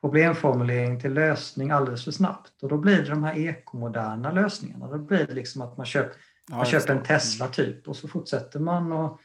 problemformulering 0.00 1.00
till 1.00 1.12
lösning 1.12 1.70
alldeles 1.70 2.04
för 2.04 2.10
snabbt. 2.10 2.62
Och 2.62 2.68
då 2.68 2.78
blir 2.78 3.02
det 3.02 3.08
de 3.08 3.24
här 3.24 3.38
ekomoderna 3.38 4.32
lösningarna. 4.32 4.86
Då 4.86 4.98
blir 4.98 5.26
det 5.26 5.34
liksom 5.34 5.62
att 5.62 5.76
man, 5.76 5.86
köp, 5.86 6.12
ja, 6.50 6.56
man 6.56 6.66
köper 6.66 6.94
en 6.94 7.02
Tesla 7.02 7.48
typ 7.48 7.88
och 7.88 7.96
så 7.96 8.08
fortsätter 8.08 8.60
man 8.60 8.92
att 8.92 9.18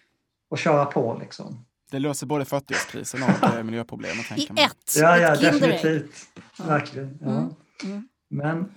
och 0.49 0.57
köra 0.57 0.85
på. 0.85 1.17
Liksom. 1.21 1.65
Det 1.91 1.99
löser 1.99 2.27
både 2.27 2.43
40-årskrisen 2.43 3.23
och 3.23 3.57
eh, 3.57 3.63
miljöproblemen. 3.63 4.23
I 4.35 4.43
ett! 4.43 4.95
Ja, 4.97 5.17
ja 5.17 5.35
definitivt. 5.35 6.27
Verkligen. 6.57 7.17
Ja. 7.21 7.27
Mm. 7.27 7.49
Mm. 7.83 8.07
Men 8.29 8.71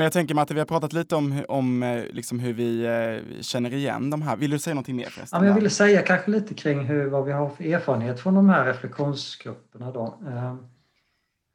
men 0.00 0.04
jag 0.04 0.12
tänker 0.12 0.34
Matte, 0.34 0.54
vi 0.54 0.60
har 0.60 0.66
pratat 0.66 0.92
lite 0.92 1.16
om, 1.16 1.44
om 1.48 1.82
eh, 1.82 2.04
liksom 2.04 2.40
hur 2.40 2.52
vi 2.52 2.84
eh, 2.84 3.40
känner 3.40 3.74
igen 3.74 4.10
de 4.10 4.22
här. 4.22 4.36
Vill 4.36 4.50
du 4.50 4.58
säga 4.58 4.74
någonting 4.74 4.96
mer 4.96 5.04
förresten? 5.04 5.36
Ja, 5.36 5.40
men 5.40 5.48
jag 5.48 5.54
ville 5.54 5.70
säga 5.70 6.02
kanske 6.02 6.30
lite 6.30 6.54
kring 6.54 6.84
hur, 6.84 7.06
vad 7.06 7.24
vi 7.24 7.32
har 7.32 7.48
för 7.48 7.64
erfarenhet 7.64 8.20
från 8.20 8.34
de 8.34 8.48
här 8.48 8.66
reflektionsgrupperna. 8.66 9.92
Då. 9.92 10.18
Ehm, 10.28 10.66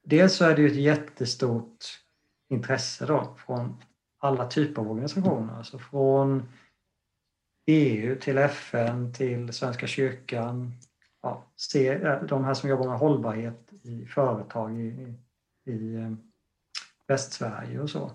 dels 0.04 0.34
så 0.34 0.46
är 0.46 0.56
det 0.56 0.62
ju 0.62 0.68
ett 0.68 0.76
jättestort 0.76 1.86
intresse 2.50 3.06
då 3.06 3.36
från 3.46 3.78
alla 4.20 4.48
typer 4.48 4.82
av 4.82 4.92
organisationer. 4.92 5.58
Alltså 5.58 5.80
från 5.80 6.44
EU 7.66 8.16
till 8.16 8.38
FN 8.38 9.14
till 9.14 9.54
Svenska 9.54 9.88
kyrkan. 9.88 10.72
Ja, 11.22 11.46
se, 11.56 11.88
eh, 11.88 12.24
de 12.24 12.46
här 12.46 12.54
som 12.54 12.70
jobbar 12.70 12.88
med 12.88 13.00
hållbarhet 13.00 13.70
i 13.84 14.06
företag 14.06 14.80
i, 14.80 15.14
i 15.66 16.16
Västsverige 17.08 17.80
och 17.80 17.90
så. 17.90 18.12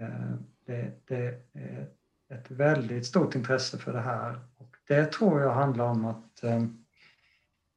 Eh, 0.00 0.34
det, 0.66 0.92
det, 1.06 1.42
är 1.52 1.88
ett 2.28 2.50
väldigt 2.50 3.06
stort 3.06 3.34
intresse 3.34 3.78
för 3.78 3.92
det 3.92 4.00
här 4.00 4.40
och 4.56 4.76
det 4.88 5.12
tror 5.12 5.40
jag 5.40 5.54
handlar 5.54 5.84
om 5.84 6.04
att 6.04 6.42
eh, 6.42 6.62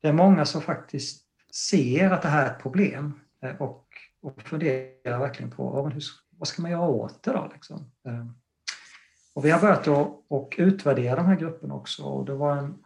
det 0.02 0.08
är 0.08 0.14
många 0.14 0.46
som 0.46 0.62
faktiskt 0.62 1.26
ser 1.54 2.12
att 2.12 2.22
det 2.22 2.28
här 2.28 2.46
är 2.46 2.52
ett 2.52 2.62
problem 2.62 3.20
eh, 3.42 3.62
och, 3.62 3.88
och 4.22 4.42
funderar 4.42 5.20
verkligen 5.20 5.52
på 5.52 5.90
hur, 5.90 6.04
vad 6.30 6.48
ska 6.48 6.62
man 6.62 6.72
göra 6.72 6.88
åt 6.88 7.24
det 7.24 7.32
då? 7.32 7.50
Liksom? 7.54 7.92
Och 9.34 9.46
vi 9.46 9.52
har 9.52 9.62
börjat 9.62 9.88
att 9.88 10.24
och 10.28 10.56
utvärdera 10.58 11.16
de 11.16 11.26
här 11.26 11.36
grupperna 11.36 11.74
också. 11.74 12.04
Och 12.04 12.26
det 12.26 12.34
var 12.34 12.58
en, 12.58 12.84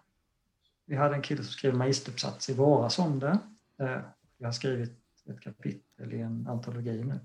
vi 0.85 0.95
hade 0.95 1.15
en 1.15 1.21
kille 1.21 1.43
som 1.43 1.51
skrev 1.51 1.75
magisteruppsats 1.75 2.49
i 2.49 2.53
våras 2.53 2.99
om 2.99 3.19
det. 3.19 3.39
Jag 3.77 4.01
vi 4.38 4.45
har 4.45 4.51
skrivit 4.51 4.99
ett 5.29 5.41
kapitel 5.41 6.13
i 6.13 6.21
en 6.21 6.47
antologi 6.47 7.03
nu. 7.03 7.19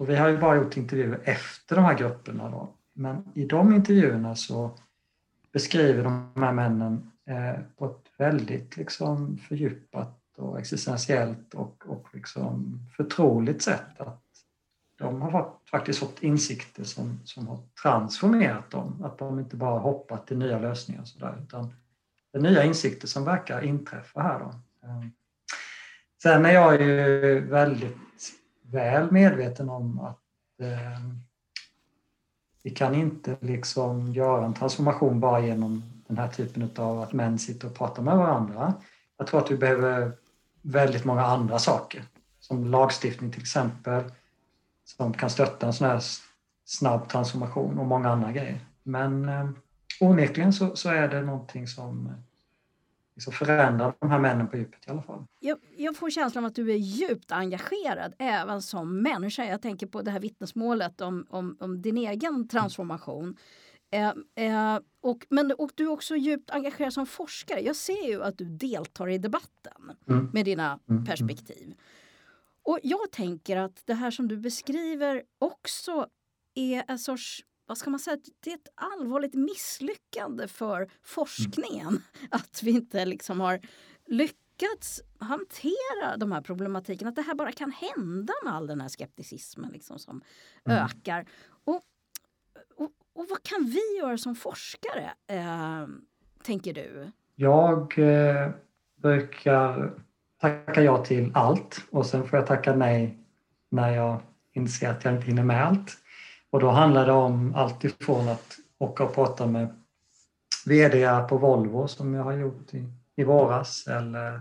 Och 0.00 0.08
vi 0.08 0.16
har 0.16 0.28
ju 0.28 0.38
bara 0.38 0.56
gjort 0.56 0.76
intervjuer 0.76 1.20
efter 1.24 1.76
de 1.76 1.84
här 1.84 1.98
grupperna. 1.98 2.50
Då. 2.50 2.74
Men 2.92 3.24
i 3.34 3.44
de 3.44 3.74
intervjuerna 3.74 4.36
så 4.36 4.70
beskriver 5.52 6.04
de 6.04 6.32
här 6.36 6.52
männen 6.52 7.10
eh, 7.26 7.60
på 7.76 7.86
ett 7.86 8.04
väldigt 8.18 8.76
liksom 8.76 9.38
fördjupat 9.38 10.18
och 10.36 10.58
existentiellt 10.58 11.54
och, 11.54 11.84
och 11.86 12.08
liksom 12.12 12.78
förtroligt 12.96 13.62
sätt 13.62 14.00
att 14.00 14.22
de 14.98 15.22
har 15.22 15.30
fått, 15.30 15.68
faktiskt 15.70 15.98
fått 15.98 16.22
insikter 16.22 16.84
som, 16.84 17.20
som 17.24 17.48
har 17.48 17.58
transformerat 17.82 18.70
dem. 18.70 19.02
Att 19.04 19.18
de 19.18 19.38
inte 19.38 19.56
bara 19.56 19.78
hoppat 19.78 20.26
till 20.26 20.38
nya 20.38 20.58
lösningar 20.58 21.00
och 21.00 21.08
sådär 21.08 21.38
utan 21.42 21.74
det 22.32 22.38
är 22.38 22.42
nya 22.42 22.64
insikter 22.64 23.08
som 23.08 23.24
verkar 23.24 23.62
inträffa 23.64 24.22
här. 24.22 24.38
Då. 24.38 24.48
Eh, 24.88 25.04
sen 26.22 26.44
är 26.44 26.52
jag 26.52 26.82
ju 26.82 27.40
väldigt 27.40 27.96
väl 28.70 29.10
medveten 29.10 29.70
om 29.70 30.00
att 30.00 30.20
eh, 30.60 31.00
vi 32.62 32.70
kan 32.70 32.94
inte 32.94 33.36
liksom 33.40 34.12
göra 34.12 34.44
en 34.44 34.54
transformation 34.54 35.20
bara 35.20 35.40
genom 35.40 35.82
den 36.06 36.18
här 36.18 36.28
typen 36.28 36.70
av 36.76 37.00
att 37.00 37.12
män 37.12 37.38
sitter 37.38 37.68
och 37.68 37.74
pratar 37.74 38.02
med 38.02 38.16
varandra. 38.16 38.74
Jag 39.16 39.26
tror 39.26 39.40
att 39.40 39.50
vi 39.50 39.56
behöver 39.56 40.12
väldigt 40.62 41.04
många 41.04 41.22
andra 41.22 41.58
saker, 41.58 42.04
som 42.40 42.64
lagstiftning 42.64 43.30
till 43.30 43.40
exempel, 43.40 44.04
som 44.84 45.12
kan 45.12 45.30
stötta 45.30 45.66
en 45.66 45.72
sån 45.72 45.86
här 45.86 46.00
snabb 46.64 47.08
transformation 47.08 47.78
och 47.78 47.86
många 47.86 48.10
andra 48.10 48.32
grejer. 48.32 48.60
Men 48.82 49.28
eh, 49.28 49.48
onekligen 50.00 50.52
så, 50.52 50.76
så 50.76 50.88
är 50.88 51.08
det 51.08 51.22
någonting 51.22 51.66
som 51.66 52.12
liksom 53.20 53.46
förändrar 53.46 53.94
de 53.98 54.10
här 54.10 54.18
männen 54.18 54.48
på 54.48 54.56
djupet 54.56 54.86
i 54.86 54.90
alla 54.90 55.02
fall. 55.02 55.24
Jag, 55.40 55.58
jag, 55.76 55.96
får 55.96 56.10
känslan 56.10 56.44
av 56.44 56.48
att 56.48 56.54
du 56.54 56.70
är 56.70 56.76
djupt 56.76 57.32
engagerad 57.32 58.14
även 58.18 58.62
som 58.62 59.02
människa. 59.02 59.44
Jag 59.44 59.62
tänker 59.62 59.86
på 59.86 60.02
det 60.02 60.10
här 60.10 60.20
vittnesmålet 60.20 61.00
om, 61.00 61.26
om, 61.30 61.56
om 61.60 61.82
din 61.82 61.98
egen 61.98 62.48
transformation. 62.48 63.36
Eh, 63.92 64.08
eh, 64.46 64.78
och, 65.02 65.26
men, 65.30 65.52
och 65.52 65.70
du 65.74 65.84
är 65.84 65.90
också 65.90 66.16
djupt 66.16 66.50
engagerad 66.50 66.92
som 66.92 67.06
forskare. 67.06 67.60
Jag 67.60 67.76
ser 67.76 68.08
ju 68.08 68.22
att 68.22 68.38
du 68.38 68.44
deltar 68.44 69.08
i 69.08 69.18
debatten 69.18 69.92
mm. 70.08 70.30
med 70.32 70.44
dina 70.44 70.66
mm. 70.66 70.80
mm. 70.88 71.04
perspektiv. 71.04 71.74
Och 72.62 72.78
jag 72.82 73.10
tänker 73.12 73.56
att 73.56 73.82
det 73.86 73.94
här 73.94 74.10
som 74.10 74.28
du 74.28 74.36
beskriver 74.36 75.22
också 75.38 76.06
är 76.54 76.84
en 76.88 76.98
sorts 76.98 77.44
vad 77.70 77.78
ska 77.78 77.90
man 77.90 78.00
säga, 78.00 78.18
det 78.40 78.50
är 78.50 78.54
ett 78.54 78.68
allvarligt 78.74 79.34
misslyckande 79.34 80.48
för 80.48 80.88
forskningen 81.02 81.88
mm. 81.88 82.02
att 82.30 82.62
vi 82.62 82.70
inte 82.70 83.04
liksom 83.04 83.40
har 83.40 83.60
lyckats 84.06 85.00
hantera 85.18 86.16
de 86.16 86.32
här 86.32 86.40
problematiken. 86.40 87.08
Att 87.08 87.16
det 87.16 87.22
här 87.22 87.34
bara 87.34 87.52
kan 87.52 87.72
hända 87.72 88.32
med 88.44 88.54
all 88.54 88.66
den 88.66 88.80
här 88.80 88.88
skepticismen 88.88 89.72
liksom 89.72 89.98
som 89.98 90.22
mm. 90.64 90.84
ökar. 90.84 91.26
Och, 91.64 91.82
och, 92.76 92.90
och, 93.12 93.26
vad 93.30 93.42
kan 93.42 93.64
vi 93.64 93.98
göra 93.98 94.18
som 94.18 94.34
forskare, 94.34 95.10
eh, 95.26 95.86
tänker 96.42 96.74
du? 96.74 97.10
Jag 97.34 97.98
eh, 97.98 98.50
brukar 98.96 99.92
tacka 100.40 100.82
ja 100.82 101.04
till 101.04 101.30
allt 101.34 101.84
och 101.90 102.06
sen 102.06 102.28
får 102.28 102.38
jag 102.38 102.46
tacka 102.46 102.74
nej 102.74 103.18
när 103.68 103.94
jag 103.94 104.20
inser 104.52 104.90
att 104.90 105.04
jag 105.04 105.14
inte 105.14 105.26
hinner 105.26 105.44
med 105.44 105.66
allt. 105.66 105.96
Och 106.50 106.60
då 106.60 106.70
handlar 106.70 107.06
det 107.06 107.12
om 107.12 107.54
allt 107.54 107.84
ifrån 107.84 108.28
att 108.28 108.56
åka 108.78 109.04
och 109.04 109.14
prata 109.14 109.46
med 109.46 109.74
VD 110.66 111.24
på 111.28 111.38
Volvo 111.38 111.88
som 111.88 112.14
jag 112.14 112.24
har 112.24 112.32
gjort 112.32 112.74
i, 112.74 112.88
i 113.16 113.24
våras 113.24 113.86
eller 113.86 114.40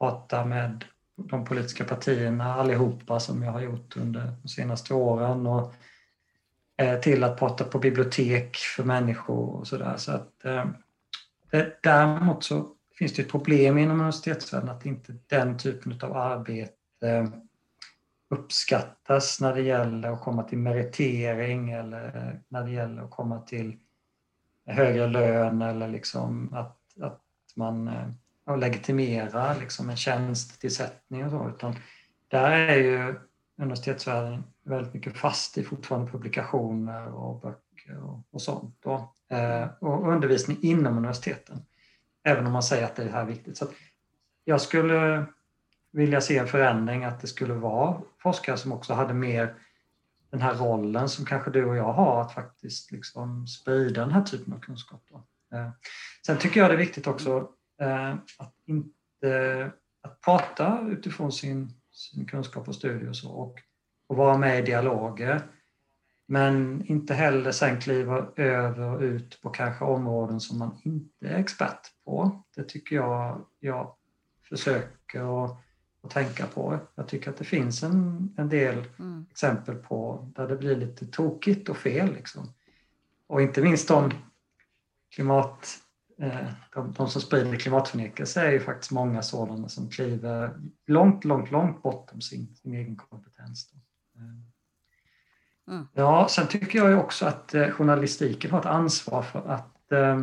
prata 0.00 0.44
med 0.44 0.84
de 1.16 1.44
politiska 1.44 1.84
partierna 1.84 2.54
allihopa 2.54 3.20
som 3.20 3.42
jag 3.42 3.52
har 3.52 3.60
gjort 3.60 3.96
under 3.96 4.32
de 4.42 4.48
senaste 4.48 4.94
åren 4.94 5.46
och 5.46 5.74
eh, 6.76 7.00
till 7.00 7.24
att 7.24 7.38
prata 7.38 7.64
på 7.64 7.78
bibliotek 7.78 8.56
för 8.56 8.84
människor 8.84 9.56
och 9.56 9.66
sådär. 9.66 9.96
Så 9.96 10.12
att, 10.12 10.44
eh, 10.44 10.64
däremot 11.82 12.44
så 12.44 12.74
finns 12.98 13.12
det 13.12 13.22
ett 13.22 13.30
problem 13.30 13.78
inom 13.78 14.00
universitetsvärlden 14.00 14.68
att 14.68 14.86
inte 14.86 15.14
den 15.26 15.58
typen 15.58 16.00
av 16.02 16.16
arbete 16.16 17.32
uppskattas 18.32 19.40
när 19.40 19.54
det 19.54 19.62
gäller 19.62 20.12
att 20.12 20.20
komma 20.20 20.42
till 20.42 20.58
meritering 20.58 21.70
eller 21.70 22.40
när 22.48 22.64
det 22.64 22.70
gäller 22.70 23.02
att 23.02 23.10
komma 23.10 23.40
till 23.40 23.76
högre 24.66 25.06
lön 25.06 25.62
eller 25.62 25.88
liksom 25.88 26.54
att, 26.54 26.78
att 27.00 27.22
man 27.56 27.88
eh, 27.88 28.08
ja, 28.46 28.56
legitimerar 28.56 29.60
liksom 29.60 29.90
en 29.90 29.96
tjänstetillsättning 29.96 31.24
och 31.24 31.30
så. 31.30 31.48
Utan 31.48 31.76
där 32.28 32.50
är 32.50 32.76
ju 32.76 33.14
universitetsvärlden 33.58 34.44
väldigt 34.64 34.94
mycket 34.94 35.16
fast 35.16 35.58
i 35.58 35.64
fortfarande 35.64 36.10
publikationer 36.10 37.14
och 37.14 37.40
böcker 37.40 38.04
och, 38.04 38.22
och 38.30 38.42
sånt. 38.42 38.76
Då. 38.80 39.14
Eh, 39.30 39.68
och 39.80 40.12
undervisning 40.12 40.58
inom 40.62 40.98
universiteten. 40.98 41.64
Även 42.24 42.46
om 42.46 42.52
man 42.52 42.62
säger 42.62 42.84
att 42.84 42.96
det 42.96 43.04
här 43.04 43.22
är 43.22 43.26
viktigt. 43.26 43.56
Så 43.56 43.66
jag 44.44 44.60
skulle 44.60 45.26
vilja 45.92 46.20
se 46.20 46.38
en 46.38 46.46
förändring, 46.46 47.04
att 47.04 47.20
det 47.20 47.26
skulle 47.26 47.54
vara 47.54 48.00
forskare 48.18 48.56
som 48.56 48.72
också 48.72 48.94
hade 48.94 49.14
mer 49.14 49.54
den 50.30 50.42
här 50.42 50.54
rollen 50.54 51.08
som 51.08 51.24
kanske 51.24 51.50
du 51.50 51.64
och 51.64 51.76
jag 51.76 51.92
har, 51.92 52.20
att 52.20 52.32
faktiskt 52.32 52.92
liksom 52.92 53.46
sprida 53.46 54.00
den 54.00 54.12
här 54.12 54.22
typen 54.22 54.52
av 54.52 54.60
kunskap. 54.60 55.02
Då. 55.10 55.16
Eh, 55.56 55.70
sen 56.26 56.38
tycker 56.38 56.60
jag 56.60 56.70
det 56.70 56.74
är 56.74 56.78
viktigt 56.78 57.06
också 57.06 57.48
eh, 57.80 58.14
att 58.38 58.54
inte 58.66 59.72
att 60.02 60.20
prata 60.20 60.86
utifrån 60.90 61.32
sin, 61.32 61.70
sin 61.92 62.26
kunskap 62.26 62.68
och 62.68 62.74
studie 62.74 63.08
och 63.08 63.16
så 63.16 63.30
och, 63.30 63.60
och 64.06 64.16
vara 64.16 64.38
med 64.38 64.58
i 64.58 64.62
dialoger. 64.62 65.42
Men 66.26 66.84
inte 66.86 67.14
heller 67.14 67.52
sen 67.52 67.80
kliva 67.80 68.26
över 68.36 68.94
och 68.94 69.00
ut 69.00 69.42
på 69.42 69.50
kanske 69.50 69.84
områden 69.84 70.40
som 70.40 70.58
man 70.58 70.78
inte 70.82 71.28
är 71.28 71.38
expert 71.38 71.80
på. 72.04 72.42
Det 72.56 72.64
tycker 72.64 72.96
jag 72.96 73.44
jag 73.60 73.94
försöker 74.48 75.22
och 75.22 75.56
att 76.02 76.10
tänka 76.10 76.46
på. 76.46 76.78
Jag 76.94 77.08
tycker 77.08 77.30
att 77.30 77.36
det 77.36 77.44
finns 77.44 77.82
en, 77.82 78.28
en 78.36 78.48
del 78.48 78.84
mm. 78.98 79.26
exempel 79.30 79.74
på 79.74 80.28
där 80.36 80.48
det 80.48 80.56
blir 80.56 80.76
lite 80.76 81.06
tokigt 81.06 81.68
och 81.68 81.76
fel. 81.76 82.12
Liksom. 82.12 82.48
Och 83.26 83.42
inte 83.42 83.62
minst 83.62 83.88
de 83.88 84.12
klimat 85.14 85.68
eh, 86.18 86.46
de, 86.74 86.92
de, 86.92 87.08
som 87.08 87.22
sprider 87.22 87.56
klimatförnekelse 87.56 88.40
är 88.40 88.52
ju 88.52 88.60
faktiskt 88.60 88.92
många 88.92 89.22
sådana 89.22 89.68
som 89.68 89.90
kliver 89.90 90.60
långt, 90.86 91.24
långt, 91.24 91.50
långt 91.50 91.82
bortom 91.82 92.20
sin, 92.20 92.54
sin 92.54 92.74
egen 92.74 92.96
kompetens. 92.96 93.72
Mm. 95.68 95.88
Ja, 95.92 96.26
sen 96.30 96.46
tycker 96.46 96.78
jag 96.78 96.98
också 96.98 97.26
att 97.26 97.54
eh, 97.54 97.70
journalistiken 97.70 98.50
har 98.50 98.60
ett 98.60 98.66
ansvar 98.66 99.22
för 99.22 99.48
att 99.48 99.92
eh, 99.92 100.20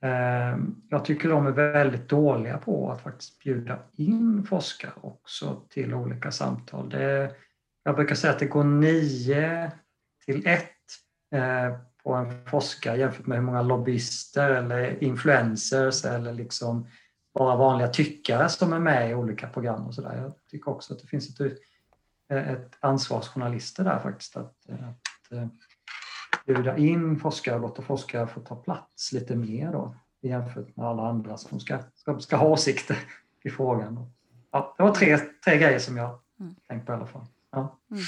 Ehm, 0.00 0.82
jag 0.88 1.04
tycker 1.04 1.28
de 1.28 1.46
är 1.46 1.50
väldigt 1.50 2.08
dåliga 2.08 2.58
på 2.58 2.90
att 2.90 3.02
faktiskt 3.02 3.38
bjuda 3.38 3.78
in 3.92 4.46
forskare 4.48 4.92
också 5.00 5.62
till 5.68 5.94
olika 5.94 6.30
samtal. 6.30 6.88
Det, 6.88 7.34
jag 7.82 7.96
brukar 7.96 8.14
säga 8.14 8.32
att 8.32 8.38
det 8.38 8.46
går 8.46 8.64
nio 8.64 9.72
till 10.24 10.46
ett 10.46 10.64
eh, 11.34 11.78
på 12.02 12.14
en 12.14 12.44
forskare 12.46 12.98
jämfört 12.98 13.26
med 13.26 13.38
hur 13.38 13.44
många 13.44 13.62
lobbyister 13.62 14.50
eller 14.50 15.04
influencers 15.04 16.04
eller 16.04 16.32
liksom 16.32 16.86
bara 17.34 17.56
vanliga 17.56 17.88
tyckare 17.88 18.48
som 18.48 18.72
är 18.72 18.78
med 18.78 19.10
i 19.10 19.14
olika 19.14 19.48
program 19.48 19.86
och 19.86 19.94
sådär. 19.94 20.16
Jag 20.16 20.32
tycker 20.50 20.70
också 20.70 20.94
att 20.94 21.00
det 21.00 21.06
finns 21.06 21.40
ett, 21.40 21.58
ett 22.32 22.76
ansvar 22.80 23.16
hos 23.16 23.28
journalister 23.28 23.84
där 23.84 23.98
faktiskt 23.98 24.36
att, 24.36 24.54
att 24.68 25.32
eh, 25.32 25.46
bjuda 26.48 26.76
in 26.76 27.20
forskare 27.20 27.54
och 27.54 27.60
låta 27.60 27.82
forskare 27.82 28.26
få 28.26 28.40
ta 28.40 28.56
plats 28.56 29.12
lite 29.12 29.36
mer 29.36 29.72
då 29.72 29.94
jämfört 30.20 30.76
med 30.76 30.86
alla 30.86 31.08
andra 31.08 31.36
som 31.36 31.60
ska, 31.60 31.78
ska, 31.94 32.20
ska 32.20 32.36
ha 32.36 32.46
åsikter 32.46 32.98
i 33.44 33.50
frågan. 33.50 34.10
Ja, 34.50 34.74
det 34.76 34.82
var 34.82 34.94
tre, 34.94 35.18
tre 35.44 35.58
grejer 35.58 35.78
som 35.78 35.96
jag 35.96 36.18
mm. 36.40 36.54
tänkt 36.68 36.86
på 36.86 36.92
i 36.92 36.94
alla 36.94 37.06
fall. 37.06 37.26
Ja. 37.50 37.78
Mm. 37.90 38.02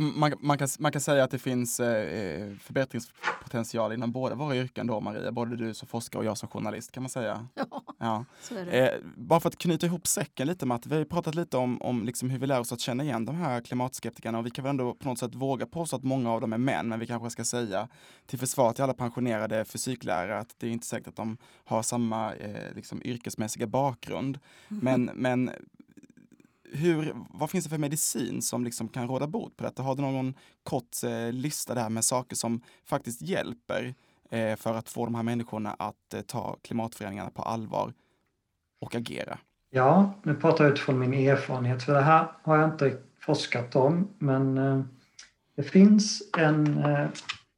Man, 0.00 0.32
man, 0.40 0.58
kan, 0.58 0.68
man 0.78 0.92
kan 0.92 1.00
säga 1.00 1.24
att 1.24 1.30
det 1.30 1.38
finns 1.38 1.80
eh, 1.80 2.54
förbättringspotential 2.60 3.92
inom 3.92 4.12
båda 4.12 4.34
våra 4.34 4.56
yrken 4.56 4.86
då, 4.86 5.00
Maria. 5.00 5.32
Både 5.32 5.56
du 5.56 5.74
som 5.74 5.88
forskare 5.88 6.18
och 6.20 6.24
jag 6.24 6.38
som 6.38 6.48
journalist 6.48 6.92
kan 6.92 7.02
man 7.02 7.10
säga. 7.10 7.46
Ja, 7.54 7.84
Ja. 8.00 8.24
Eh, 8.70 8.94
bara 9.16 9.40
för 9.40 9.48
att 9.48 9.58
knyta 9.58 9.86
ihop 9.86 10.06
säcken 10.06 10.46
lite 10.46 10.66
Matt, 10.66 10.86
vi 10.86 10.96
har 10.96 11.04
pratat 11.04 11.34
lite 11.34 11.56
om, 11.56 11.82
om 11.82 12.04
liksom 12.04 12.30
hur 12.30 12.38
vi 12.38 12.46
lär 12.46 12.60
oss 12.60 12.72
att 12.72 12.80
känna 12.80 13.04
igen 13.04 13.24
de 13.24 13.36
här 13.36 13.60
klimatskeptikerna 13.60 14.38
och 14.38 14.46
vi 14.46 14.50
kan 14.50 14.64
väl 14.64 14.70
ändå 14.70 14.94
på 14.94 15.08
något 15.08 15.18
sätt 15.18 15.34
våga 15.34 15.66
påstå 15.66 15.96
att 15.96 16.04
många 16.04 16.32
av 16.32 16.40
dem 16.40 16.52
är 16.52 16.58
män, 16.58 16.88
men 16.88 17.00
vi 17.00 17.06
kanske 17.06 17.30
ska 17.30 17.44
säga 17.44 17.88
till 18.26 18.38
försvar 18.38 18.72
till 18.72 18.84
alla 18.84 18.94
pensionerade 18.94 19.64
fysiklärare 19.64 20.38
att 20.38 20.54
det 20.58 20.66
är 20.66 20.70
inte 20.70 20.86
säkert 20.86 21.08
att 21.08 21.16
de 21.16 21.36
har 21.64 21.82
samma 21.82 22.34
eh, 22.34 22.74
liksom, 22.74 23.02
yrkesmässiga 23.04 23.66
bakgrund. 23.66 24.38
Mm. 24.70 24.84
Men, 24.84 25.10
men 25.14 25.50
hur, 26.72 27.14
vad 27.30 27.50
finns 27.50 27.64
det 27.64 27.70
för 27.70 27.78
medicin 27.78 28.42
som 28.42 28.64
liksom 28.64 28.88
kan 28.88 29.08
råda 29.08 29.26
bot 29.26 29.56
på 29.56 29.64
detta? 29.64 29.82
Har 29.82 29.96
du 29.96 30.02
någon 30.02 30.34
kort 30.62 31.04
eh, 31.04 31.32
lista 31.32 31.74
där 31.74 31.88
med 31.88 32.04
saker 32.04 32.36
som 32.36 32.60
faktiskt 32.84 33.22
hjälper 33.22 33.94
eh, 34.30 34.56
för 34.56 34.74
att 34.74 34.88
få 34.88 35.04
de 35.04 35.14
här 35.14 35.22
människorna 35.22 35.76
att 35.78 36.14
eh, 36.14 36.20
ta 36.20 36.56
klimatförändringarna 36.62 37.30
på 37.30 37.42
allvar 37.42 37.92
och 38.80 38.94
agera? 38.94 39.38
Ja, 39.70 40.14
nu 40.22 40.34
pratar 40.34 40.64
jag 40.64 40.72
utifrån 40.72 40.98
min 40.98 41.14
erfarenhet, 41.14 41.82
för 41.82 41.94
det 41.94 42.00
här 42.00 42.26
har 42.42 42.56
jag 42.56 42.72
inte 42.72 42.96
forskat 43.20 43.76
om, 43.76 44.08
men 44.18 44.58
eh, 44.58 44.80
det 45.56 45.62
finns 45.62 46.22
en 46.38 46.78
eh, 46.78 47.06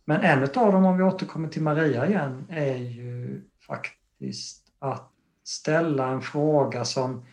Men 0.05 0.21
en 0.21 0.43
av 0.43 0.73
dem, 0.73 0.85
om 0.85 0.97
vi 0.97 1.03
återkommer 1.03 1.49
till 1.49 1.63
Maria 1.63 2.07
igen, 2.07 2.47
är 2.49 2.77
ju 2.77 3.43
faktiskt 3.67 4.73
att 4.79 5.13
ställa 5.45 6.09
en 6.09 6.23
fråga 6.23 6.85
som 6.85 7.27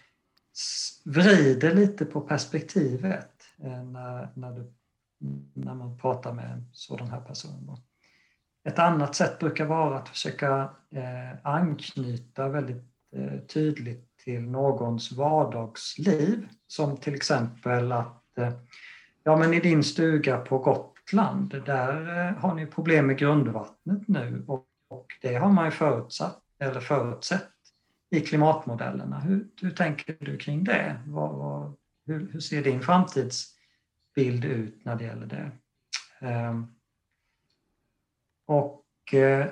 vrider 1.05 1.75
lite 1.75 2.05
på 2.05 2.21
perspektivet 2.21 3.36
Eh, 3.63 3.83
när, 3.83 4.29
när, 4.33 4.51
du, 4.51 4.73
när 5.53 5.73
man 5.73 5.97
pratar 5.97 6.33
med 6.33 6.51
en 6.51 6.69
sådan 6.71 7.07
här 7.07 7.21
person. 7.21 7.77
Ett 8.67 8.79
annat 8.79 9.15
sätt 9.15 9.39
brukar 9.39 9.65
vara 9.65 9.97
att 9.97 10.09
försöka 10.09 10.69
eh, 10.91 11.39
anknyta 11.43 12.49
väldigt 12.49 12.83
eh, 13.15 13.39
tydligt 13.39 14.17
till 14.23 14.41
någons 14.41 15.11
vardagsliv. 15.11 16.47
Som 16.67 16.97
till 16.97 17.15
exempel 17.15 17.91
att 17.91 18.37
eh, 18.37 18.51
ja, 19.23 19.37
men 19.37 19.53
i 19.53 19.59
din 19.59 19.83
stuga 19.83 20.37
på 20.37 20.57
Gotland, 20.57 21.63
där 21.65 22.27
eh, 22.27 22.33
har 22.37 22.53
ni 22.53 22.65
problem 22.65 23.07
med 23.07 23.17
grundvattnet 23.17 24.07
nu 24.07 24.43
och, 24.47 24.65
och 24.89 25.07
det 25.21 25.35
har 25.35 25.49
man 25.49 25.65
ju 25.65 25.71
förutsatt, 25.71 26.41
eller 26.59 26.79
förutsett 26.79 27.51
i 28.09 28.19
klimatmodellerna. 28.19 29.19
Hur, 29.19 29.47
hur 29.61 29.71
tänker 29.71 30.17
du 30.19 30.37
kring 30.37 30.63
det? 30.63 31.01
Vad, 31.05 31.35
vad, 31.35 31.73
hur, 32.07 32.31
hur, 32.31 32.39
ser 32.39 32.63
din 32.63 32.81
framtidsbild 32.81 34.45
ut 34.45 34.85
när 34.85 34.95
det 34.95 35.03
gäller 35.03 35.25
det? 35.25 35.51
Ehm, 36.19 36.67
och 38.45 39.13
eh, 39.13 39.47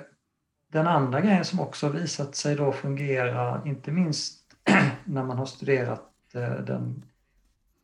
den 0.72 0.86
andra 0.86 1.20
grejen 1.20 1.44
som 1.44 1.60
också 1.60 1.88
visat 1.88 2.34
sig 2.36 2.56
då 2.56 2.72
fungera, 2.72 3.62
inte 3.66 3.92
minst 3.92 4.54
när 5.04 5.24
man 5.24 5.38
har 5.38 5.46
studerat 5.46 6.12
eh, 6.34 6.54
den 6.54 7.04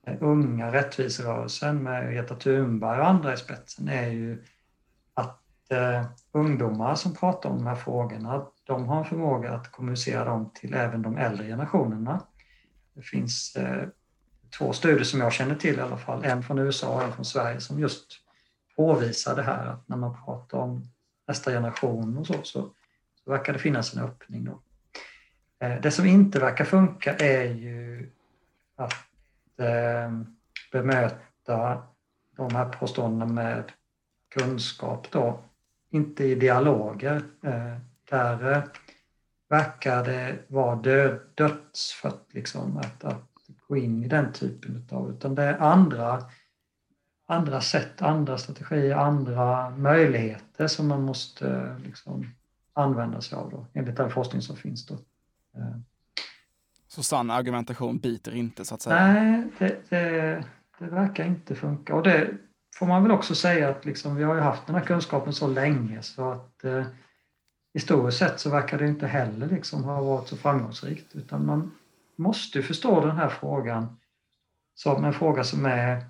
eh, 0.07 0.17
unga 0.21 0.73
rättviserörelsen 0.73 1.83
med 1.83 2.13
Greta 2.13 2.35
Thunberg 2.35 3.01
och 3.01 3.09
andra 3.09 3.33
i 3.33 3.37
spetsen 3.37 3.89
är 3.89 4.09
ju 4.09 4.45
att 5.15 5.39
ungdomar 6.33 6.95
som 6.95 7.15
pratar 7.15 7.51
om 7.51 7.59
de 7.59 7.67
här 7.67 7.75
frågorna, 7.75 8.47
de 8.65 8.89
har 8.89 8.99
en 8.99 9.05
förmåga 9.05 9.53
att 9.53 9.73
kommunicera 9.73 10.25
dem 10.25 10.51
till 10.55 10.75
även 10.75 11.03
de 11.03 11.17
äldre 11.17 11.47
generationerna. 11.47 12.27
Det 12.95 13.03
finns 13.03 13.57
två 14.59 14.73
studier 14.73 15.05
som 15.05 15.21
jag 15.21 15.33
känner 15.33 15.55
till 15.55 15.79
i 15.79 15.81
alla 15.81 15.97
fall, 15.97 16.25
en 16.25 16.43
från 16.43 16.59
USA 16.59 16.95
och 16.95 17.03
en 17.03 17.13
från 17.13 17.25
Sverige 17.25 17.61
som 17.61 17.79
just 17.79 18.07
påvisar 18.77 19.37
det 19.37 19.43
här 19.43 19.67
att 19.67 19.89
när 19.89 19.97
man 19.97 20.25
pratar 20.25 20.59
om 20.59 20.85
nästa 21.29 21.51
generation 21.51 22.17
och 22.17 22.27
så, 22.27 22.35
så, 22.35 22.71
så 23.25 23.31
verkar 23.31 23.53
det 23.53 23.59
finnas 23.59 23.95
en 23.95 24.03
öppning 24.03 24.45
då. 24.45 24.61
Eh, 25.67 25.81
det 25.81 25.91
som 25.91 26.07
inte 26.07 26.39
verkar 26.39 26.65
funka 26.65 27.17
är 27.17 27.45
ju 27.45 28.11
att 28.77 28.93
eh, 29.57 30.13
bemöta 30.73 31.83
de 32.37 32.55
här 32.55 32.69
påståendena 32.69 33.33
med 33.33 33.73
kunskap 34.35 35.07
då, 35.11 35.41
inte 35.91 36.25
i 36.25 36.35
dialoger. 36.35 37.23
Eh, 37.43 37.77
där 38.11 38.53
eh, 38.53 38.63
verkar 39.49 40.05
det 40.05 40.39
vara 40.49 40.77
död, 40.77 41.21
dödsfött 41.35 42.27
liksom 42.31 42.77
att, 42.77 43.05
att 43.05 43.32
gå 43.73 43.77
in 43.77 44.05
i 44.05 44.09
den 44.09 44.33
typen 44.33 44.89
av, 44.91 45.11
utan 45.11 45.35
det 45.35 45.43
är 45.43 45.59
andra, 45.59 46.25
andra 47.29 47.61
sätt, 47.61 48.03
andra 48.03 48.39
strategier, 48.39 48.97
andra 48.97 49.71
möjligheter 49.71 50.67
som 50.67 50.89
man 50.89 51.03
måste 51.03 51.77
liksom 51.85 52.27
använda 52.73 53.21
sig 53.21 53.39
av 53.39 53.51
då, 53.51 53.67
enligt 53.73 53.97
den 53.97 54.11
forskning 54.11 54.43
som 54.43 54.57
finns. 54.57 54.87
Då. 54.87 54.95
Eh. 55.57 55.77
Så 56.89 57.03
sann 57.03 57.31
argumentation 57.31 57.99
biter 57.99 58.35
inte 58.35 58.65
så 58.65 58.75
att 58.75 58.83
säga? 58.83 59.13
Nej, 59.13 59.45
det, 59.59 59.91
det, 59.91 60.45
det 60.79 60.87
verkar 60.87 61.25
inte 61.25 61.55
funka. 61.55 61.95
Och 61.95 62.03
det 62.03 62.31
får 62.75 62.87
man 62.87 63.03
väl 63.03 63.13
också 63.13 63.35
säga 63.35 63.69
att 63.71 63.85
liksom, 63.85 64.17
vi 64.17 64.25
har 64.25 64.35
ju 64.35 64.41
haft 64.41 64.67
den 64.67 64.75
här 64.75 64.85
kunskapen 64.85 65.33
så 65.33 65.47
länge 65.47 66.03
så 66.03 66.31
att 66.31 66.65
eh, 66.65 66.85
historiskt 67.75 68.19
sett 68.19 68.41
så 68.41 68.51
verkar 68.51 68.79
det 68.79 68.87
inte 68.87 69.07
heller 69.07 69.47
liksom 69.47 69.85
ha 69.85 70.03
varit 70.03 70.29
så 70.29 70.37
framgångsrikt 70.37 71.15
utan 71.15 71.47
man 71.47 71.71
måste 72.17 72.63
förstå 72.63 73.01
den 73.01 73.17
här 73.17 73.29
frågan 73.29 73.97
som 74.75 75.05
en 75.05 75.13
fråga 75.13 75.45
som 75.45 75.67
är 75.67 76.05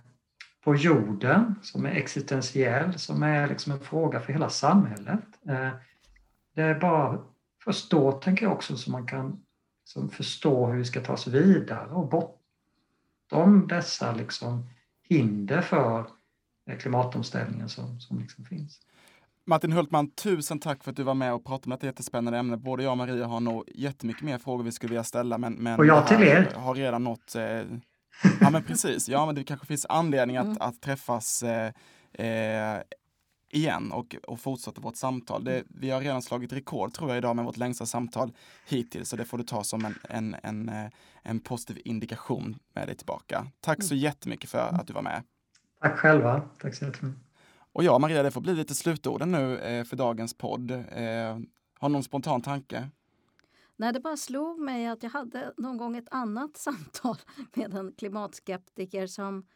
på 0.65 0.77
jorden, 0.77 1.55
som 1.63 1.87
är 1.87 1.91
existentiell, 1.91 2.99
som 2.99 3.23
är 3.23 3.49
liksom 3.49 3.73
en 3.73 3.81
fråga 3.81 4.21
för 4.21 4.33
hela 4.33 4.51
samhället. 4.51 5.25
Eh, 5.49 5.71
det 6.55 6.63
är 6.63 6.81
bara 6.81 7.25
först 7.65 7.91
då, 7.91 8.13
tänker 8.13 8.47
jag 8.47 8.53
också, 8.53 8.77
som 8.77 8.93
man 8.93 9.07
kan 9.07 9.43
liksom 9.85 10.11
förstå 10.11 10.67
hur 10.67 10.79
vi 10.79 10.85
ska 10.85 11.01
ta 11.01 11.13
oss 11.13 11.27
vidare 11.27 11.91
och 11.91 12.09
bortom 12.09 13.67
dessa 13.69 14.13
liksom 14.13 14.69
hinder 15.03 15.61
för 15.61 16.07
eh, 16.67 16.79
klimatomställningen 16.79 17.69
som, 17.69 18.01
som 18.01 18.19
liksom 18.19 18.45
finns. 18.45 18.81
Martin 19.45 19.73
Hultman, 19.73 20.11
tusen 20.11 20.59
tack 20.59 20.85
för 20.85 20.91
att 20.91 20.97
du 20.97 21.03
var 21.03 21.15
med 21.15 21.35
och 21.35 21.45
pratade 21.45 21.65
om 21.67 21.71
detta 21.71 21.87
jättespännande 21.87 22.39
ämne. 22.39 22.57
Både 22.57 22.83
jag 22.83 22.91
och 22.91 22.99
Maria 22.99 23.27
har 23.27 23.41
nog 23.41 23.65
jättemycket 23.75 24.23
mer 24.23 24.39
frågor 24.39 24.65
vi 24.65 24.73
skulle 24.73 24.91
vilja 24.91 25.05
ställa. 25.05 25.39
Men, 25.39 25.53
men 25.53 25.79
och 25.79 25.87
jag 25.87 26.07
till 26.07 26.23
er. 26.23 26.53
Har 26.57 26.75
redan 26.75 27.05
nått... 27.05 27.35
Eh, 27.35 27.63
ja, 28.41 28.51
men 28.51 28.63
precis. 28.63 29.09
Ja, 29.09 29.27
men 29.27 29.35
det 29.35 29.45
kanske 29.45 29.67
finns 29.67 29.87
anledning 29.89 30.37
att, 30.37 30.47
mm. 30.47 30.59
att 30.61 30.81
träffas 30.81 31.43
eh, 31.43 31.73
eh, 32.13 32.81
igen 33.53 33.93
och, 33.93 34.17
och 34.23 34.41
fortsätta 34.41 34.81
vårt 34.81 34.97
samtal. 34.97 35.45
Det, 35.45 35.65
vi 35.69 35.91
har 35.91 36.01
redan 36.01 36.23
slagit 36.23 36.53
rekord 36.53 36.93
tror 36.93 37.11
jag 37.11 37.19
idag 37.19 37.37
med 37.37 37.45
vårt 37.45 37.57
längsta 37.57 37.87
samtal 37.87 38.33
hittills, 38.67 39.09
så 39.09 39.17
det 39.17 39.25
får 39.25 39.39
du 39.39 39.45
ta 39.45 39.65
som 39.65 39.85
en, 39.85 39.95
en, 40.09 40.37
en, 40.43 40.69
eh, 40.69 40.91
en 41.23 41.41
positiv 41.41 41.83
indikation 41.85 42.57
med 42.75 42.89
dig 42.89 42.97
tillbaka. 42.97 43.47
Tack 43.61 43.83
så 43.83 43.95
jättemycket 43.95 44.51
för 44.51 44.59
att 44.59 44.87
du 44.87 44.93
var 44.93 45.03
med. 45.03 45.23
Tack 45.81 45.99
själva. 45.99 46.43
Tack 46.59 46.75
så 46.75 46.85
jättemycket. 46.85 47.32
Och 47.73 47.85
ja, 47.85 47.99
Maria, 47.99 48.23
det 48.23 48.31
får 48.31 48.41
bli 48.41 48.55
lite 48.55 48.75
slutorden 48.75 49.33
nu 49.33 49.59
eh, 49.59 49.85
för 49.85 49.97
dagens 49.97 50.35
podd. 50.35 50.71
Eh, 50.71 51.39
har 51.79 51.89
någon 51.89 52.03
spontan 52.03 52.43
tanke? 52.43 52.89
Nej, 53.77 53.93
det 53.93 54.01
bara 54.01 54.17
slog 54.17 54.61
mig 54.61 54.87
att 54.87 55.03
jag 55.03 55.11
hade 55.11 55.53
någon 55.57 55.77
gång 55.77 55.97
ett 55.97 56.09
annat 56.11 56.57
samtal 56.57 57.17
med 57.55 57.75
en 57.75 57.93
klimatskeptiker 57.93 59.07
som, 59.07 59.47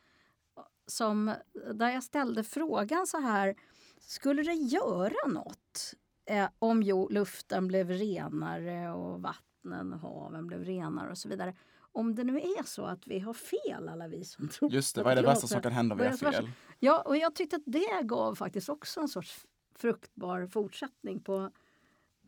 som, 0.86 1.34
där 1.74 1.90
jag 1.90 2.02
ställde 2.02 2.44
frågan 2.44 3.06
så 3.06 3.20
här. 3.20 3.54
Skulle 4.00 4.42
det 4.42 4.54
göra 4.54 5.28
något 5.28 5.94
eh, 6.26 6.48
om 6.58 6.82
jo, 6.82 7.08
luften 7.08 7.68
blev 7.68 7.90
renare 7.90 8.92
och 8.92 9.22
vattnen 9.22 9.92
och 9.92 10.00
haven 10.00 10.46
blev 10.46 10.64
renare 10.64 11.10
och 11.10 11.18
så 11.18 11.28
vidare? 11.28 11.54
Om 11.97 12.14
det 12.14 12.24
nu 12.24 12.36
är 12.40 12.66
så 12.66 12.84
att 12.84 13.07
vi 13.07 13.18
har 13.18 13.34
fel 13.34 13.88
alla 13.88 14.09
vi 14.09 14.24
som 14.24 14.49
tror 14.53 14.72
Just 14.72 14.94
det, 14.94 15.03
vad 15.03 15.12
är 15.12 15.16
det 15.16 15.28
värsta 15.28 15.47
som 15.47 15.62
kan 15.62 15.72
hända 15.72 15.94
om 15.94 15.99
vi 15.99 16.07
har 16.07 16.16
fel? 16.32 16.51
Ja, 16.78 17.03
och 17.03 17.16
jag 17.16 17.34
tyckte 17.34 17.57
att 17.57 17.62
det 17.66 18.03
gav 18.03 18.34
faktiskt 18.34 18.68
också 18.68 19.01
en 19.01 19.09
sorts 19.09 19.47
fruktbar 19.74 20.47
fortsättning 20.47 21.20
på, 21.20 21.51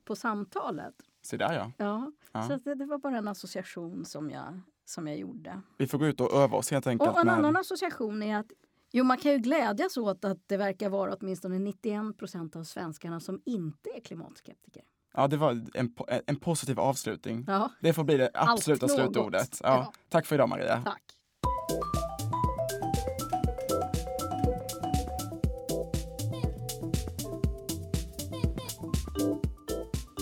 på 0.05 0.17
samtalet. 0.17 0.95
Se 1.23 1.37
där 1.37 1.53
ja. 1.53 1.73
Ja, 1.77 2.13
ja. 2.33 2.43
så 2.43 2.57
det, 2.57 2.75
det, 2.75 2.87
var 2.87 2.99
bara 2.99 3.19
en 3.19 3.29
association 3.29 4.05
som 4.05 4.31
jag, 4.31 4.61
som 4.85 5.07
jag 5.09 5.19
gjorde. 5.19 5.61
Vi 5.79 5.87
får 5.87 5.99
gå 5.99 6.07
ut 6.07 6.21
och 6.21 6.33
öva 6.33 6.57
oss 6.57 6.71
helt 6.71 6.87
enkelt. 6.87 7.11
Och 7.11 7.21
en 7.21 7.27
med... 7.27 7.35
annan 7.35 7.57
association 7.57 8.23
är 8.23 8.39
att 8.39 8.53
Jo, 8.91 9.05
man 9.05 9.19
kan 9.19 9.33
ju 9.33 9.39
glädjas 9.39 9.97
åt 9.97 10.25
att 10.25 10.49
det 10.49 10.57
verkar 10.57 10.89
vara 10.89 11.17
åtminstone 11.21 11.59
91 11.59 12.19
procent 12.19 12.57
av 12.57 12.65
svenskarna 12.65 13.21
som 13.21 13.43
inte 13.45 13.91
är 13.91 14.01
klimatskeptiker. 14.01 14.83
Ja, 15.15 15.29
det 15.29 15.37
var 15.37 15.51
en, 15.75 15.91
en 16.27 16.37
positiv 16.37 16.81
avslutning. 16.81 17.45
Ja. 17.47 17.71
Det 17.81 17.93
får 17.93 18.05
bli 18.05 18.17
det 18.17 18.31
absoluta 18.35 18.87
Allt 18.87 18.93
slutordet. 18.93 19.61
Ja. 19.63 19.69
ja. 19.69 19.93
Tack 20.09 20.27
för 20.27 20.35
idag 20.35 20.49
Maria. 20.49 20.83
Tack. 20.85 21.03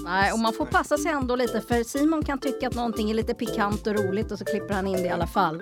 Nej, 0.04 0.32
och 0.32 0.38
man 0.38 0.52
får 0.52 0.66
passa 0.66 0.98
sig 0.98 1.12
ändå 1.12 1.36
lite 1.36 1.60
för 1.60 1.82
Simon 1.82 2.24
kan 2.24 2.38
tycka 2.38 2.68
att 2.68 2.74
någonting 2.74 3.10
är 3.10 3.14
lite 3.14 3.34
pikant 3.34 3.86
och 3.86 3.94
roligt 3.94 4.32
och 4.32 4.38
så 4.38 4.44
klipper 4.44 4.74
han 4.74 4.86
in 4.86 4.96
det 4.96 5.06
i 5.06 5.10
alla 5.10 5.26
fall. 5.26 5.60